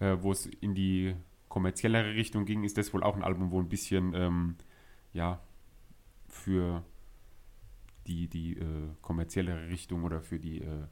äh, 0.00 0.16
wo 0.20 0.32
es 0.32 0.46
in 0.46 0.74
die 0.74 1.14
kommerziellere 1.48 2.14
Richtung 2.14 2.44
ging, 2.44 2.64
ist 2.64 2.76
das 2.76 2.92
wohl 2.92 3.02
auch 3.02 3.16
ein 3.16 3.24
Album, 3.24 3.50
wo 3.50 3.58
ein 3.58 3.68
bisschen, 3.68 4.12
ähm, 4.14 4.56
ja, 5.14 5.40
für 6.28 6.84
die, 8.06 8.28
die 8.28 8.56
äh, 8.58 8.88
kommerziellere 9.02 9.68
Richtung 9.68 10.04
oder 10.04 10.20
für 10.20 10.38
die 10.38 10.60
äh, 10.62 10.86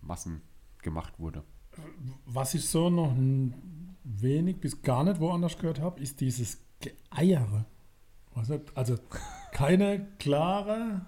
Massen 0.00 0.42
gemacht 0.82 1.18
wurde. 1.18 1.44
Was 2.26 2.54
ich 2.54 2.66
so 2.66 2.90
noch 2.90 3.14
wenig 4.04 4.60
bis 4.60 4.82
gar 4.82 5.04
nicht 5.04 5.20
woanders 5.20 5.56
gehört 5.58 5.80
habe, 5.80 6.00
ist 6.00 6.20
dieses 6.20 6.60
Geeiere. 6.80 7.66
Was 8.34 8.50
Also 8.74 8.96
keine 9.52 10.06
klare 10.18 11.06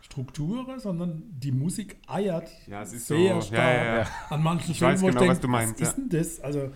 Struktur, 0.00 0.78
sondern 0.78 1.22
die 1.38 1.52
Musik 1.52 1.96
eiert 2.06 2.50
Ja, 2.66 2.82
es 2.82 2.92
ist 2.92 3.06
sehr 3.06 3.36
so, 3.36 3.40
stark. 3.48 3.58
ja, 3.58 3.96
ja. 4.00 4.06
An 4.28 4.42
manchen 4.42 4.72
Ich 4.72 4.82
weiß 4.82 5.00
wo 5.00 5.06
genau, 5.06 5.20
denk, 5.20 5.32
was 5.32 5.40
du 5.40 5.48
meinst, 5.48 5.80
Was 5.80 5.88
ist 5.88 5.96
denn 5.96 6.08
das? 6.10 6.40
Also 6.40 6.70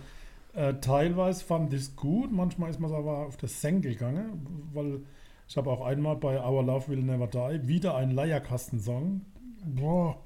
äh, 0.53 0.73
teilweise 0.81 1.45
fand 1.45 1.71
ich 1.73 1.81
es 1.81 1.95
gut, 1.95 2.31
manchmal 2.31 2.71
ist 2.71 2.79
man 2.79 2.91
aber 2.91 3.27
auf 3.27 3.37
das 3.37 3.61
Senkel 3.61 3.93
gegangen, 3.93 4.67
weil 4.73 5.01
Ich 5.49 5.57
habe 5.57 5.71
auch 5.71 5.83
einmal 5.83 6.15
bei 6.15 6.39
Our 6.39 6.63
Love 6.63 6.89
Will 6.89 7.01
Never 7.01 7.25
Die 7.27 7.67
wieder 7.67 7.95
einen 7.95 8.11
Leierkastensong. 8.11 9.21
Boah. 9.65 10.17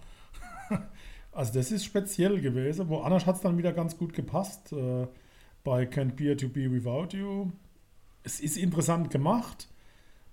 Also 1.35 1.51
das 1.53 1.71
ist 1.71 1.83
speziell 1.83 2.39
gewesen. 2.41 2.89
Woanders 2.89 3.25
hat 3.25 3.37
es 3.37 3.41
dann 3.41 3.57
wieder 3.57 3.73
ganz 3.73 3.97
gut 3.97 4.13
gepasst. 4.13 4.71
Äh, 4.71 5.07
bei 5.63 5.85
Can't 5.85 6.11
Bear 6.11 6.37
to 6.37 6.47
Be 6.47 6.71
Without 6.71 7.17
You. 7.17 7.49
Es 8.21 8.39
ist 8.39 8.55
interessant 8.55 9.09
gemacht. 9.09 9.67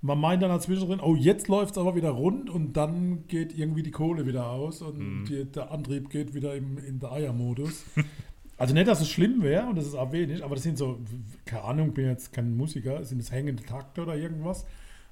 Man 0.03 0.19
meint 0.21 0.43
dann 0.43 0.51
dazwischen 0.51 0.89
drin, 0.89 1.01
oh, 1.03 1.15
jetzt 1.17 1.49
läuft 1.49 1.73
es 1.73 1.79
aber 1.79 1.95
wieder 1.95 2.11
rund 2.11 2.51
und 2.51 2.75
dann 2.75 3.27
geht 3.29 3.57
irgendwie 3.57 3.83
die 3.83 3.91
Kohle 3.93 4.27
wieder 4.27 4.51
aus 4.51 4.83
und 4.83 4.99
Mhm. 4.99 5.25
die, 5.25 5.45
der 5.51 5.71
Antrieb 5.71 6.11
geht 6.11 6.35
wieder 6.35 6.55
im, 6.55 6.77
in 6.77 6.99
der 6.99 7.13
Eiermodus. 7.13 7.85
also 8.59 8.75
nicht, 8.75 8.87
dass 8.87 9.01
es 9.01 9.09
schlimm 9.09 9.43
wäre 9.43 9.69
und 9.69 9.77
das 9.77 9.87
ist 9.87 9.95
auch 9.95 10.13
wenig, 10.13 10.45
aber 10.45 10.55
das 10.55 10.65
sind 10.65 10.77
so, 10.77 10.99
keine 11.47 11.65
Ahnung, 11.65 11.95
bin 11.95 12.05
jetzt 12.09 12.31
kein 12.35 12.55
Musiker, 12.59 13.03
sind 13.07 13.23
das 13.23 13.33
hängende 13.33 13.63
Takte 13.63 14.03
oder 14.03 14.17
irgendwas. 14.17 14.67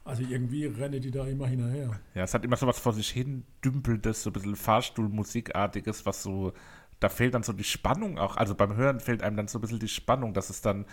Also 0.09 0.23
irgendwie 0.23 0.65
rennen 0.65 1.03
die 1.03 1.11
da 1.11 1.27
immer 1.27 1.47
hinterher. 1.47 2.01
Ja, 2.15 2.23
es 2.25 2.33
hat 2.33 2.43
immer 2.45 2.57
so 2.57 2.67
was 2.67 2.79
vor 2.79 2.95
sich 2.95 3.11
hin 3.11 3.45
dümpeltes, 3.63 4.23
so 4.23 4.31
ein 4.31 4.33
bisschen 4.33 4.57
Fahrstuhlmusikartiges, 4.57 6.07
was 6.07 6.23
so, 6.23 6.53
da 6.99 7.11
fehlt 7.11 7.35
dann 7.35 7.43
so 7.43 7.53
die 7.53 7.63
Spannung 7.65 8.19
auch. 8.19 8.37
Also 8.39 8.55
beim 8.55 8.75
Hören 8.75 9.01
fehlt 9.01 9.23
einem 9.23 9.37
dann 9.37 9.49
so 9.49 9.59
ein 9.59 9.61
bisschen 9.61 9.81
die 9.81 9.89
Spannung, 9.89 10.33
dass 10.33 10.49
es 10.49 10.63
dann 10.63 10.87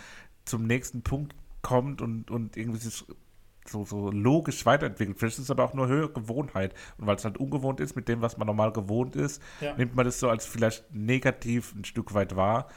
zum 0.44 0.66
nächsten 0.66 1.02
Punkt 1.02 1.34
kommt 1.62 2.02
und, 2.02 2.30
und 2.30 2.58
irgendwie 2.58 2.78
sich 2.78 3.04
so, 3.66 3.84
so 3.84 4.10
logisch 4.10 4.66
weiterentwickelt. 4.66 5.18
Vielleicht 5.18 5.38
ist 5.38 5.44
es 5.44 5.50
aber 5.50 5.64
auch 5.64 5.72
nur 5.72 5.88
höhere 5.88 6.12
Gewohnheit. 6.12 6.74
Und 6.98 7.06
weil 7.06 7.16
es 7.16 7.24
halt 7.24 7.38
ungewohnt 7.38 7.80
ist 7.80 7.96
mit 7.96 8.08
dem, 8.08 8.20
was 8.20 8.36
man 8.36 8.46
normal 8.46 8.70
gewohnt 8.72 9.16
ist, 9.16 9.42
Ja. 9.62 9.74
nimmt 9.76 9.96
man 9.96 10.04
das 10.04 10.20
so 10.20 10.28
als 10.28 10.44
vielleicht 10.44 10.94
negativ 10.94 11.74
ein 11.74 11.84
Stück 11.84 12.12
weit 12.12 12.36
wahr. 12.36 12.68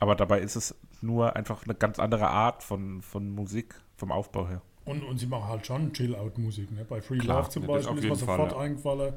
Aber 0.00 0.16
dabei 0.16 0.40
ist 0.40 0.56
es 0.56 0.74
nur 1.00 1.36
einfach 1.36 1.64
eine 1.64 1.74
ganz 1.76 2.00
andere 2.00 2.28
Art 2.28 2.64
von, 2.64 3.00
von 3.00 3.30
Musik, 3.30 3.76
vom 3.96 4.10
Aufbau 4.10 4.48
her. 4.48 4.60
Und, 4.84 5.02
und 5.02 5.18
sie 5.18 5.26
machen 5.26 5.48
halt 5.48 5.66
schon 5.66 5.92
Chill-Out-Musik. 5.92 6.70
Ne? 6.72 6.84
Bei 6.84 7.00
Free 7.00 7.18
Klar, 7.18 7.40
Love 7.40 7.50
zum 7.50 7.66
Beispiel 7.66 7.96
ist 7.98 8.02
mir 8.02 8.08
jeden 8.08 8.16
Fall, 8.16 8.36
sofort 8.36 8.52
ja. 8.52 8.58
eingefallen. 8.58 9.14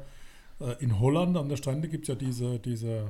Äh, 0.60 0.82
in 0.82 0.98
Holland 0.98 1.36
an 1.36 1.48
der 1.48 1.56
Strände 1.56 1.88
gibt 1.88 2.04
es 2.04 2.08
ja 2.08 2.14
diese, 2.14 2.58
diese 2.58 3.08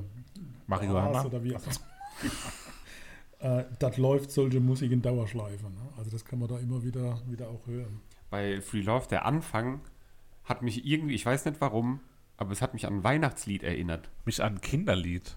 Marihuana. 0.67 1.25
Oder 1.25 1.43
wie 1.43 1.53
äh, 3.39 3.63
Das 3.79 3.97
läuft 3.97 4.31
solche 4.31 4.59
Musik 4.59 4.91
in 4.91 5.01
Dauerschleife. 5.01 5.65
Ne? 5.65 5.89
Also 5.97 6.11
das 6.11 6.25
kann 6.25 6.39
man 6.39 6.49
da 6.49 6.59
immer 6.59 6.83
wieder, 6.83 7.21
wieder 7.27 7.49
auch 7.49 7.65
hören. 7.65 8.01
Bei 8.29 8.61
Free 8.61 8.81
Love, 8.81 9.07
der 9.07 9.25
Anfang 9.25 9.81
hat 10.43 10.61
mich 10.61 10.85
irgendwie, 10.85 11.15
ich 11.15 11.25
weiß 11.25 11.45
nicht 11.45 11.61
warum, 11.61 12.01
aber 12.37 12.51
es 12.51 12.61
hat 12.61 12.73
mich 12.73 12.85
an 12.85 12.97
ein 12.97 13.03
Weihnachtslied 13.03 13.63
erinnert. 13.63 14.09
Mich 14.25 14.43
an 14.43 14.55
ein 14.55 14.61
Kinderlied. 14.61 15.35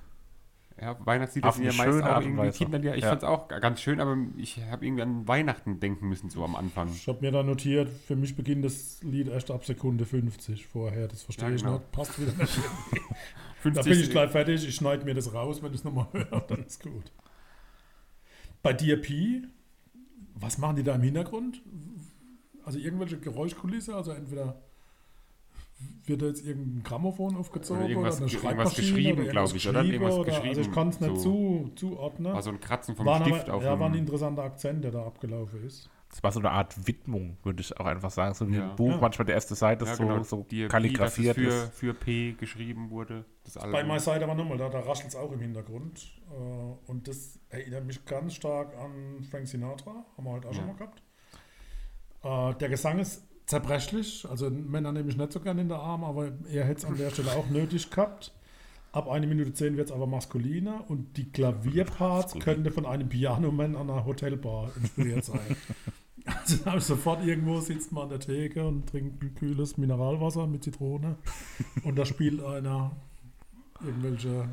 Ja, 0.80 0.96
Weihnachtslieder 1.04 1.48
Auf 1.48 1.56
sind 1.56 1.64
ja 1.66 1.72
meist 1.72 2.02
auch 2.02 2.20
irgendwie. 2.20 2.50
Kinderlieder. 2.50 2.96
Ich 2.96 3.02
Ja. 3.02 3.10
fand 3.10 3.22
es 3.22 3.28
auch 3.28 3.48
ganz 3.48 3.80
schön, 3.80 4.00
aber 4.00 4.16
ich 4.36 4.58
habe 4.70 4.84
irgendwie 4.86 5.02
an 5.02 5.28
Weihnachten 5.28 5.80
denken 5.80 6.08
müssen, 6.08 6.30
so 6.30 6.44
am 6.44 6.56
Anfang. 6.56 6.88
Ich 6.88 7.06
habe 7.08 7.20
mir 7.20 7.30
da 7.30 7.42
notiert, 7.42 7.88
für 7.88 8.16
mich 8.16 8.34
beginnt 8.36 8.64
das 8.64 9.02
Lied 9.02 9.28
erst 9.28 9.50
ab 9.50 9.64
Sekunde 9.64 10.04
50 10.06 10.66
vorher. 10.66 11.08
Das 11.08 11.22
verstehe 11.22 11.48
Ja, 11.50 11.54
ich 11.54 11.62
genau. 11.62 11.78
nicht. 11.78 11.92
Passt 11.92 12.20
wieder 12.20 12.32
nicht. 12.32 12.58
50 13.60 13.74
Da 13.74 13.82
bin 13.82 14.00
ich 14.00 14.10
gleich 14.10 14.30
fertig. 14.30 14.66
Ich 14.66 14.74
schneide 14.74 15.04
mir 15.04 15.14
das 15.14 15.32
raus, 15.34 15.62
wenn 15.62 15.70
ich 15.72 15.78
es 15.78 15.84
nochmal 15.84 16.06
höre. 16.12 16.40
Dann 16.48 16.64
ist 16.64 16.82
gut. 16.82 17.12
Bei 18.62 18.72
DRP, 18.72 19.44
was 20.34 20.58
machen 20.58 20.76
die 20.76 20.82
da 20.82 20.94
im 20.94 21.02
Hintergrund? 21.02 21.62
Also 22.64 22.78
irgendwelche 22.78 23.18
Geräuschkulisse? 23.18 23.94
Also 23.94 24.12
entweder 24.12 24.60
wird 26.04 26.22
da 26.22 26.26
jetzt 26.26 26.44
irgendein 26.46 26.82
Grammophon 26.82 27.36
aufgezogen 27.36 27.82
Oder 27.84 27.90
irgendwas- 27.90 28.20
eine 28.20 28.30
irgendwas 28.30 28.74
geschrieben, 28.74 29.20
oder 29.22 29.30
glaub 29.30 29.54
ich, 29.54 29.68
oder? 29.68 29.82
Irgendwas 29.84 30.14
oder- 30.14 30.32
Also 30.32 30.42
ich 30.44 30.52
geschrieben, 30.56 30.74
kann 30.74 30.88
es 30.88 31.00
nicht 31.00 31.16
so. 31.18 31.22
zu, 31.22 31.72
zuordnen. 31.76 32.32
War 32.32 32.42
so 32.42 32.50
ein 32.50 32.60
Kratzen 32.60 32.96
vom 32.96 33.06
Waren 33.06 33.22
Stift 33.24 33.48
aber, 33.48 33.58
auf 33.58 33.62
ja, 33.62 33.78
war 33.78 33.88
ein 33.88 33.94
interessanter 33.94 34.42
Akzent, 34.42 34.82
der 34.84 34.90
da 34.90 35.04
abgelaufen 35.06 35.64
ist. 35.64 35.88
Das 36.10 36.22
war 36.22 36.30
so 36.30 36.40
eine 36.40 36.50
Art 36.50 36.86
Widmung, 36.86 37.38
würde 37.42 37.62
ich 37.62 37.74
auch 37.80 37.86
einfach 37.86 38.10
sagen. 38.10 38.34
So 38.34 38.46
wie 38.50 38.56
Ja. 38.56 38.68
ein 38.68 38.76
Buch, 38.76 38.90
Ja. 38.90 38.98
manchmal 39.00 39.24
die 39.24 39.32
erste 39.32 39.54
Seite 39.54 39.86
ja, 39.86 39.94
so, 39.94 40.02
genau, 40.02 40.22
so 40.22 40.42
DRP, 40.42 40.68
kalligrafiert 40.70 41.38
ist. 41.38 41.54
für, 41.54 41.70
für 41.70 41.94
P 41.94 42.32
geschrieben 42.32 42.90
wurde. 42.90 43.24
Bei 43.70 43.82
My 43.82 43.98
Side 43.98 44.22
aber 44.22 44.34
nochmal, 44.34 44.58
da, 44.58 44.68
da 44.68 44.80
raschelt 44.80 45.08
es 45.08 45.16
auch 45.16 45.32
im 45.32 45.40
Hintergrund. 45.40 46.20
Äh, 46.30 46.90
und 46.90 47.08
das 47.08 47.38
erinnert 47.48 47.86
mich 47.86 48.04
ganz 48.04 48.34
stark 48.34 48.76
an 48.76 49.22
Frank 49.30 49.46
Sinatra, 49.46 50.04
haben 50.16 50.24
wir 50.24 50.32
heute 50.32 50.48
auch 50.48 50.52
schon 50.54 50.66
mal 50.66 50.74
gehabt. 50.76 51.02
Äh, 52.24 52.58
der 52.58 52.68
Gesang 52.68 52.98
ist 52.98 53.26
zerbrechlich, 53.52 54.26
also 54.30 54.48
Männer 54.48 54.92
nehme 54.92 55.10
ich 55.10 55.16
nicht 55.18 55.30
so 55.30 55.38
gerne 55.38 55.60
in 55.60 55.68
der 55.68 55.78
Arm, 55.78 56.04
aber 56.04 56.32
er 56.50 56.64
hätte 56.64 56.78
es 56.78 56.84
an 56.86 56.96
der 56.96 57.10
Stelle 57.10 57.32
auch 57.32 57.50
nötig 57.50 57.90
gehabt. 57.90 58.32
Ab 58.92 59.10
1 59.10 59.26
Minute 59.26 59.52
10 59.52 59.76
wird 59.76 59.88
es 59.88 59.94
aber 59.94 60.06
maskuliner 60.06 60.84
und 60.88 61.18
die 61.18 61.30
Klavierparts 61.30 62.38
könnte 62.38 62.70
von 62.70 62.86
einem 62.86 63.10
Pianoman 63.10 63.76
an 63.76 63.90
einer 63.90 64.06
Hotelbar 64.06 64.70
inspiriert 64.76 65.24
sein. 65.24 65.40
Also 66.24 66.58
da 66.58 66.66
habe 66.66 66.78
ich 66.78 66.84
sofort 66.84 67.26
irgendwo 67.26 67.58
sitzt 67.58 67.90
man 67.90 68.04
an 68.04 68.10
der 68.10 68.20
Theke 68.20 68.64
und 68.64 68.88
trinkt 68.88 69.20
ein 69.24 69.34
kühles 69.34 69.76
Mineralwasser 69.76 70.46
mit 70.46 70.62
Zitrone 70.62 71.16
und 71.82 71.98
da 71.98 72.04
spielt 72.04 72.40
einer 72.44 72.92
irgendwelche 73.84 74.48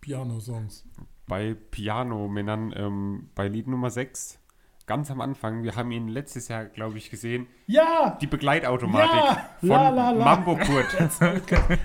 Piano-Songs. 0.00 0.86
bei 1.26 1.52
Piano-Männern, 1.52 2.72
ähm, 2.74 3.28
bei 3.34 3.48
Lied 3.48 3.68
Nummer 3.68 3.90
6, 3.90 4.38
ganz 4.92 5.10
am 5.10 5.22
Anfang, 5.22 5.62
wir 5.62 5.74
haben 5.74 5.90
ihn 5.90 6.08
letztes 6.08 6.48
Jahr, 6.48 6.66
glaube 6.66 6.98
ich, 6.98 7.08
gesehen, 7.08 7.46
Ja! 7.66 8.18
die 8.20 8.26
Begleitautomatik 8.26 9.10
Ja! 9.16 9.48
von 9.60 9.68
La, 9.70 9.88
la, 9.88 10.10
la. 10.10 10.24
Mambo 10.24 10.54
Kurt. 10.56 10.86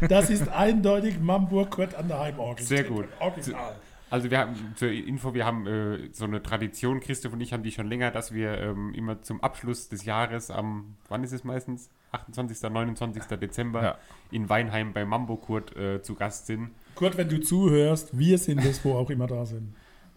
Das 0.10 0.30
ist 0.30 0.49
eindeutig 0.49 1.18
Mamburg 1.18 1.72
Kurt 1.72 1.95
an 1.95 2.10
der 2.10 2.20
Heimorgel. 2.20 2.66
Sehr 2.66 2.84
gut. 2.84 3.05
Original. 3.22 3.78
Also 4.10 4.30
wir 4.30 4.39
haben, 4.39 4.74
zur 4.76 4.89
Info, 4.89 5.34
wir 5.34 5.45
haben 5.45 5.68
äh, 5.68 6.10
so 6.12 6.26
eine 6.26 6.43
Tradition, 6.43 6.99
Christoph 6.99 7.32
und 7.32 7.39
ich 7.39 7.53
haben 7.53 7.64
die 7.64 7.72
schon 7.72 7.88
länger, 7.88 8.12
dass 8.12 8.34
wir 8.34 8.58
ähm, 8.58 8.93
immer 8.93 9.22
zum 9.22 9.41
Abschluss 9.41 9.88
des 9.88 10.03
Jahres 10.03 10.51
am, 10.51 10.95
wann 11.08 11.24
ist 11.24 11.32
es 11.32 11.45
meistens? 11.45 11.89
28., 12.12 12.62
29. 12.70 13.24
Dezember 13.39 13.84
Ja. 13.84 13.97
in 14.32 14.49
Weinheim 14.49 14.91
bei 14.91 15.05
Mambo 15.05 15.38
Kurt 15.38 15.76
äh, 15.78 16.01
zu 16.01 16.16
Gast 16.16 16.47
sind. 16.47 16.72
Kurt, 16.95 17.16
wenn 17.18 17.30
du 17.30 17.39
zuhörst, 17.39 18.18
wir 18.18 18.38
sind 18.38 18.66
es, 18.66 18.84
wo 18.84 18.95
auch 18.95 19.10
immer 19.10 19.28
da 19.28 19.45
sind. 19.45 19.74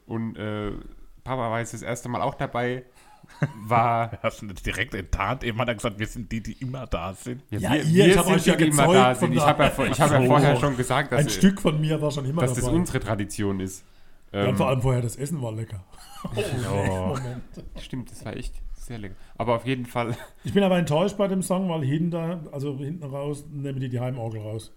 Und 0.06 0.34
äh, 0.36 0.72
Papa 1.24 1.50
war 1.50 1.58
jetzt 1.60 1.74
das 1.74 1.82
erste 1.82 2.08
Mal 2.08 2.22
auch 2.22 2.34
dabei. 2.34 2.84
War 3.66 4.18
Hast 4.22 4.42
du 4.42 4.46
nicht 4.46 4.64
direkt 4.66 4.94
enttarnt? 4.94 5.44
Eben 5.44 5.58
hat 5.58 5.68
er 5.68 5.74
gesagt, 5.74 5.98
wir 5.98 6.06
sind 6.06 6.30
die, 6.32 6.42
die 6.42 6.52
immer 6.54 6.86
da 6.86 7.12
sind. 7.14 7.42
Ja, 7.50 7.74
ihr, 7.76 8.06
ich 8.08 8.18
hab 8.18 8.26
euch 8.26 8.44
ja 8.46 8.56
die 8.56 8.68
immer 8.68 8.92
da 8.92 9.14
sind. 9.14 9.32
Ich 9.34 9.40
habe 9.40 9.62
ja, 9.64 9.68
ich 9.68 10.00
hab 10.00 10.10
ja 10.10 10.20
So. 10.20 10.26
vorher 10.26 10.56
schon 10.56 10.76
gesagt, 10.76 11.12
dass, 11.12 11.20
Ein 11.20 11.28
Stück 11.28 11.60
von 11.60 11.80
mir 11.80 12.00
war 12.00 12.10
schon 12.10 12.24
immer 12.24 12.40
dass 12.42 12.54
das 12.54 12.64
dabei. 12.64 12.76
unsere 12.76 13.00
Tradition 13.00 13.60
ist. 13.60 13.84
ja, 14.32 14.42
und 14.42 14.48
Ähm, 14.48 14.56
vor 14.56 14.68
allem 14.68 14.82
vorher 14.82 15.02
das 15.02 15.16
Essen 15.16 15.40
war 15.42 15.52
lecker. 15.52 15.84
Oh. 16.70 17.06
Moment. 17.16 17.42
stimmt, 17.78 18.10
das 18.10 18.24
war 18.26 18.36
echt 18.36 18.54
sehr 18.76 18.98
lecker. 18.98 19.14
Aber 19.38 19.54
auf 19.56 19.64
jeden 19.66 19.86
Fall, 19.86 20.16
Ich 20.44 20.52
bin 20.52 20.62
aber 20.62 20.76
enttäuscht 20.78 21.16
bei 21.16 21.28
dem 21.28 21.42
Song, 21.42 21.68
weil 21.70 21.82
hinter, 21.84 22.40
also 22.52 22.76
hinten 22.76 23.04
raus, 23.04 23.44
nehmen 23.50 23.80
die 23.80 23.88
die 23.88 24.00
Heimorgel 24.00 24.42
raus. 24.42 24.72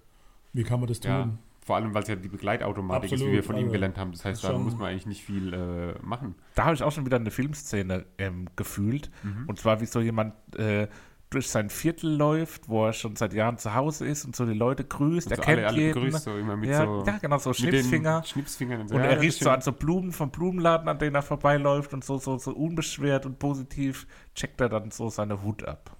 Wie 0.54 0.64
kann 0.64 0.80
man 0.80 0.88
das 0.88 1.00
tun? 1.00 1.12
ja, 1.12 1.30
vor 1.66 1.78
allem, 1.78 1.94
weil 1.94 2.04
es 2.04 2.10
ja 2.10 2.16
die 2.16 2.28
Begleitautomatik 2.28 3.12
ist, 3.12 3.12
wie 3.12 3.16
Absolut, 3.16 3.34
wir 3.34 3.44
von 3.44 3.56
ihm 3.56 3.64
also, 3.64 3.72
gelernt 3.74 3.98
haben. 3.98 4.12
Das 4.12 4.26
heißt, 4.26 4.44
da 4.44 4.58
muss 4.58 4.76
man 4.76 4.90
eigentlich 4.90 5.06
nicht 5.06 5.24
viel 5.24 5.54
äh, 5.54 6.06
machen. 6.06 6.36
Da 6.56 6.66
habe 6.66 6.76
ich 6.76 6.84
auch 6.84 6.92
schon 6.92 7.06
wieder 7.06 7.18
eine 7.18 7.32
Filmszene 7.32 8.06
ähm, 8.18 8.48
gefühlt. 8.56 9.10
Mhm. 9.24 9.46
Und 9.48 9.60
zwar, 9.60 9.80
wie 9.80 9.86
so 9.86 10.02
jemand 10.02 10.34
äh, 10.58 10.88
durch 11.34 11.50
sein 11.50 11.70
Viertel 11.70 12.16
läuft, 12.16 12.70
wo 12.70 12.86
er 12.86 12.94
schon 12.94 13.16
seit 13.16 13.34
Jahren 13.34 13.58
zu 13.58 13.74
Hause 13.74 14.06
ist 14.06 14.26
und 14.26 14.36
so 14.36 14.46
die 14.46 14.54
Leute 14.54 14.84
grüßt. 14.84 15.32
Also 15.32 15.42
er 15.42 15.46
kennt 15.46 15.60
alle, 15.60 15.68
alle 15.68 15.78
jeden. 15.78 15.94
begrüßt, 15.94 16.24
so 16.24 16.38
immer 16.38 16.56
mit 16.56 16.70
ja, 16.70 16.86
so 16.86 17.04
ja, 17.06 17.18
genau, 17.18 17.38
so 17.38 17.54
Schnipsfinger. 17.54 18.24
Schnipsfingern 18.24 18.82
und 18.82 18.90
so. 18.90 18.96
Und 18.96 19.02
Ja, 19.02 19.08
er 19.08 19.22
riecht 19.22 19.40
so 19.40 19.50
an 19.50 19.62
so 19.62 19.72
Blumen 19.72 20.12
vom 20.12 20.30
Blumenladen, 20.30 20.88
an 20.88 21.00
denen 21.00 21.16
er 21.16 21.22
vorbeiläuft 21.22 21.94
und 21.94 22.04
so, 22.04 22.18
so, 22.18 22.38
so 22.38 22.52
unbeschwert 22.52 23.26
und 23.26 23.40
positiv 23.40 24.06
checkt 24.36 24.62
er 24.62 24.70
dann 24.70 24.92
so 24.92 25.10
seine 25.10 25.42
Hut 25.42 25.64
ab. 25.64 25.96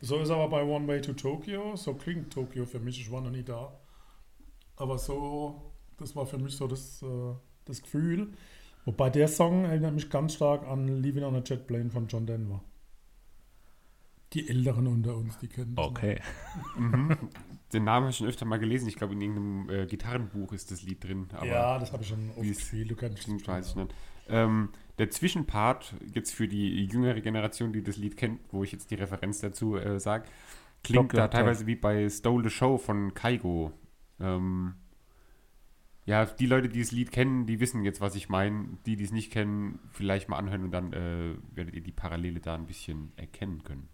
So 0.00 0.18
ist 0.18 0.30
aber 0.30 0.48
bei 0.48 0.62
One 0.62 0.86
Way 0.86 1.00
to 1.00 1.14
Tokyo. 1.14 1.74
So 1.74 1.94
klingt 1.94 2.32
Tokio 2.32 2.66
für 2.66 2.78
mich. 2.78 3.00
Ich 3.00 3.10
war 3.10 3.20
noch 3.20 3.30
nie 3.30 3.42
da. 3.42 3.72
Aber 4.76 4.98
so, 4.98 5.72
das 5.96 6.14
war 6.14 6.26
für 6.26 6.38
mich 6.38 6.56
so 6.56 6.66
das, 6.66 7.02
äh, 7.02 7.34
das 7.64 7.82
Gefühl. 7.82 8.32
Wobei 8.84 9.10
der 9.10 9.28
Song 9.28 9.64
erinnert 9.64 9.94
mich 9.94 10.10
ganz 10.10 10.34
stark 10.34 10.66
an 10.66 10.86
Leaving 11.02 11.24
on 11.24 11.34
a 11.34 11.42
Jet 11.44 11.66
Plane 11.66 11.90
von 11.90 12.06
John 12.06 12.26
Denver. 12.26 12.62
Die 14.32 14.48
Älteren 14.48 14.86
unter 14.86 15.16
uns, 15.16 15.38
die 15.38 15.48
kennen 15.48 15.74
das. 15.74 15.86
Okay. 15.86 16.20
Mhm. 16.76 17.16
Den 17.72 17.84
Namen 17.84 18.04
habe 18.04 18.10
ich 18.10 18.16
schon 18.16 18.28
öfter 18.28 18.44
mal 18.44 18.58
gelesen. 18.58 18.86
Ich 18.88 18.96
glaube, 18.96 19.14
in 19.14 19.20
irgendeinem 19.20 19.70
äh, 19.70 19.86
Gitarrenbuch 19.86 20.52
ist 20.52 20.70
das 20.70 20.82
Lied 20.82 21.02
drin. 21.02 21.26
ja, 21.44 21.78
das 21.78 21.92
habe 21.92 22.02
ich 22.02 22.08
schon 22.08 22.30
wie 22.36 22.50
oft 22.50 22.60
es 22.60 22.62
viel. 22.62 22.86
Du 22.86 22.94
kennst 22.94 23.22
Stimmt, 23.22 23.40
das 23.40 23.48
weiß 23.48 23.68
ich 23.70 23.74
nicht. 23.76 23.94
Ähm, 24.28 24.68
der 24.98 25.10
Zwischenpart, 25.10 25.94
jetzt 26.14 26.32
für 26.32 26.48
die 26.48 26.84
jüngere 26.86 27.20
Generation, 27.20 27.72
die 27.72 27.82
das 27.82 27.96
Lied 27.96 28.16
kennt, 28.16 28.40
wo 28.50 28.62
ich 28.62 28.72
jetzt 28.72 28.90
die 28.90 28.94
Referenz 28.94 29.40
dazu 29.40 29.76
äh, 29.76 29.98
sage, 29.98 30.26
klingt 30.84 31.10
Tokyo 31.10 31.18
da 31.18 31.28
teilweise 31.28 31.66
wie 31.66 31.74
bei 31.74 32.08
Stole 32.08 32.44
the 32.44 32.50
Show 32.50 32.78
von 32.78 33.14
Kaigo. 33.14 33.72
Ähm, 34.20 34.74
ja, 36.04 36.24
die 36.24 36.46
Leute, 36.46 36.68
die 36.68 36.80
das 36.80 36.92
Lied 36.92 37.10
kennen, 37.10 37.46
die 37.46 37.58
wissen 37.58 37.82
jetzt, 37.82 38.00
was 38.00 38.14
ich 38.14 38.28
meine. 38.28 38.78
Die, 38.86 38.96
die 38.96 39.04
es 39.04 39.12
nicht 39.12 39.32
kennen, 39.32 39.80
vielleicht 39.90 40.28
mal 40.28 40.38
anhören 40.38 40.64
und 40.64 40.70
dann 40.70 40.92
äh, 40.92 41.34
werdet 41.52 41.74
ihr 41.74 41.82
die 41.82 41.92
Parallele 41.92 42.40
da 42.40 42.54
ein 42.54 42.66
bisschen 42.66 43.12
erkennen 43.16 43.64
können. 43.64 43.88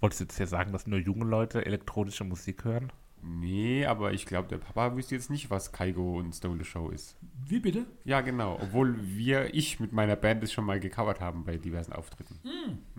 Wolltest 0.00 0.20
du 0.20 0.24
jetzt 0.24 0.36
hier 0.36 0.46
sagen, 0.46 0.72
dass 0.72 0.86
nur 0.86 1.00
junge 1.00 1.24
Leute 1.24 1.66
elektronische 1.66 2.24
Musik 2.24 2.64
hören? 2.64 2.92
Nee, 3.22 3.84
aber 3.84 4.12
ich 4.12 4.26
glaube, 4.26 4.46
der 4.46 4.58
Papa 4.58 4.94
wüsste 4.96 5.16
jetzt 5.16 5.30
nicht, 5.30 5.50
was 5.50 5.72
Kaigo 5.72 6.18
und 6.18 6.32
Stole 6.32 6.64
Show 6.64 6.90
ist. 6.90 7.16
Wie 7.44 7.58
bitte? 7.58 7.86
Ja, 8.04 8.20
genau. 8.20 8.58
Obwohl 8.62 8.96
wir, 9.02 9.54
ich 9.54 9.80
mit 9.80 9.92
meiner 9.92 10.14
Band 10.14 10.44
es 10.44 10.52
schon 10.52 10.64
mal 10.64 10.78
gecovert 10.78 11.20
haben 11.20 11.44
bei 11.44 11.56
diversen 11.56 11.92
Auftritten. 11.92 12.38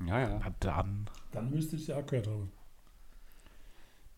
Ja, 0.05 0.20
ja. 0.20 0.39
Na 0.43 0.53
dann. 0.59 1.09
Dann 1.32 1.49
müsste 1.49 1.78
ich 1.78 1.88
ja 1.88 2.01
gehört 2.01 2.28
haben. 2.28 2.51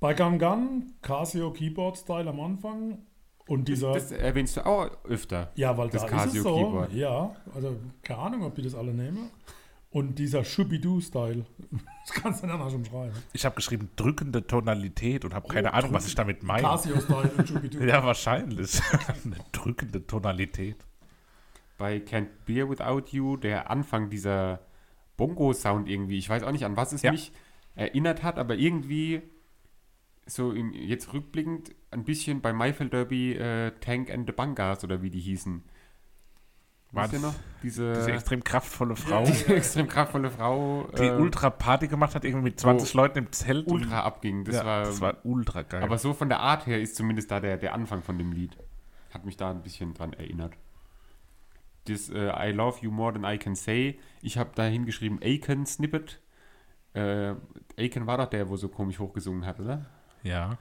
Bei 0.02 0.14
Gun 0.16 0.40
Gun, 0.40 0.94
Casio 1.04 1.52
Keyboard 1.54 1.96
Style 1.96 2.28
am 2.28 2.40
Anfang 2.40 2.98
und 3.48 3.68
dieser. 3.68 3.94
Das 3.94 4.12
erwähnst 4.12 4.58
du 4.58 4.66
auch 4.66 4.90
öfter. 5.06 5.52
ja, 5.56 5.78
weil 5.78 5.90
das 5.90 6.02
da 6.02 6.08
ist 6.08 6.14
es 6.14 6.18
Casio 6.20 6.44
so. 6.44 6.56
Keyboard. 6.56 6.94
Ja, 6.94 7.36
also 7.54 7.78
keine 8.02 8.20
Ahnung, 8.20 8.44
ob 8.44 8.56
die 8.56 8.64
das 8.64 8.74
alle 8.76 8.94
nehmen. 8.94 9.30
Und 9.92 10.18
dieser 10.20 10.44
Shubidu-Style. 10.44 11.46
Das 12.08 12.16
kannst 12.20 12.42
du 12.42 12.48
dann 12.48 12.60
auch 12.60 12.72
schon 12.72 12.84
schreiben. 12.84 13.14
Ich 13.32 13.46
habe 13.46 13.56
geschrieben 13.56 13.90
drückende 13.96 14.48
Tonalität 14.48 15.24
und 15.24 15.36
habe 15.36 15.48
keine 15.48 15.70
Oh, 15.70 15.74
Ahnung, 15.74 15.94
was 15.94 16.08
ich 16.08 16.16
damit 16.16 16.42
meine. 16.42 16.64
Casio-Style 16.64 17.32
und 17.38 17.48
Shubidu. 17.48 17.80
Ja, 17.86 18.04
wahrscheinlich. 18.04 18.82
Eine 19.24 19.36
drückende 19.52 20.08
Tonalität. 20.08 20.78
Bei 21.78 21.98
Can't 21.98 22.30
Beer 22.48 22.68
Without 22.72 23.04
You, 23.12 23.38
der 23.38 23.70
Anfang 23.70 24.10
dieser 24.10 24.62
Bongo-Sound 25.18 25.88
irgendwie, 25.88 26.18
ich 26.18 26.28
weiß 26.28 26.42
auch 26.42 26.52
nicht, 26.52 26.66
an 26.66 26.76
was 26.76 26.92
es 26.92 27.04
Ja. 27.04 27.12
mich 27.12 27.32
erinnert 27.76 28.24
hat, 28.24 28.40
aber 28.40 28.56
irgendwie 28.56 29.22
so 30.26 30.52
im, 30.52 30.74
jetzt 30.74 31.14
rückblickend 31.14 31.72
ein 31.92 32.04
bisschen 32.04 32.42
bei 32.42 32.54
Maifeld 32.54 32.94
Derby 32.94 33.34
äh, 33.34 33.72
Tank 33.80 34.10
and 34.12 34.28
the 34.28 34.34
Bangas 34.34 34.84
oder 34.84 35.02
wie 35.02 35.10
die 35.10 35.20
hießen. 35.20 35.64
War 36.94 37.08
das 37.08 37.22
noch? 37.22 37.34
Diese, 37.64 37.94
diese 37.94 38.12
extrem 38.12 38.44
kraftvolle 38.44 38.98
Frau, 38.98 39.24
diese 39.24 39.46
extrem 39.56 39.88
kraftvolle 39.88 40.30
Frau, 40.30 40.90
die 40.98 41.04
äh, 41.04 41.16
ultra 41.16 41.50
Party 41.50 41.88
gemacht 41.88 42.16
hat, 42.16 42.26
irgendwie 42.26 42.46
mit 42.46 42.60
20 42.60 42.94
wo 42.94 42.98
Leuten 42.98 43.20
im 43.20 43.32
Zelt. 43.32 43.68
ultra 43.68 44.02
abging. 44.02 44.44
Das, 44.44 44.56
ja, 44.56 44.66
war, 44.66 44.84
das 44.84 45.00
war 45.00 45.18
ultra 45.24 45.62
geil. 45.62 45.84
aber 45.84 45.98
so 45.98 46.14
von 46.14 46.28
der 46.28 46.42
Art 46.42 46.68
her 46.68 46.82
ist 46.82 46.96
zumindest 46.98 47.32
da 47.32 47.40
der, 47.40 47.58
der 47.58 47.74
Anfang 47.74 48.02
von 48.02 48.18
dem 48.18 48.34
Lied. 48.34 48.58
Hat 49.14 49.26
mich 49.26 49.38
da 49.38 49.52
ein 49.52 49.62
bisschen 49.62 49.94
dran 49.94 50.12
erinnert. 50.14 50.54
Das 51.86 52.10
äh, 52.10 52.50
I 52.50 52.52
Love 52.52 52.80
You 52.82 52.92
More 52.92 53.14
Than 53.14 53.24
I 53.24 53.38
Can 53.38 53.56
Say. 53.56 53.98
Ich 54.22 54.38
habe 54.38 54.52
da 54.56 54.64
hingeschrieben 54.64 55.20
Aiken 55.22 55.66
Snippet. 55.66 56.20
Äh, 56.94 57.36
Aiken 57.78 58.06
war 58.06 58.18
doch 58.18 58.30
der, 58.30 58.50
wo 58.50 58.58
so 58.58 58.68
komisch 58.68 59.00
hochgesungen 59.00 59.46
hat, 59.46 59.62
oder? 59.62 59.86
Ja. 60.24 60.58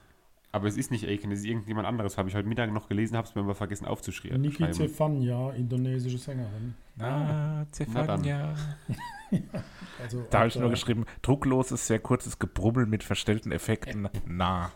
Aber 0.53 0.67
es 0.67 0.75
ist 0.75 0.91
nicht 0.91 1.07
Aiken, 1.07 1.31
es 1.31 1.39
ist 1.39 1.45
irgendjemand 1.45 1.87
anderes. 1.87 2.17
Habe 2.17 2.27
ich 2.27 2.35
heute 2.35 2.47
Mittag 2.47 2.73
noch 2.73 2.89
gelesen, 2.89 3.15
habe 3.15 3.25
es 3.25 3.35
mir 3.35 3.41
aber 3.41 3.55
vergessen 3.55 3.85
aufzuschreiben. 3.85 4.41
Niki 4.41 4.69
Zefania, 4.71 5.51
indonesische 5.51 6.17
Sängerin. 6.17 6.73
Ah, 6.99 7.65
Zefania. 7.71 8.55
Also 10.01 10.25
Da 10.29 10.39
habe 10.39 10.49
ich 10.49 10.57
nur 10.57 10.69
geschrieben, 10.69 11.05
druckloses, 11.21 11.87
sehr 11.87 11.99
kurzes 11.99 12.37
Gebrummel 12.37 12.85
mit 12.85 13.01
verstellten 13.01 13.53
Effekten. 13.53 14.09
Na. 14.25 14.73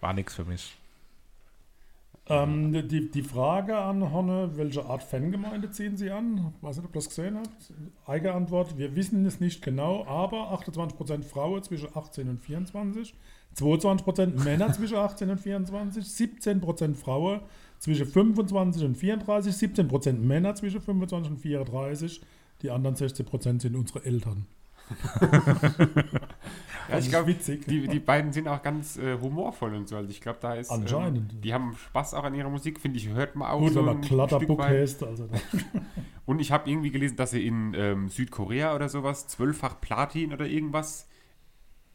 War 0.00 0.14
nix 0.14 0.34
für 0.34 0.46
mich. 0.46 0.78
Ähm, 2.28 2.72
die, 2.88 3.08
die 3.08 3.22
Frage 3.22 3.76
an 3.76 4.12
Honne, 4.12 4.50
welche 4.56 4.84
Art 4.84 5.04
Fangemeinde 5.04 5.70
ziehen 5.70 5.96
Sie 5.96 6.10
an? 6.10 6.52
Weiß 6.60 6.76
nicht, 6.76 6.86
ob 6.86 6.90
ihr 6.90 6.98
das 6.98 7.08
gesehen 7.08 7.36
habt. 7.36 7.72
Eigene 8.04 8.34
Antwort, 8.34 8.76
wir 8.76 8.96
wissen 8.96 9.24
es 9.26 9.38
nicht 9.38 9.62
genau, 9.62 10.04
aber 10.06 10.52
28% 10.52 11.22
Frauen 11.22 11.62
zwischen 11.62 11.88
18 11.94 12.28
und 12.28 12.40
24, 12.40 13.14
22% 13.56 14.42
Männer 14.42 14.72
zwischen 14.72 14.96
18 14.96 15.30
und 15.30 15.40
24, 15.40 16.04
17% 16.04 16.94
Frauen 16.94 17.40
zwischen 17.78 18.06
25 18.06 18.84
und 18.84 18.96
34, 18.96 19.54
17% 19.54 20.12
Männer 20.14 20.54
zwischen 20.56 20.80
25 20.80 21.30
und 21.30 21.38
34, 21.38 22.20
die 22.62 22.70
anderen 22.70 22.96
16% 22.96 23.60
sind 23.60 23.76
unsere 23.76 24.04
Eltern. 24.04 24.46
Ja, 26.88 26.98
ich 26.98 27.08
glaube, 27.08 27.34
die, 27.34 27.88
die 27.88 27.98
beiden 28.00 28.32
sind 28.32 28.48
auch 28.48 28.62
ganz 28.62 28.96
äh, 28.96 29.18
humorvoll 29.20 29.74
und 29.74 29.88
so. 29.88 29.96
Also 29.96 30.08
ich 30.10 30.20
glaube, 30.20 30.38
da 30.40 30.54
ist. 30.54 30.70
Anscheinend. 30.70 31.32
Ähm, 31.32 31.40
die 31.40 31.52
haben 31.52 31.74
Spaß 31.74 32.14
auch 32.14 32.24
an 32.24 32.34
ihrer 32.34 32.48
Musik, 32.48 32.80
finde 32.80 32.98
ich, 32.98 33.08
hört 33.08 33.34
man 33.34 33.48
auch 33.50 33.58
Gut, 33.58 33.72
so 33.72 33.80
wenn 33.86 34.00
man 34.00 34.58
weit. 34.58 34.70
heißt, 34.70 35.02
also 35.02 35.28
Und 36.26 36.40
ich 36.40 36.50
habe 36.52 36.68
irgendwie 36.68 36.90
gelesen, 36.90 37.16
dass 37.16 37.30
sie 37.30 37.46
in 37.46 37.74
ähm, 37.74 38.08
Südkorea 38.08 38.74
oder 38.74 38.88
sowas 38.88 39.26
zwölffach 39.28 39.80
Platin 39.80 40.32
oder 40.32 40.46
irgendwas. 40.46 41.08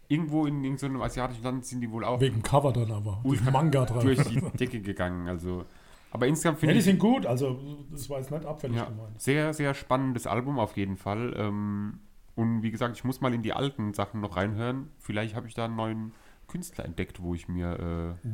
Irgendwo 0.07 0.45
in, 0.45 0.63
in 0.65 0.77
so 0.77 0.87
einem 0.87 1.01
asiatischen 1.01 1.43
Land 1.43 1.65
sind 1.65 1.79
die 1.79 1.89
wohl 1.89 2.03
auch 2.03 2.19
wegen 2.19 2.41
Cover 2.43 2.73
dann 2.73 2.91
aber. 2.91 3.21
Durch 3.23 3.41
Manga 3.49 3.85
dran. 3.85 3.99
durch 4.05 4.21
die 4.23 4.41
Decke 4.57 4.81
gegangen. 4.81 5.29
Also, 5.29 5.63
aber 6.11 6.27
insgesamt 6.27 6.57
Ja, 6.57 6.59
finde 6.59 6.73
die 6.73 6.79
ich 6.79 6.85
sind 6.85 6.99
gut, 6.99 7.25
also 7.25 7.57
das 7.89 8.09
war 8.09 8.19
jetzt 8.19 8.29
nicht 8.29 8.45
abfällig 8.45 8.75
ja, 8.75 8.85
gemeint. 8.85 9.21
sehr, 9.21 9.53
sehr 9.53 9.73
spannendes 9.73 10.27
Album 10.27 10.59
auf 10.59 10.75
jeden 10.75 10.97
Fall. 10.97 11.33
Ähm, 11.37 11.99
und 12.35 12.61
wie 12.63 12.71
gesagt, 12.71 12.95
ich 12.95 13.03
muss 13.03 13.21
mal 13.21 13.33
in 13.33 13.41
die 13.41 13.53
alten 13.53 13.93
Sachen 13.93 14.21
noch 14.21 14.37
reinhören. 14.37 14.89
Vielleicht 14.97 15.35
habe 15.35 15.47
ich 15.47 15.53
da 15.53 15.65
einen 15.65 15.75
neuen 15.75 16.13
Künstler 16.47 16.85
entdeckt, 16.85 17.21
wo 17.21 17.33
ich 17.33 17.47
mir, 17.47 18.17
äh, 18.23 18.27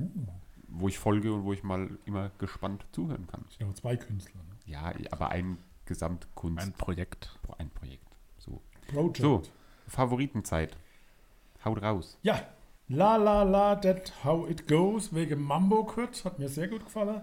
wo 0.67 0.87
ich 0.87 0.97
folge 0.99 1.33
und 1.33 1.43
wo 1.43 1.53
ich 1.53 1.63
mal 1.63 1.97
immer 2.05 2.31
gespannt 2.37 2.85
zuhören 2.91 3.27
kann. 3.27 3.45
Ich 3.49 3.61
habe 3.61 3.73
zwei 3.73 3.95
Künstler. 3.97 4.41
Ne? 4.41 4.55
Ja, 4.65 4.93
aber 5.11 5.29
ein 5.29 5.57
Gesamtkunst, 5.85 6.65
Ein 6.65 6.73
Projekt. 6.73 7.37
ein 7.57 7.69
Projekt. 7.69 8.07
So. 8.37 8.61
Project. 8.87 9.17
So, 9.17 9.41
Favoritenzeit. 9.87 10.75
Haut 11.63 11.81
raus. 11.81 12.17
Ja, 12.21 12.41
La 12.89 13.17
La 13.17 13.43
La, 13.43 13.75
that 13.75 14.13
how 14.23 14.49
it 14.49 14.67
goes, 14.67 15.13
wegen 15.13 15.41
Mambo 15.41 15.83
Kurt, 15.83 16.23
hat 16.23 16.39
mir 16.39 16.47
sehr 16.49 16.67
gut 16.67 16.85
gefallen. 16.85 17.21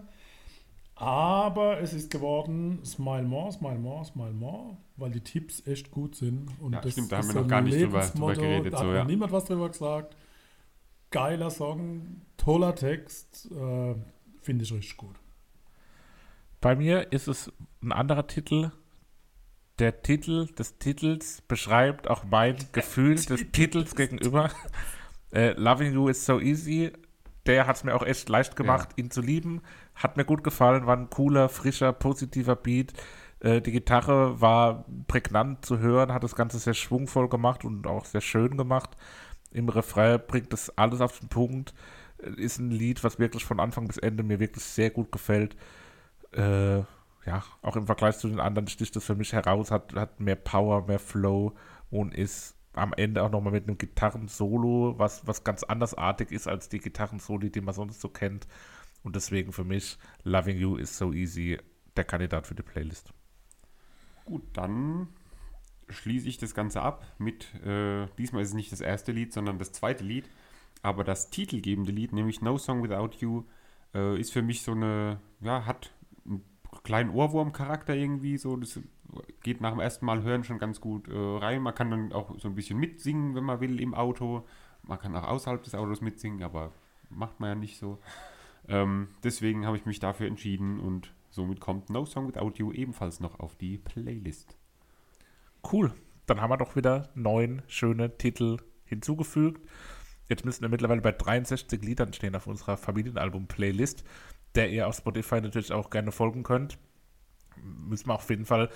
Aber 0.96 1.80
es 1.80 1.92
ist 1.92 2.10
geworden 2.10 2.84
Smile 2.84 3.22
More, 3.24 3.50
Smile 3.52 3.78
More, 3.78 4.04
Smile 4.04 4.32
More, 4.32 4.76
weil 4.96 5.10
die 5.10 5.20
Tipps 5.20 5.66
echt 5.66 5.90
gut 5.90 6.14
sind. 6.14 6.48
Und 6.60 6.74
Ja, 6.74 6.80
das 6.80 6.92
stimmt, 6.92 7.10
da 7.10 7.18
ist 7.18 7.28
haben 7.28 7.34
wir 7.34 7.40
noch 7.42 7.48
gar 7.48 7.60
nicht 7.62 7.74
drüber- 7.74 7.82
drüber 8.00 8.00
Lebensmotto, 8.00 8.40
geredet, 8.40 8.72
Da 8.72 8.76
hat 8.78 8.84
so, 8.84 8.90
noch 8.90 8.96
ja. 8.98 9.04
niemand 9.04 9.32
was 9.32 9.44
drüber 9.44 9.68
gesagt. 9.68 10.16
Geiler 11.10 11.50
Song, 11.50 12.22
toller 12.36 12.74
Text, 12.74 13.50
äh, 13.52 13.94
finde 14.40 14.64
ich 14.64 14.72
richtig 14.72 14.96
gut. 14.96 15.16
Bei 16.60 16.76
mir 16.76 17.12
ist 17.12 17.28
es 17.28 17.52
ein 17.82 17.92
anderer 17.92 18.26
Titel. 18.26 18.70
Der 19.80 20.02
Titel 20.02 20.46
des 20.54 20.78
Titels 20.78 21.42
beschreibt 21.42 22.08
auch 22.08 22.22
mein 22.24 22.56
Gefühl 22.72 23.16
des 23.16 23.44
Titels 23.52 23.94
gegenüber. 23.96 24.50
Äh, 25.32 25.52
Loving 25.60 25.92
You 25.94 26.08
is 26.08 26.24
so 26.24 26.38
easy. 26.40 26.92
Der 27.46 27.66
hat 27.66 27.76
es 27.76 27.84
mir 27.84 27.94
auch 27.94 28.04
echt 28.04 28.28
leicht 28.28 28.54
gemacht, 28.54 28.90
ihn 28.96 29.10
zu 29.10 29.20
lieben. 29.20 29.60
Hat 29.94 30.16
mir 30.16 30.24
gut 30.24 30.44
gefallen, 30.44 30.86
war 30.86 30.96
ein 30.96 31.10
cooler, 31.10 31.48
frischer, 31.48 31.92
positiver 31.92 32.56
Beat. 32.56 32.92
Äh, 33.40 33.60
die 33.60 33.72
Gitarre 33.72 34.40
war 34.40 34.84
prägnant 35.06 35.64
zu 35.64 35.78
hören, 35.78 36.12
hat 36.12 36.24
das 36.24 36.34
Ganze 36.36 36.58
sehr 36.58 36.74
schwungvoll 36.74 37.28
gemacht 37.28 37.64
und 37.64 37.86
auch 37.86 38.04
sehr 38.04 38.20
schön 38.20 38.56
gemacht. 38.56 38.96
Im 39.52 39.68
Refrain 39.68 40.20
bringt 40.26 40.52
das 40.52 40.76
alles 40.76 41.00
auf 41.00 41.18
den 41.20 41.28
Punkt. 41.28 41.74
Äh, 42.18 42.30
Ist 42.40 42.58
ein 42.58 42.70
Lied, 42.70 43.04
was 43.04 43.18
wirklich 43.18 43.44
von 43.44 43.60
Anfang 43.60 43.86
bis 43.86 43.98
Ende 43.98 44.22
mir 44.22 44.40
wirklich 44.40 44.64
sehr 44.64 44.90
gut 44.90 45.12
gefällt 45.12 45.56
äh, 46.36 46.78
ja, 47.26 47.42
auch 47.62 47.76
im 47.76 47.86
Vergleich 47.86 48.18
zu 48.18 48.28
den 48.28 48.40
anderen 48.40 48.68
sticht 48.68 48.94
das 48.96 49.04
für 49.04 49.14
mich 49.14 49.32
heraus, 49.32 49.70
hat, 49.70 49.94
hat 49.94 50.20
mehr 50.20 50.36
Power, 50.36 50.86
mehr 50.86 50.98
Flow 50.98 51.52
und 51.90 52.14
ist 52.14 52.56
am 52.74 52.92
Ende 52.94 53.22
auch 53.22 53.30
nochmal 53.30 53.52
mit 53.52 53.68
einem 53.68 53.78
Gitarrensolo, 53.78 54.98
was, 54.98 55.26
was 55.26 55.44
ganz 55.44 55.62
andersartig 55.62 56.32
ist 56.32 56.48
als 56.48 56.68
die 56.68 56.80
Gitarrensoli, 56.80 57.50
die 57.50 57.60
man 57.60 57.74
sonst 57.74 58.00
so 58.00 58.08
kennt. 58.08 58.46
Und 59.04 59.14
deswegen 59.14 59.52
für 59.52 59.64
mich 59.64 59.98
Loving 60.24 60.56
You 60.56 60.76
is 60.76 60.98
so 60.98 61.12
easy 61.12 61.58
der 61.96 62.04
Kandidat 62.04 62.46
für 62.46 62.54
die 62.54 62.62
Playlist. 62.62 63.12
Gut, 64.24 64.42
dann 64.54 65.08
schließe 65.88 66.26
ich 66.26 66.38
das 66.38 66.54
Ganze 66.54 66.80
ab 66.80 67.06
mit, 67.18 67.54
äh, 67.62 68.06
diesmal 68.18 68.42
ist 68.42 68.48
es 68.48 68.54
nicht 68.54 68.72
das 68.72 68.80
erste 68.80 69.12
Lied, 69.12 69.32
sondern 69.32 69.58
das 69.58 69.72
zweite 69.72 70.02
Lied, 70.02 70.28
aber 70.82 71.04
das 71.04 71.28
titelgebende 71.28 71.92
Lied, 71.92 72.14
nämlich 72.14 72.40
No 72.40 72.56
Song 72.56 72.82
Without 72.82 73.18
You, 73.18 73.44
äh, 73.94 74.18
ist 74.18 74.32
für 74.32 74.40
mich 74.40 74.62
so 74.62 74.72
eine, 74.72 75.20
ja, 75.40 75.66
hat 75.66 75.92
einen 76.24 76.42
kleinen 76.82 77.10
Ohrwurm-Charakter 77.10 77.94
irgendwie, 77.94 78.38
so, 78.38 78.56
das 78.56 78.80
geht 79.42 79.60
nach 79.60 79.72
dem 79.72 79.80
ersten 79.80 80.06
Mal 80.06 80.22
hören 80.22 80.44
schon 80.44 80.58
ganz 80.58 80.80
gut 80.80 81.08
äh, 81.08 81.14
rein, 81.14 81.60
man 81.60 81.74
kann 81.74 81.90
dann 81.90 82.12
auch 82.14 82.38
so 82.40 82.48
ein 82.48 82.54
bisschen 82.54 82.78
mitsingen, 82.78 83.34
wenn 83.34 83.44
man 83.44 83.60
will, 83.60 83.78
im 83.80 83.94
Auto, 83.94 84.46
man 84.82 84.98
kann 84.98 85.14
auch 85.14 85.24
außerhalb 85.24 85.62
des 85.62 85.74
Autos 85.74 86.00
mitsingen, 86.00 86.42
aber 86.42 86.72
macht 87.10 87.40
man 87.40 87.50
ja 87.50 87.54
nicht 87.54 87.78
so. 87.78 87.98
Ähm, 88.68 89.08
deswegen 89.22 89.66
habe 89.66 89.76
ich 89.76 89.86
mich 89.86 90.00
dafür 90.00 90.26
entschieden 90.26 90.80
und 90.80 91.12
somit 91.30 91.60
kommt 91.60 91.90
No 91.90 92.04
Song 92.04 92.28
Without 92.28 92.52
You 92.56 92.72
ebenfalls 92.72 93.20
noch 93.20 93.40
auf 93.40 93.56
die 93.56 93.78
Playlist. 93.78 94.56
Cool. 95.70 95.92
Dann 96.26 96.40
haben 96.40 96.50
wir 96.50 96.56
doch 96.56 96.76
wieder 96.76 97.10
neun 97.14 97.62
schöne 97.66 98.16
Titel 98.16 98.56
hinzugefügt. 98.84 99.60
Jetzt 100.28 100.44
müssen 100.44 100.62
wir 100.62 100.70
mittlerweile 100.70 101.02
bei 101.02 101.12
63 101.12 101.82
Liedern 101.82 102.12
stehen 102.12 102.34
auf 102.34 102.46
unserer 102.46 102.76
Familienalbum-Playlist, 102.76 104.04
der 104.54 104.70
ihr 104.70 104.88
auf 104.88 104.96
Spotify 104.96 105.40
natürlich 105.40 105.72
auch 105.72 105.90
gerne 105.90 106.12
folgen 106.12 106.42
könnt. 106.42 106.78
Müssen 107.62 108.08
wir 108.08 108.14
auf 108.14 108.30
jeden 108.30 108.46
Fall, 108.46 108.70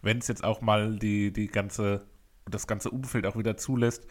wenn 0.00 0.18
es 0.18 0.28
jetzt 0.28 0.42
auch 0.42 0.62
mal 0.62 0.96
die, 0.96 1.32
die 1.32 1.48
ganze, 1.48 2.06
das 2.46 2.66
ganze 2.66 2.90
Umfeld 2.90 3.26
auch 3.26 3.36
wieder 3.36 3.58
zulässt, 3.58 4.06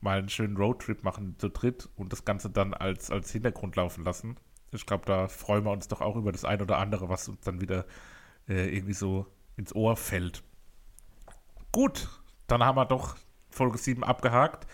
mal 0.00 0.18
einen 0.18 0.28
schönen 0.28 0.56
Roadtrip 0.56 1.02
machen 1.02 1.36
zu 1.38 1.48
dritt 1.48 1.88
und 1.96 2.12
das 2.12 2.24
Ganze 2.24 2.48
dann 2.48 2.74
als, 2.74 3.10
als 3.10 3.32
Hintergrund 3.32 3.74
laufen 3.76 4.04
lassen. 4.04 4.36
Ich 4.72 4.86
glaube, 4.86 5.04
da 5.06 5.28
freuen 5.28 5.64
wir 5.64 5.72
uns 5.72 5.88
doch 5.88 6.00
auch 6.00 6.16
über 6.16 6.32
das 6.32 6.44
ein 6.44 6.62
oder 6.62 6.78
andere, 6.78 7.08
was 7.08 7.28
uns 7.28 7.40
dann 7.40 7.60
wieder 7.60 7.86
äh, 8.48 8.74
irgendwie 8.74 8.92
so 8.94 9.26
ins 9.56 9.74
Ohr 9.74 9.96
fällt. 9.96 10.42
Gut, 11.72 12.08
dann 12.46 12.64
haben 12.64 12.76
wir 12.76 12.86
doch 12.86 13.16
Folge 13.48 13.78
7 13.78 14.04
abgehakt. 14.04 14.66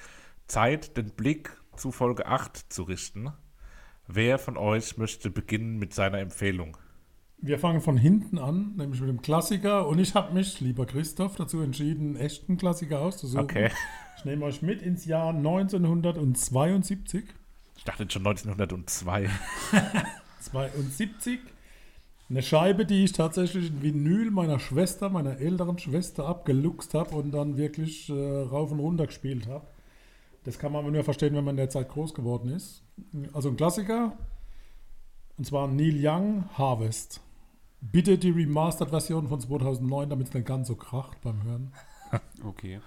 Zeit, 0.46 0.96
den 0.96 1.10
Blick 1.10 1.56
zu 1.76 1.92
Folge 1.92 2.26
8 2.26 2.72
zu 2.72 2.84
richten. 2.84 3.32
Wer 4.06 4.38
von 4.38 4.56
euch 4.56 4.96
möchte 4.96 5.30
beginnen 5.30 5.78
mit 5.78 5.92
seiner 5.92 6.20
Empfehlung? 6.20 6.76
Wir 7.38 7.58
fangen 7.58 7.80
von 7.80 7.96
hinten 7.98 8.38
an, 8.38 8.74
nämlich 8.76 9.00
mit 9.00 9.10
dem 9.10 9.20
Klassiker. 9.20 9.86
Und 9.88 9.98
ich 9.98 10.14
habe 10.14 10.32
mich, 10.32 10.60
lieber 10.60 10.86
Christoph, 10.86 11.36
dazu 11.36 11.60
entschieden, 11.60 12.14
einen 12.14 12.16
echten 12.16 12.56
Klassiker 12.56 13.00
auszusuchen. 13.00 13.44
Okay. 13.44 13.70
Ich 14.16 14.24
nehme 14.24 14.46
euch 14.46 14.62
mit 14.62 14.80
ins 14.80 15.04
Jahr 15.04 15.34
1972. 15.34 17.24
Ich 17.86 17.92
dachte 17.92 18.02
jetzt 18.02 18.14
schon 18.14 18.26
1902. 18.26 19.30
72. 20.40 21.38
Eine 22.28 22.42
Scheibe, 22.42 22.84
die 22.84 23.04
ich 23.04 23.12
tatsächlich 23.12 23.68
in 23.68 23.80
Vinyl 23.80 24.32
meiner 24.32 24.58
Schwester, 24.58 25.08
meiner 25.08 25.38
älteren 25.38 25.78
Schwester, 25.78 26.26
abgeluchst 26.26 26.94
habe 26.94 27.14
und 27.14 27.30
dann 27.30 27.56
wirklich 27.56 28.08
äh, 28.08 28.12
rauf 28.12 28.72
und 28.72 28.80
runter 28.80 29.06
gespielt 29.06 29.46
habe. 29.46 29.68
Das 30.42 30.58
kann 30.58 30.72
man 30.72 30.82
aber 30.82 30.90
nur 30.90 31.04
verstehen, 31.04 31.36
wenn 31.36 31.44
man 31.44 31.52
in 31.52 31.58
der 31.58 31.70
Zeit 31.70 31.88
groß 31.88 32.12
geworden 32.12 32.50
ist. 32.50 32.82
Also 33.32 33.50
ein 33.50 33.56
Klassiker. 33.56 34.18
Und 35.38 35.44
zwar 35.44 35.68
Neil 35.68 36.04
Young 36.04 36.50
Harvest. 36.58 37.20
Bitte 37.80 38.18
die 38.18 38.30
Remastered-Version 38.30 39.28
von 39.28 39.38
2009, 39.38 40.10
damit 40.10 40.26
es 40.26 40.34
nicht 40.34 40.48
ganz 40.48 40.66
so 40.66 40.74
kracht 40.74 41.20
beim 41.20 41.44
Hören. 41.44 41.72
Okay. 42.44 42.80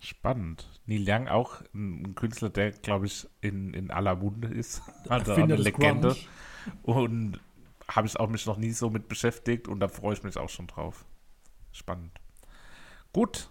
Spannend. 0.00 0.68
Neil 0.86 1.04
Young 1.06 1.28
auch 1.28 1.62
ein, 1.74 2.14
Künstler, 2.14 2.50
der, 2.50 2.70
glaube 2.70 3.06
ich, 3.06 3.28
in, 3.40 3.74
in 3.74 3.90
aller 3.90 4.14
Munde 4.16 4.48
ist. 4.48 4.82
Also 5.08 5.32
eine 5.32 5.56
Legende. 5.56 6.08
Grunge. 6.08 6.18
Und 6.82 7.40
habe 7.88 8.06
ich 8.06 8.18
auch 8.20 8.28
mich 8.28 8.46
noch 8.46 8.58
nie 8.58 8.72
so 8.72 8.90
mit 8.90 9.08
beschäftigt 9.08 9.66
und 9.68 9.80
da 9.80 9.88
freue 9.88 10.12
ich 10.12 10.22
mich 10.22 10.36
auch 10.36 10.50
schon 10.50 10.66
drauf. 10.66 11.06
Spannend. 11.72 12.12
Gut, 13.12 13.50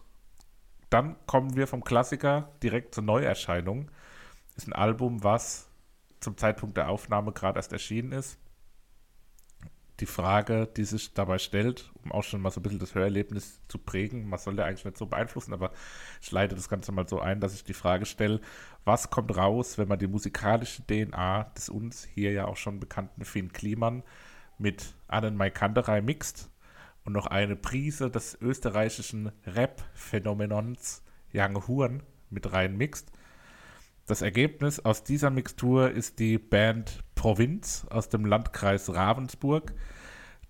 dann 0.90 1.16
kommen 1.26 1.56
wir 1.56 1.68
vom 1.68 1.84
Klassiker 1.84 2.52
direkt 2.62 2.94
zur 2.94 3.04
Neuerscheinung. 3.04 3.90
Ist 4.56 4.68
ein 4.68 4.74
Album, 4.74 5.24
was 5.24 5.70
zum 6.20 6.38
Zeitpunkt 6.38 6.78
der 6.78 6.90
Aufnahme 6.90 7.32
gerade 7.32 7.58
erst 7.58 7.74
erschienen 7.74 8.12
ist. 8.12 8.38
Die 10.00 10.06
Frage, 10.06 10.68
die 10.78 10.84
sich 10.84 11.14
dabei 11.14 11.40
stellt, 11.40 11.92
um 12.04 12.12
auch 12.12 12.24
schon 12.24 12.42
mal 12.42 12.52
so 12.52 12.60
ein 12.60 12.64
bisschen 12.64 12.80
das 12.80 12.94
Hörerlebnis 12.94 13.60
zu 13.68 13.80
prägen, 13.80 14.30
man 14.30 14.38
soll 14.38 14.58
ja 14.58 14.66
eigentlich 14.66 14.86
nicht 14.86 14.98
so 14.98 15.08
beeinflussen, 15.08 15.54
aber 15.54 15.72
ich 16.22 16.32
leite 16.32 16.56
das 16.56 16.70
Ganze 16.70 16.92
mal 16.92 17.08
so 17.08 17.20
ein, 17.20 17.40
dass 17.40 17.56
ich 17.56 17.64
die 17.64 17.74
Frage 17.74 18.06
stelle, 18.06 18.40
was 18.86 19.10
kommt 19.10 19.36
raus, 19.36 19.78
wenn 19.80 19.88
man 19.88 19.98
die 19.98 20.08
musikalische 20.08 20.84
DNA 20.86 21.46
des 21.56 21.70
uns 21.70 22.04
hier 22.06 22.32
ja 22.32 22.46
auch 22.46 22.58
schon 22.58 22.80
bekannten 22.80 23.26
Finn 23.26 23.52
Kliman 23.52 24.04
mit 24.60 24.94
Annen 25.08 25.36
Maikanderei 25.36 26.02
mixt 26.02 26.52
und 27.04 27.14
noch 27.14 27.28
eine 27.28 27.56
Prise 27.56 28.12
des 28.12 28.38
österreichischen 28.42 29.32
Rap-Phänomenons 29.46 31.02
Young 31.34 31.68
Huren 31.68 32.04
mit 32.30 32.52
rein 32.52 32.78
mixt. 32.78 33.12
Das 34.08 34.22
Ergebnis 34.22 34.80
aus 34.80 35.04
dieser 35.04 35.30
Mixtur 35.30 35.92
ist 35.92 36.20
die 36.20 36.38
Band 36.38 37.04
Provinz 37.16 37.86
aus 37.90 38.08
dem 38.08 38.24
Landkreis 38.24 38.94
Ravensburg. 38.96 39.74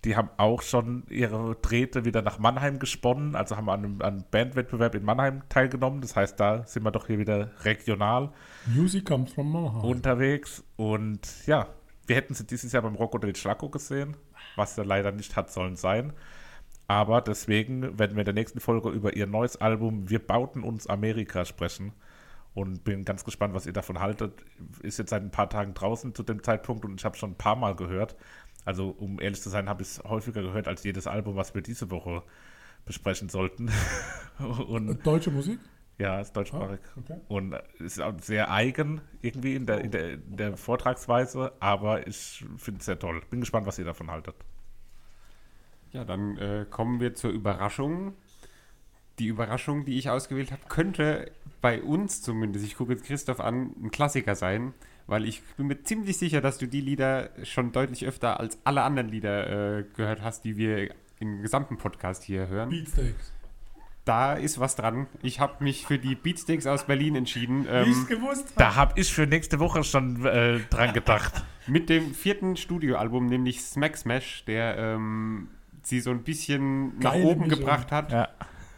Die 0.04 0.14
haben 0.14 0.30
auch 0.36 0.62
schon 0.62 1.02
ihre 1.10 1.56
Drähte 1.56 2.04
wieder 2.04 2.22
nach 2.22 2.38
Mannheim 2.38 2.78
gesponnen, 2.78 3.34
also 3.34 3.56
haben 3.56 3.68
an 3.68 3.84
einem, 3.84 4.00
an 4.00 4.14
einem 4.14 4.24
Bandwettbewerb 4.30 4.94
in 4.94 5.02
Mannheim 5.02 5.42
teilgenommen. 5.48 6.02
Das 6.02 6.14
heißt, 6.14 6.38
da 6.38 6.64
sind 6.66 6.84
wir 6.84 6.92
doch 6.92 7.08
hier 7.08 7.18
wieder 7.18 7.50
regional 7.64 8.30
Music 8.66 9.04
comes 9.04 9.32
from 9.32 9.50
Mannheim. 9.50 9.82
unterwegs. 9.82 10.62
Und 10.76 11.28
ja, 11.48 11.66
wir 12.06 12.14
hätten 12.14 12.34
sie 12.34 12.46
dieses 12.46 12.70
Jahr 12.70 12.84
beim 12.84 12.94
Rock 12.94 13.16
oder 13.16 13.26
den 13.26 13.34
Schlacko 13.34 13.70
gesehen, 13.70 14.16
was 14.54 14.76
ja 14.76 14.84
leider 14.84 15.10
nicht 15.10 15.34
hat 15.34 15.50
sollen 15.50 15.74
sein. 15.74 16.12
Aber 16.86 17.20
deswegen 17.22 17.98
werden 17.98 18.14
wir 18.14 18.20
in 18.20 18.26
der 18.26 18.34
nächsten 18.34 18.60
Folge 18.60 18.90
über 18.90 19.16
ihr 19.16 19.26
neues 19.26 19.56
Album 19.56 20.08
Wir 20.08 20.24
bauten 20.24 20.62
uns 20.62 20.86
Amerika 20.86 21.44
sprechen. 21.44 21.92
Und 22.58 22.82
bin 22.82 23.04
ganz 23.04 23.24
gespannt, 23.24 23.54
was 23.54 23.66
ihr 23.66 23.72
davon 23.72 24.00
haltet. 24.00 24.32
Ist 24.82 24.98
jetzt 24.98 25.10
seit 25.10 25.22
ein 25.22 25.30
paar 25.30 25.48
Tagen 25.48 25.74
draußen 25.74 26.12
zu 26.14 26.24
dem 26.24 26.42
Zeitpunkt 26.42 26.84
und 26.84 26.98
ich 26.98 27.04
habe 27.04 27.16
schon 27.16 27.30
ein 27.32 27.38
paar 27.38 27.54
Mal 27.54 27.76
gehört. 27.76 28.16
Also, 28.64 28.88
um 28.88 29.20
ehrlich 29.20 29.40
zu 29.40 29.48
sein, 29.48 29.68
habe 29.68 29.82
ich 29.82 29.88
es 29.90 30.02
häufiger 30.04 30.42
gehört 30.42 30.66
als 30.66 30.82
jedes 30.82 31.06
Album, 31.06 31.36
was 31.36 31.54
wir 31.54 31.62
diese 31.62 31.90
Woche 31.92 32.22
besprechen 32.84 33.28
sollten. 33.28 33.70
und 34.68 35.06
Deutsche 35.06 35.30
Musik? 35.30 35.60
ja, 35.98 36.20
ist 36.20 36.30
Ah, 36.30 36.40
deutschsprachig. 36.40 36.80
okay. 36.96 37.20
Und 37.28 37.52
es 37.78 37.96
ist 37.98 38.00
auch 38.00 38.18
sehr 38.20 38.50
eigen 38.50 39.00
irgendwie 39.22 39.54
in 39.54 39.66
der, 39.66 39.80
in 39.84 39.90
der, 39.92 40.14
in 40.14 40.36
der 40.36 40.56
Vortragsweise, 40.56 41.52
aber 41.60 42.06
ich 42.08 42.44
finde 42.56 42.80
es 42.80 42.86
sehr 42.86 42.98
toll. 42.98 43.22
Bin 43.30 43.40
gespannt, 43.40 43.66
was 43.66 43.78
ihr 43.78 43.84
davon 43.84 44.10
haltet. 44.10 44.34
Ja, 45.92 46.04
dann 46.04 46.36
äh, 46.38 46.66
kommen 46.68 47.00
wir 47.00 47.14
zur 47.14 47.30
Überraschung. 47.30 48.14
Die 49.18 49.26
Überraschung, 49.26 49.84
die 49.84 49.98
ich 49.98 50.10
ausgewählt 50.10 50.52
habe, 50.52 50.62
könnte 50.68 51.30
bei 51.60 51.82
uns 51.82 52.22
zumindest, 52.22 52.64
ich 52.64 52.76
gucke 52.76 52.92
jetzt 52.92 53.04
Christoph 53.04 53.40
an, 53.40 53.72
ein 53.82 53.90
Klassiker 53.90 54.34
sein, 54.34 54.74
weil 55.06 55.24
ich 55.24 55.42
bin 55.56 55.66
mir 55.66 55.82
ziemlich 55.82 56.18
sicher, 56.18 56.40
dass 56.40 56.58
du 56.58 56.66
die 56.66 56.80
Lieder 56.80 57.30
schon 57.42 57.72
deutlich 57.72 58.06
öfter 58.06 58.38
als 58.38 58.58
alle 58.64 58.82
anderen 58.82 59.08
Lieder 59.08 59.78
äh, 59.78 59.84
gehört 59.96 60.22
hast, 60.22 60.44
die 60.44 60.56
wir 60.56 60.90
im 61.18 61.42
gesamten 61.42 61.78
Podcast 61.78 62.22
hier 62.22 62.48
hören. 62.48 62.68
Beatsteaks. 62.68 63.32
Da 64.04 64.34
ist 64.34 64.58
was 64.58 64.74
dran. 64.76 65.06
Ich 65.22 65.38
habe 65.40 65.62
mich 65.62 65.84
für 65.86 65.98
die 65.98 66.14
Beatsteaks 66.14 66.66
aus 66.66 66.84
Berlin 66.86 67.14
entschieden. 67.14 67.66
Ähm, 67.68 67.90
es 67.90 68.06
gewusst 68.06 68.46
habe. 68.46 68.54
Da 68.56 68.74
habe 68.74 68.98
ich 68.98 69.12
für 69.12 69.26
nächste 69.26 69.58
Woche 69.58 69.84
schon 69.84 70.24
äh, 70.24 70.60
dran 70.70 70.94
gedacht. 70.94 71.44
mit 71.66 71.90
dem 71.90 72.14
vierten 72.14 72.56
Studioalbum, 72.56 73.26
nämlich 73.26 73.62
Smack 73.62 73.96
Smash, 73.96 74.44
der 74.46 74.78
ähm, 74.78 75.48
sie 75.82 76.00
so 76.00 76.10
ein 76.10 76.22
bisschen 76.22 76.98
nach 76.98 77.12
Geile 77.12 77.24
oben 77.24 77.42
Mischung. 77.42 77.58
gebracht 77.58 77.92
hat. 77.92 78.12
Ja. 78.12 78.28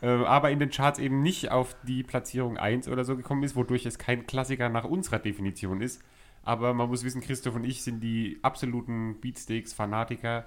Äh, 0.03 0.09
aber 0.09 0.51
in 0.51 0.59
den 0.59 0.71
Charts 0.71 0.99
eben 0.99 1.23
nicht 1.23 1.51
auf 1.51 1.77
die 1.87 2.03
Platzierung 2.03 2.57
1 2.57 2.89
oder 2.89 3.05
so 3.05 3.17
gekommen 3.17 3.43
ist, 3.43 3.57
wodurch 3.57 3.87
es 3.87 3.99
kein 3.99 4.27
Klassiker 4.27 4.69
nach 4.69 4.85
unserer 4.85 5.19
Definition 5.19 5.81
ist. 5.81 6.03
Aber 6.43 6.73
man 6.73 6.89
muss 6.89 7.05
wissen, 7.05 7.21
Christoph 7.21 7.55
und 7.55 7.65
ich 7.65 7.83
sind 7.83 8.01
die 8.01 8.39
absoluten 8.43 9.21
Beatsteaks-Fanatiker. 9.21 10.47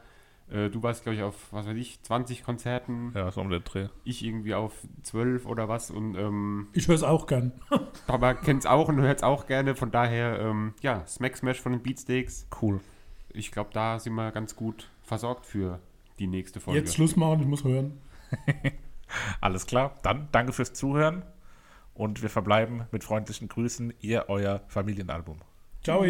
Äh, 0.49 0.69
du 0.69 0.81
warst, 0.83 1.03
glaube 1.03 1.15
ich, 1.15 1.21
auf, 1.23 1.35
was 1.51 1.67
weiß 1.67 1.77
ich, 1.77 2.01
20 2.01 2.43
Konzerten, 2.43 3.11
Ja, 3.15 3.31
so 3.31 3.41
um 3.41 3.49
den 3.49 3.63
Dreh. 3.63 3.87
ich 4.03 4.25
irgendwie 4.25 4.55
auf 4.55 4.73
12 5.03 5.45
oder 5.45 5.69
was. 5.69 5.91
Und 5.91 6.15
ähm, 6.15 6.67
Ich 6.73 6.87
höre 6.87 6.95
es 6.95 7.03
auch 7.03 7.27
gern. 7.27 7.51
Papa 8.07 8.33
kennt 8.33 8.61
es 8.61 8.65
auch 8.65 8.89
und 8.89 8.99
hört 9.01 9.19
es 9.19 9.23
auch 9.23 9.45
gerne. 9.45 9.75
Von 9.75 9.91
daher, 9.91 10.39
ähm, 10.39 10.73
ja, 10.81 11.05
Smack 11.05 11.37
Smash 11.37 11.61
von 11.61 11.71
den 11.73 11.81
Beatsteaks. 11.81 12.47
Cool. 12.61 12.79
Ich 13.29 13.51
glaube, 13.51 13.69
da 13.73 13.99
sind 13.99 14.13
wir 14.15 14.31
ganz 14.31 14.55
gut 14.55 14.89
versorgt 15.01 15.45
für 15.45 15.79
die 16.19 16.27
nächste 16.27 16.59
Folge. 16.59 16.79
Jetzt 16.79 16.95
Schluss 16.95 17.15
machen, 17.15 17.39
ich 17.41 17.47
muss 17.47 17.63
hören. 17.63 17.99
Alles 19.41 19.65
klar. 19.65 19.95
Dann 20.03 20.27
danke 20.31 20.53
fürs 20.53 20.73
Zuhören 20.73 21.23
und 21.93 22.21
wir 22.21 22.29
verbleiben 22.29 22.87
mit 22.91 23.03
freundlichen 23.03 23.47
Grüßen. 23.47 23.93
Ihr, 23.99 24.25
euer 24.27 24.61
Familienalbum. 24.67 25.39
Ciao. 25.83 26.05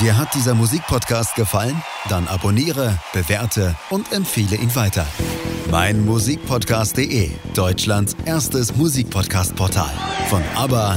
Dir 0.00 0.16
hat 0.16 0.34
dieser 0.34 0.54
Musikpodcast 0.54 1.34
gefallen? 1.34 1.82
Dann 2.08 2.28
abonniere, 2.28 2.98
bewerte 3.12 3.74
und 3.90 4.12
empfehle 4.12 4.56
ihn 4.56 4.74
weiter. 4.74 5.06
Mein 5.70 6.04
Musikpodcast.de, 6.06 7.30
Deutschlands 7.54 8.16
erstes 8.24 8.76
Musikpodcast-Portal. 8.76 9.90
Von 10.28 10.42
ABBA 10.54 10.96